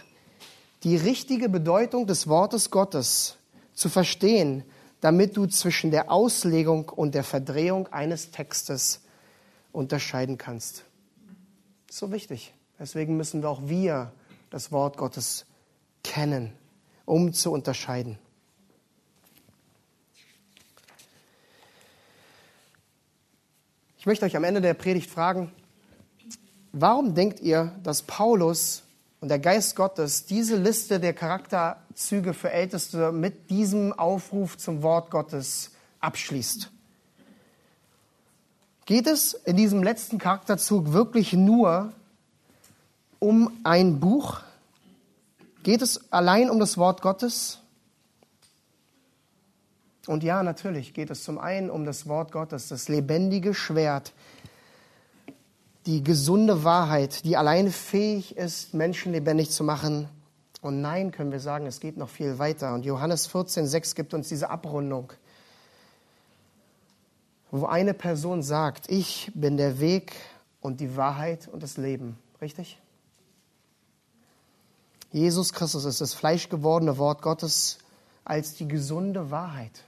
die 0.83 0.97
richtige 0.97 1.49
Bedeutung 1.49 2.07
des 2.07 2.27
Wortes 2.27 2.71
Gottes 2.71 3.37
zu 3.75 3.89
verstehen 3.89 4.65
damit 5.01 5.37
du 5.37 5.47
zwischen 5.47 5.91
der 5.91 6.11
Auslegung 6.11 6.89
und 6.89 7.15
der 7.15 7.25
Verdrehung 7.25 7.89
eines 7.89 8.31
Textes 8.31 9.01
unterscheiden 9.73 10.39
kannst. 10.39 10.85
So 11.91 12.13
wichtig. 12.13 12.55
Deswegen 12.79 13.17
müssen 13.17 13.43
wir 13.43 13.51
auch 13.51 13.63
wir 13.65 14.13
das 14.51 14.73
Wort 14.73 14.97
Gottes 14.97 15.47
kennen, 16.05 16.53
um 17.05 17.33
zu 17.33 17.51
unterscheiden. 17.51 18.19
Ich 23.99 24.07
möchte 24.07 24.25
euch 24.25 24.37
am 24.37 24.45
Ende 24.45 24.63
der 24.63 24.75
Predigt 24.75 25.11
fragen, 25.11 25.53
warum 26.73 27.15
denkt 27.15 27.41
ihr, 27.41 27.73
dass 27.83 28.03
Paulus 28.03 28.83
und 29.21 29.29
der 29.29 29.39
Geist 29.39 29.77
Gottes 29.77 30.25
diese 30.25 30.57
Liste 30.57 30.99
der 30.99 31.13
Charakterzüge 31.13 32.35
für 32.35 32.51
Älteste 32.51 33.13
mit 33.13 33.51
diesem 33.51 33.93
Aufruf 33.93 34.57
zum 34.57 34.83
Wort 34.83 35.11
Gottes 35.11 35.73
abschließt. 36.01 36.71
Geht 38.87 39.07
es 39.07 39.35
in 39.35 39.57
diesem 39.57 39.83
letzten 39.83 40.19
Charakterzug 40.19 40.93
wirklich 40.93 41.33
nur 41.33 41.93
um 43.19 43.53
ein 43.63 44.01
Buch? 44.01 44.41
Geht 45.63 45.83
es 45.83 46.11
allein 46.11 46.51
um 46.51 46.59
das 46.59 46.79
Wort 46.79 47.03
Gottes? 47.03 47.59
Und 50.07 50.25
ja, 50.25 50.43
natürlich 50.43 50.95
geht 50.95 51.11
es 51.11 51.23
zum 51.23 51.39
einen 51.39 51.71
um 51.71 51.85
das 51.85 52.09
Wort 52.09 52.33
Gottes, 52.33 52.69
das 52.69 52.89
lebendige 52.89 53.55
Schwert, 53.55 54.13
die 55.87 56.03
gesunde 56.03 56.65
Wahrheit, 56.65 57.25
die 57.25 57.37
allein 57.37 57.71
fähig 57.71 58.37
ist, 58.37 58.75
Menschen 58.75 59.13
lebendig 59.13 59.51
zu 59.51 59.65
machen. 59.65 60.09
Und 60.61 60.81
nein, 60.81 61.11
können 61.11 61.33
wir 61.33 61.41
sagen, 61.41 61.67
es 61.67 61.81
geht 61.81 61.97
noch 61.97 62.09
viel 62.09 62.39
weiter. 62.39 62.75
Und 62.75 62.85
Johannes 62.85 63.27
14, 63.27 63.67
6 63.67 63.95
gibt 63.95 64.13
uns 64.13 64.29
diese 64.29 64.51
Abrundung, 64.51 65.13
wo 67.51 67.65
eine 67.67 67.95
Person 67.95 68.43
sagt, 68.43 68.91
ich 68.91 69.33
bin 69.35 69.57
der 69.57 69.81
Weg 69.81 70.13
und 70.61 70.81
die 70.81 70.97
Wahrheit 70.97 71.49
und 71.49 71.63
das 71.63 71.79
Leben. 71.79 72.19
Richtig? 72.41 72.79
Jesus 75.13 75.53
Christus 75.53 75.85
ist 75.85 76.01
das 76.01 76.15
fleischgewordene 76.15 76.99
Wort 76.99 77.23
Gottes 77.23 77.79
als 78.25 78.55
die 78.55 78.69
gesunde 78.69 79.31
Wahrheit. 79.31 79.85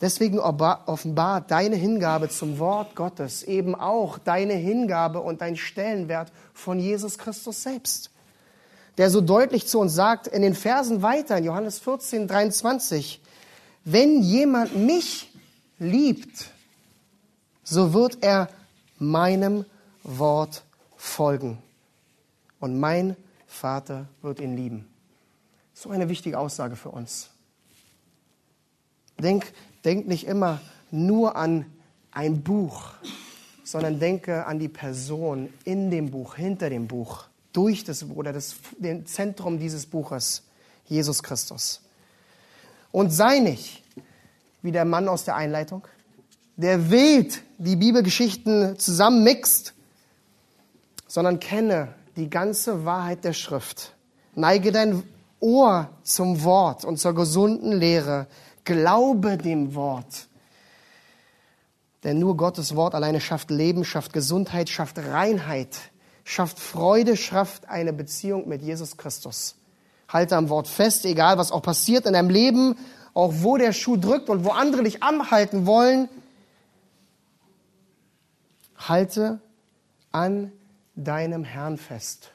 Deswegen 0.00 0.38
offenbart 0.38 1.50
deine 1.50 1.74
Hingabe 1.74 2.28
zum 2.28 2.60
Wort 2.60 2.94
Gottes 2.94 3.42
eben 3.42 3.74
auch 3.74 4.18
deine 4.18 4.52
Hingabe 4.54 5.20
und 5.20 5.40
dein 5.40 5.56
Stellenwert 5.56 6.30
von 6.54 6.78
Jesus 6.78 7.18
Christus 7.18 7.64
selbst, 7.64 8.10
der 8.96 9.10
so 9.10 9.20
deutlich 9.20 9.66
zu 9.66 9.80
uns 9.80 9.94
sagt 9.94 10.28
in 10.28 10.42
den 10.42 10.54
Versen 10.54 11.02
weiter 11.02 11.38
in 11.38 11.44
Johannes 11.44 11.80
14, 11.80 12.28
23, 12.28 13.20
wenn 13.84 14.22
jemand 14.22 14.76
mich 14.76 15.32
liebt, 15.80 16.50
so 17.64 17.92
wird 17.92 18.18
er 18.20 18.48
meinem 18.98 19.64
Wort 20.04 20.62
folgen 20.96 21.58
und 22.60 22.78
mein 22.78 23.16
Vater 23.48 24.06
wird 24.22 24.38
ihn 24.38 24.56
lieben. 24.56 24.88
So 25.74 25.90
eine 25.90 26.08
wichtige 26.08 26.38
Aussage 26.38 26.76
für 26.76 26.90
uns. 26.90 27.30
Denk 29.18 29.52
Denk 29.84 30.06
nicht 30.06 30.26
immer 30.26 30.60
nur 30.90 31.36
an 31.36 31.66
ein 32.10 32.42
Buch, 32.42 32.92
sondern 33.64 34.00
denke 34.00 34.46
an 34.46 34.58
die 34.58 34.68
Person 34.68 35.52
in 35.64 35.90
dem 35.90 36.10
Buch, 36.10 36.34
hinter 36.34 36.70
dem 36.70 36.88
Buch, 36.88 37.24
durch 37.52 37.84
das 37.84 38.04
oder 38.08 38.32
das 38.32 38.56
dem 38.78 39.06
Zentrum 39.06 39.58
dieses 39.58 39.86
Buches, 39.86 40.42
Jesus 40.86 41.22
Christus. 41.22 41.80
Und 42.92 43.10
sei 43.10 43.38
nicht 43.40 43.82
wie 44.62 44.72
der 44.72 44.84
Mann 44.84 45.08
aus 45.08 45.24
der 45.24 45.36
Einleitung, 45.36 45.86
der 46.56 46.90
wild 46.90 47.42
die 47.58 47.76
Bibelgeschichten 47.76 48.78
zusammenmixt, 48.78 49.74
sondern 51.06 51.38
kenne 51.38 51.94
die 52.16 52.28
ganze 52.28 52.84
Wahrheit 52.84 53.24
der 53.24 53.32
Schrift. 53.32 53.94
Neige 54.34 54.72
dein 54.72 55.02
Ohr 55.40 55.88
zum 56.02 56.42
Wort 56.42 56.84
und 56.84 56.98
zur 56.98 57.14
gesunden 57.14 57.72
Lehre, 57.72 58.26
Glaube 58.68 59.38
dem 59.38 59.74
Wort. 59.74 60.28
Denn 62.04 62.18
nur 62.18 62.36
Gottes 62.36 62.76
Wort 62.76 62.94
alleine 62.94 63.18
schafft 63.18 63.50
Leben, 63.50 63.82
schafft 63.82 64.12
Gesundheit, 64.12 64.68
schafft 64.68 64.98
Reinheit, 64.98 65.78
schafft 66.22 66.58
Freude, 66.58 67.16
schafft 67.16 67.66
eine 67.70 67.94
Beziehung 67.94 68.46
mit 68.46 68.60
Jesus 68.60 68.98
Christus. 68.98 69.56
Halte 70.06 70.36
am 70.36 70.50
Wort 70.50 70.68
fest, 70.68 71.06
egal 71.06 71.38
was 71.38 71.50
auch 71.50 71.62
passiert 71.62 72.04
in 72.04 72.12
deinem 72.12 72.28
Leben, 72.28 72.76
auch 73.14 73.32
wo 73.38 73.56
der 73.56 73.72
Schuh 73.72 73.96
drückt 73.96 74.28
und 74.28 74.44
wo 74.44 74.50
andere 74.50 74.82
dich 74.82 75.02
anhalten 75.02 75.64
wollen. 75.64 76.10
Halte 78.76 79.40
an 80.12 80.52
deinem 80.94 81.42
Herrn 81.42 81.78
fest, 81.78 82.32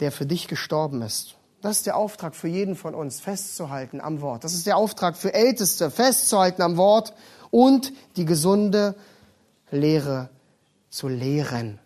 der 0.00 0.10
für 0.12 0.24
dich 0.24 0.48
gestorben 0.48 1.02
ist. 1.02 1.36
Das 1.62 1.78
ist 1.78 1.86
der 1.86 1.96
Auftrag 1.96 2.34
für 2.34 2.48
jeden 2.48 2.76
von 2.76 2.94
uns, 2.94 3.20
festzuhalten 3.20 4.00
am 4.00 4.20
Wort. 4.20 4.44
Das 4.44 4.54
ist 4.54 4.66
der 4.66 4.76
Auftrag 4.76 5.16
für 5.16 5.34
Älteste, 5.34 5.90
festzuhalten 5.90 6.62
am 6.62 6.76
Wort 6.76 7.14
und 7.50 7.92
die 8.16 8.24
gesunde 8.24 8.94
Lehre 9.70 10.28
zu 10.90 11.08
lehren. 11.08 11.78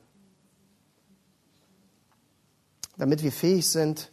Damit 2.97 3.23
wir 3.23 3.33
fähig 3.33 3.68
sind, 3.68 4.11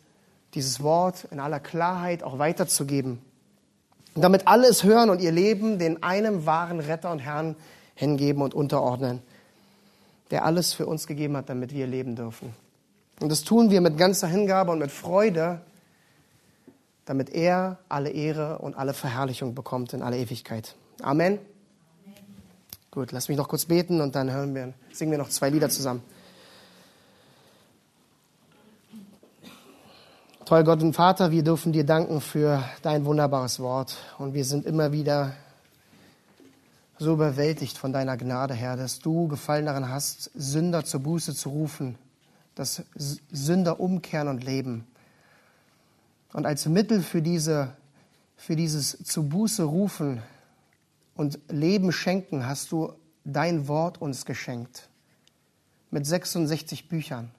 dieses 0.53 0.81
Wort 0.81 1.25
in 1.31 1.39
aller 1.39 1.59
Klarheit 1.59 2.23
auch 2.23 2.39
weiterzugeben. 2.39 3.21
Und 4.15 4.21
damit 4.21 4.47
alle 4.47 4.67
es 4.67 4.83
hören 4.83 5.09
und 5.09 5.21
ihr 5.21 5.31
Leben 5.31 5.77
den 5.77 6.01
einem 6.03 6.45
wahren 6.45 6.79
Retter 6.79 7.11
und 7.11 7.19
Herrn 7.19 7.55
hingeben 7.95 8.41
und 8.41 8.53
unterordnen, 8.53 9.21
der 10.31 10.45
alles 10.45 10.73
für 10.73 10.85
uns 10.85 11.05
gegeben 11.05 11.35
hat, 11.35 11.49
damit 11.49 11.73
wir 11.73 11.85
leben 11.85 12.15
dürfen. 12.15 12.53
Und 13.19 13.29
das 13.29 13.43
tun 13.43 13.71
wir 13.71 13.81
mit 13.81 13.97
ganzer 13.97 14.27
Hingabe 14.27 14.71
und 14.71 14.79
mit 14.79 14.91
Freude, 14.91 15.61
damit 17.05 17.29
er 17.29 17.79
alle 17.89 18.09
Ehre 18.09 18.59
und 18.59 18.77
alle 18.77 18.93
Verherrlichung 18.93 19.55
bekommt 19.55 19.93
in 19.93 20.01
alle 20.03 20.17
Ewigkeit. 20.17 20.75
Amen. 21.01 21.39
Amen. 21.39 21.39
Gut, 22.91 23.11
lass 23.11 23.27
mich 23.27 23.37
noch 23.37 23.47
kurz 23.47 23.65
beten 23.65 24.01
und 24.01 24.15
dann 24.15 24.31
hören 24.31 24.53
wir, 24.53 24.73
singen 24.91 25.11
wir 25.11 25.17
noch 25.17 25.29
zwei 25.29 25.49
Lieder 25.49 25.69
zusammen. 25.69 26.03
Toll 30.45 30.63
Gott 30.63 30.81
und 30.81 30.93
Vater, 30.93 31.31
wir 31.31 31.43
dürfen 31.43 31.73
dir 31.73 31.85
danken 31.85 32.21
für 32.21 32.63
dein 32.81 33.03
wunderbares 33.03 33.59
Wort 33.59 33.97
und 34.17 34.33
wir 34.33 34.45
sind 34.45 34.65
immer 34.65 34.91
wieder 34.93 35.33
so 36.99 37.13
überwältigt 37.13 37.77
von 37.77 37.91
deiner 37.91 38.15
Gnade, 38.15 38.53
Herr, 38.53 38.77
dass 38.77 38.99
du 38.99 39.27
Gefallen 39.27 39.65
daran 39.65 39.89
hast, 39.89 40.31
Sünder 40.35 40.85
zur 40.85 41.01
Buße 41.01 41.35
zu 41.35 41.49
rufen 41.49 41.97
dass 42.57 42.83
Sünder 42.95 43.79
umkehren 43.79 44.27
und 44.27 44.43
leben. 44.43 44.87
Und 46.33 46.45
als 46.45 46.65
Mittel 46.65 47.01
für, 47.01 47.21
diese, 47.21 47.73
für 48.35 48.55
dieses 48.55 49.03
zu 49.03 49.29
Buße 49.29 49.63
rufen 49.63 50.21
und 51.15 51.39
Leben 51.49 51.91
schenken, 51.91 52.47
hast 52.47 52.71
du 52.71 52.93
dein 53.23 53.67
Wort 53.67 54.01
uns 54.01 54.25
geschenkt. 54.25 54.89
Mit 55.91 56.05
66 56.05 56.89
Büchern. 56.89 57.31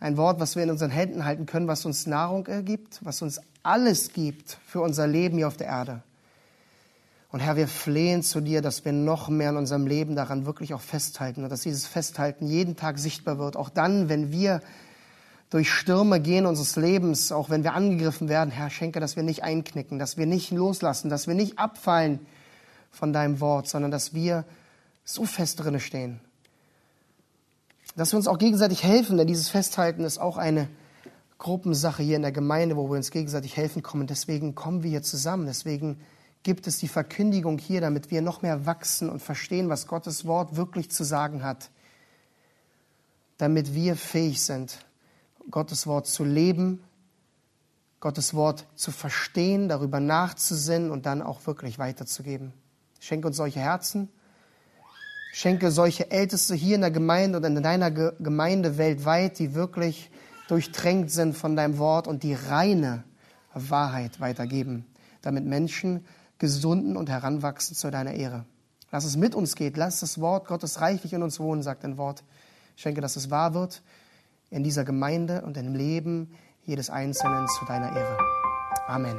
Ein 0.00 0.16
Wort, 0.16 0.40
was 0.40 0.56
wir 0.56 0.64
in 0.64 0.70
unseren 0.70 0.90
Händen 0.90 1.24
halten 1.24 1.46
können, 1.46 1.68
was 1.68 1.86
uns 1.86 2.06
Nahrung 2.06 2.46
ergibt, 2.46 3.00
was 3.04 3.22
uns 3.22 3.40
alles 3.62 4.12
gibt 4.12 4.58
für 4.66 4.80
unser 4.80 5.06
Leben 5.06 5.36
hier 5.36 5.48
auf 5.48 5.56
der 5.56 5.68
Erde. 5.68 6.02
Und 7.34 7.40
Herr, 7.40 7.56
wir 7.56 7.66
flehen 7.66 8.22
zu 8.22 8.40
dir, 8.40 8.62
dass 8.62 8.84
wir 8.84 8.92
noch 8.92 9.28
mehr 9.28 9.50
in 9.50 9.56
unserem 9.56 9.88
Leben 9.88 10.14
daran 10.14 10.46
wirklich 10.46 10.72
auch 10.72 10.80
festhalten 10.80 11.42
und 11.42 11.50
dass 11.50 11.62
dieses 11.62 11.84
Festhalten 11.84 12.46
jeden 12.46 12.76
Tag 12.76 12.96
sichtbar 12.96 13.40
wird. 13.40 13.56
Auch 13.56 13.70
dann, 13.70 14.08
wenn 14.08 14.30
wir 14.30 14.60
durch 15.50 15.68
Stürme 15.68 16.20
gehen 16.20 16.46
unseres 16.46 16.76
Lebens, 16.76 17.32
auch 17.32 17.50
wenn 17.50 17.64
wir 17.64 17.74
angegriffen 17.74 18.28
werden, 18.28 18.52
Herr, 18.52 18.70
schenke, 18.70 19.00
dass 19.00 19.16
wir 19.16 19.24
nicht 19.24 19.42
einknicken, 19.42 19.98
dass 19.98 20.16
wir 20.16 20.26
nicht 20.26 20.52
loslassen, 20.52 21.10
dass 21.10 21.26
wir 21.26 21.34
nicht 21.34 21.58
abfallen 21.58 22.20
von 22.92 23.12
deinem 23.12 23.40
Wort, 23.40 23.66
sondern 23.66 23.90
dass 23.90 24.14
wir 24.14 24.44
so 25.04 25.24
fest 25.24 25.58
drinne 25.58 25.80
stehen. 25.80 26.20
Dass 27.96 28.12
wir 28.12 28.16
uns 28.16 28.28
auch 28.28 28.38
gegenseitig 28.38 28.84
helfen, 28.84 29.16
denn 29.16 29.26
dieses 29.26 29.48
Festhalten 29.48 30.04
ist 30.04 30.18
auch 30.18 30.36
eine 30.36 30.68
Gruppensache 31.38 32.04
hier 32.04 32.14
in 32.14 32.22
der 32.22 32.30
Gemeinde, 32.30 32.76
wo 32.76 32.88
wir 32.88 32.96
uns 32.96 33.10
gegenseitig 33.10 33.56
helfen 33.56 33.82
kommen. 33.82 34.06
Deswegen 34.06 34.54
kommen 34.54 34.84
wir 34.84 34.90
hier 34.90 35.02
zusammen. 35.02 35.46
Deswegen 35.46 35.98
gibt 36.44 36.66
es 36.66 36.78
die 36.78 36.88
Verkündigung 36.88 37.58
hier, 37.58 37.80
damit 37.80 38.10
wir 38.10 38.22
noch 38.22 38.42
mehr 38.42 38.66
wachsen 38.66 39.10
und 39.10 39.20
verstehen, 39.20 39.70
was 39.70 39.88
Gottes 39.88 40.26
Wort 40.26 40.56
wirklich 40.56 40.90
zu 40.90 41.02
sagen 41.02 41.42
hat, 41.42 41.70
damit 43.38 43.74
wir 43.74 43.96
fähig 43.96 44.42
sind, 44.42 44.78
Gottes 45.50 45.86
Wort 45.86 46.06
zu 46.06 46.22
leben, 46.22 46.84
Gottes 47.98 48.34
Wort 48.34 48.66
zu 48.74 48.92
verstehen, 48.92 49.68
darüber 49.68 49.98
nachzusinnen 49.98 50.90
und 50.90 51.06
dann 51.06 51.22
auch 51.22 51.46
wirklich 51.46 51.78
weiterzugeben. 51.78 52.52
Schenke 53.00 53.28
uns 53.28 53.38
solche 53.38 53.60
Herzen, 53.60 54.10
schenke 55.32 55.70
solche 55.70 56.10
Älteste 56.10 56.54
hier 56.54 56.74
in 56.74 56.82
der 56.82 56.90
Gemeinde 56.90 57.38
und 57.38 57.44
in 57.44 57.62
deiner 57.62 57.90
Gemeinde 57.90 58.76
weltweit, 58.76 59.38
die 59.38 59.54
wirklich 59.54 60.10
durchtränkt 60.48 61.10
sind 61.10 61.34
von 61.34 61.56
deinem 61.56 61.78
Wort 61.78 62.06
und 62.06 62.22
die 62.22 62.34
reine 62.34 63.04
Wahrheit 63.54 64.20
weitergeben, 64.20 64.84
damit 65.22 65.46
Menschen 65.46 66.04
gesunden 66.44 66.96
und 66.98 67.08
heranwachsen 67.08 67.74
zu 67.74 67.90
deiner 67.90 68.12
Ehre. 68.12 68.44
Lass 68.90 69.04
es 69.04 69.16
mit 69.16 69.34
uns 69.34 69.56
geht. 69.56 69.78
Lass 69.78 70.00
das 70.00 70.20
Wort 70.20 70.46
Gottes 70.46 70.82
reichlich 70.82 71.14
in 71.14 71.22
uns 71.22 71.40
wohnen, 71.40 71.62
sagt 71.62 71.84
ein 71.84 71.96
Wort. 71.96 72.22
Ich 72.76 72.82
schenke, 72.82 73.00
dass 73.00 73.16
es 73.16 73.30
wahr 73.30 73.54
wird 73.54 73.82
in 74.50 74.62
dieser 74.62 74.84
Gemeinde 74.84 75.42
und 75.42 75.56
im 75.56 75.74
Leben 75.74 76.34
jedes 76.64 76.90
Einzelnen 76.90 77.48
zu 77.48 77.64
deiner 77.64 77.96
Ehre. 77.96 78.18
Amen. 78.86 79.18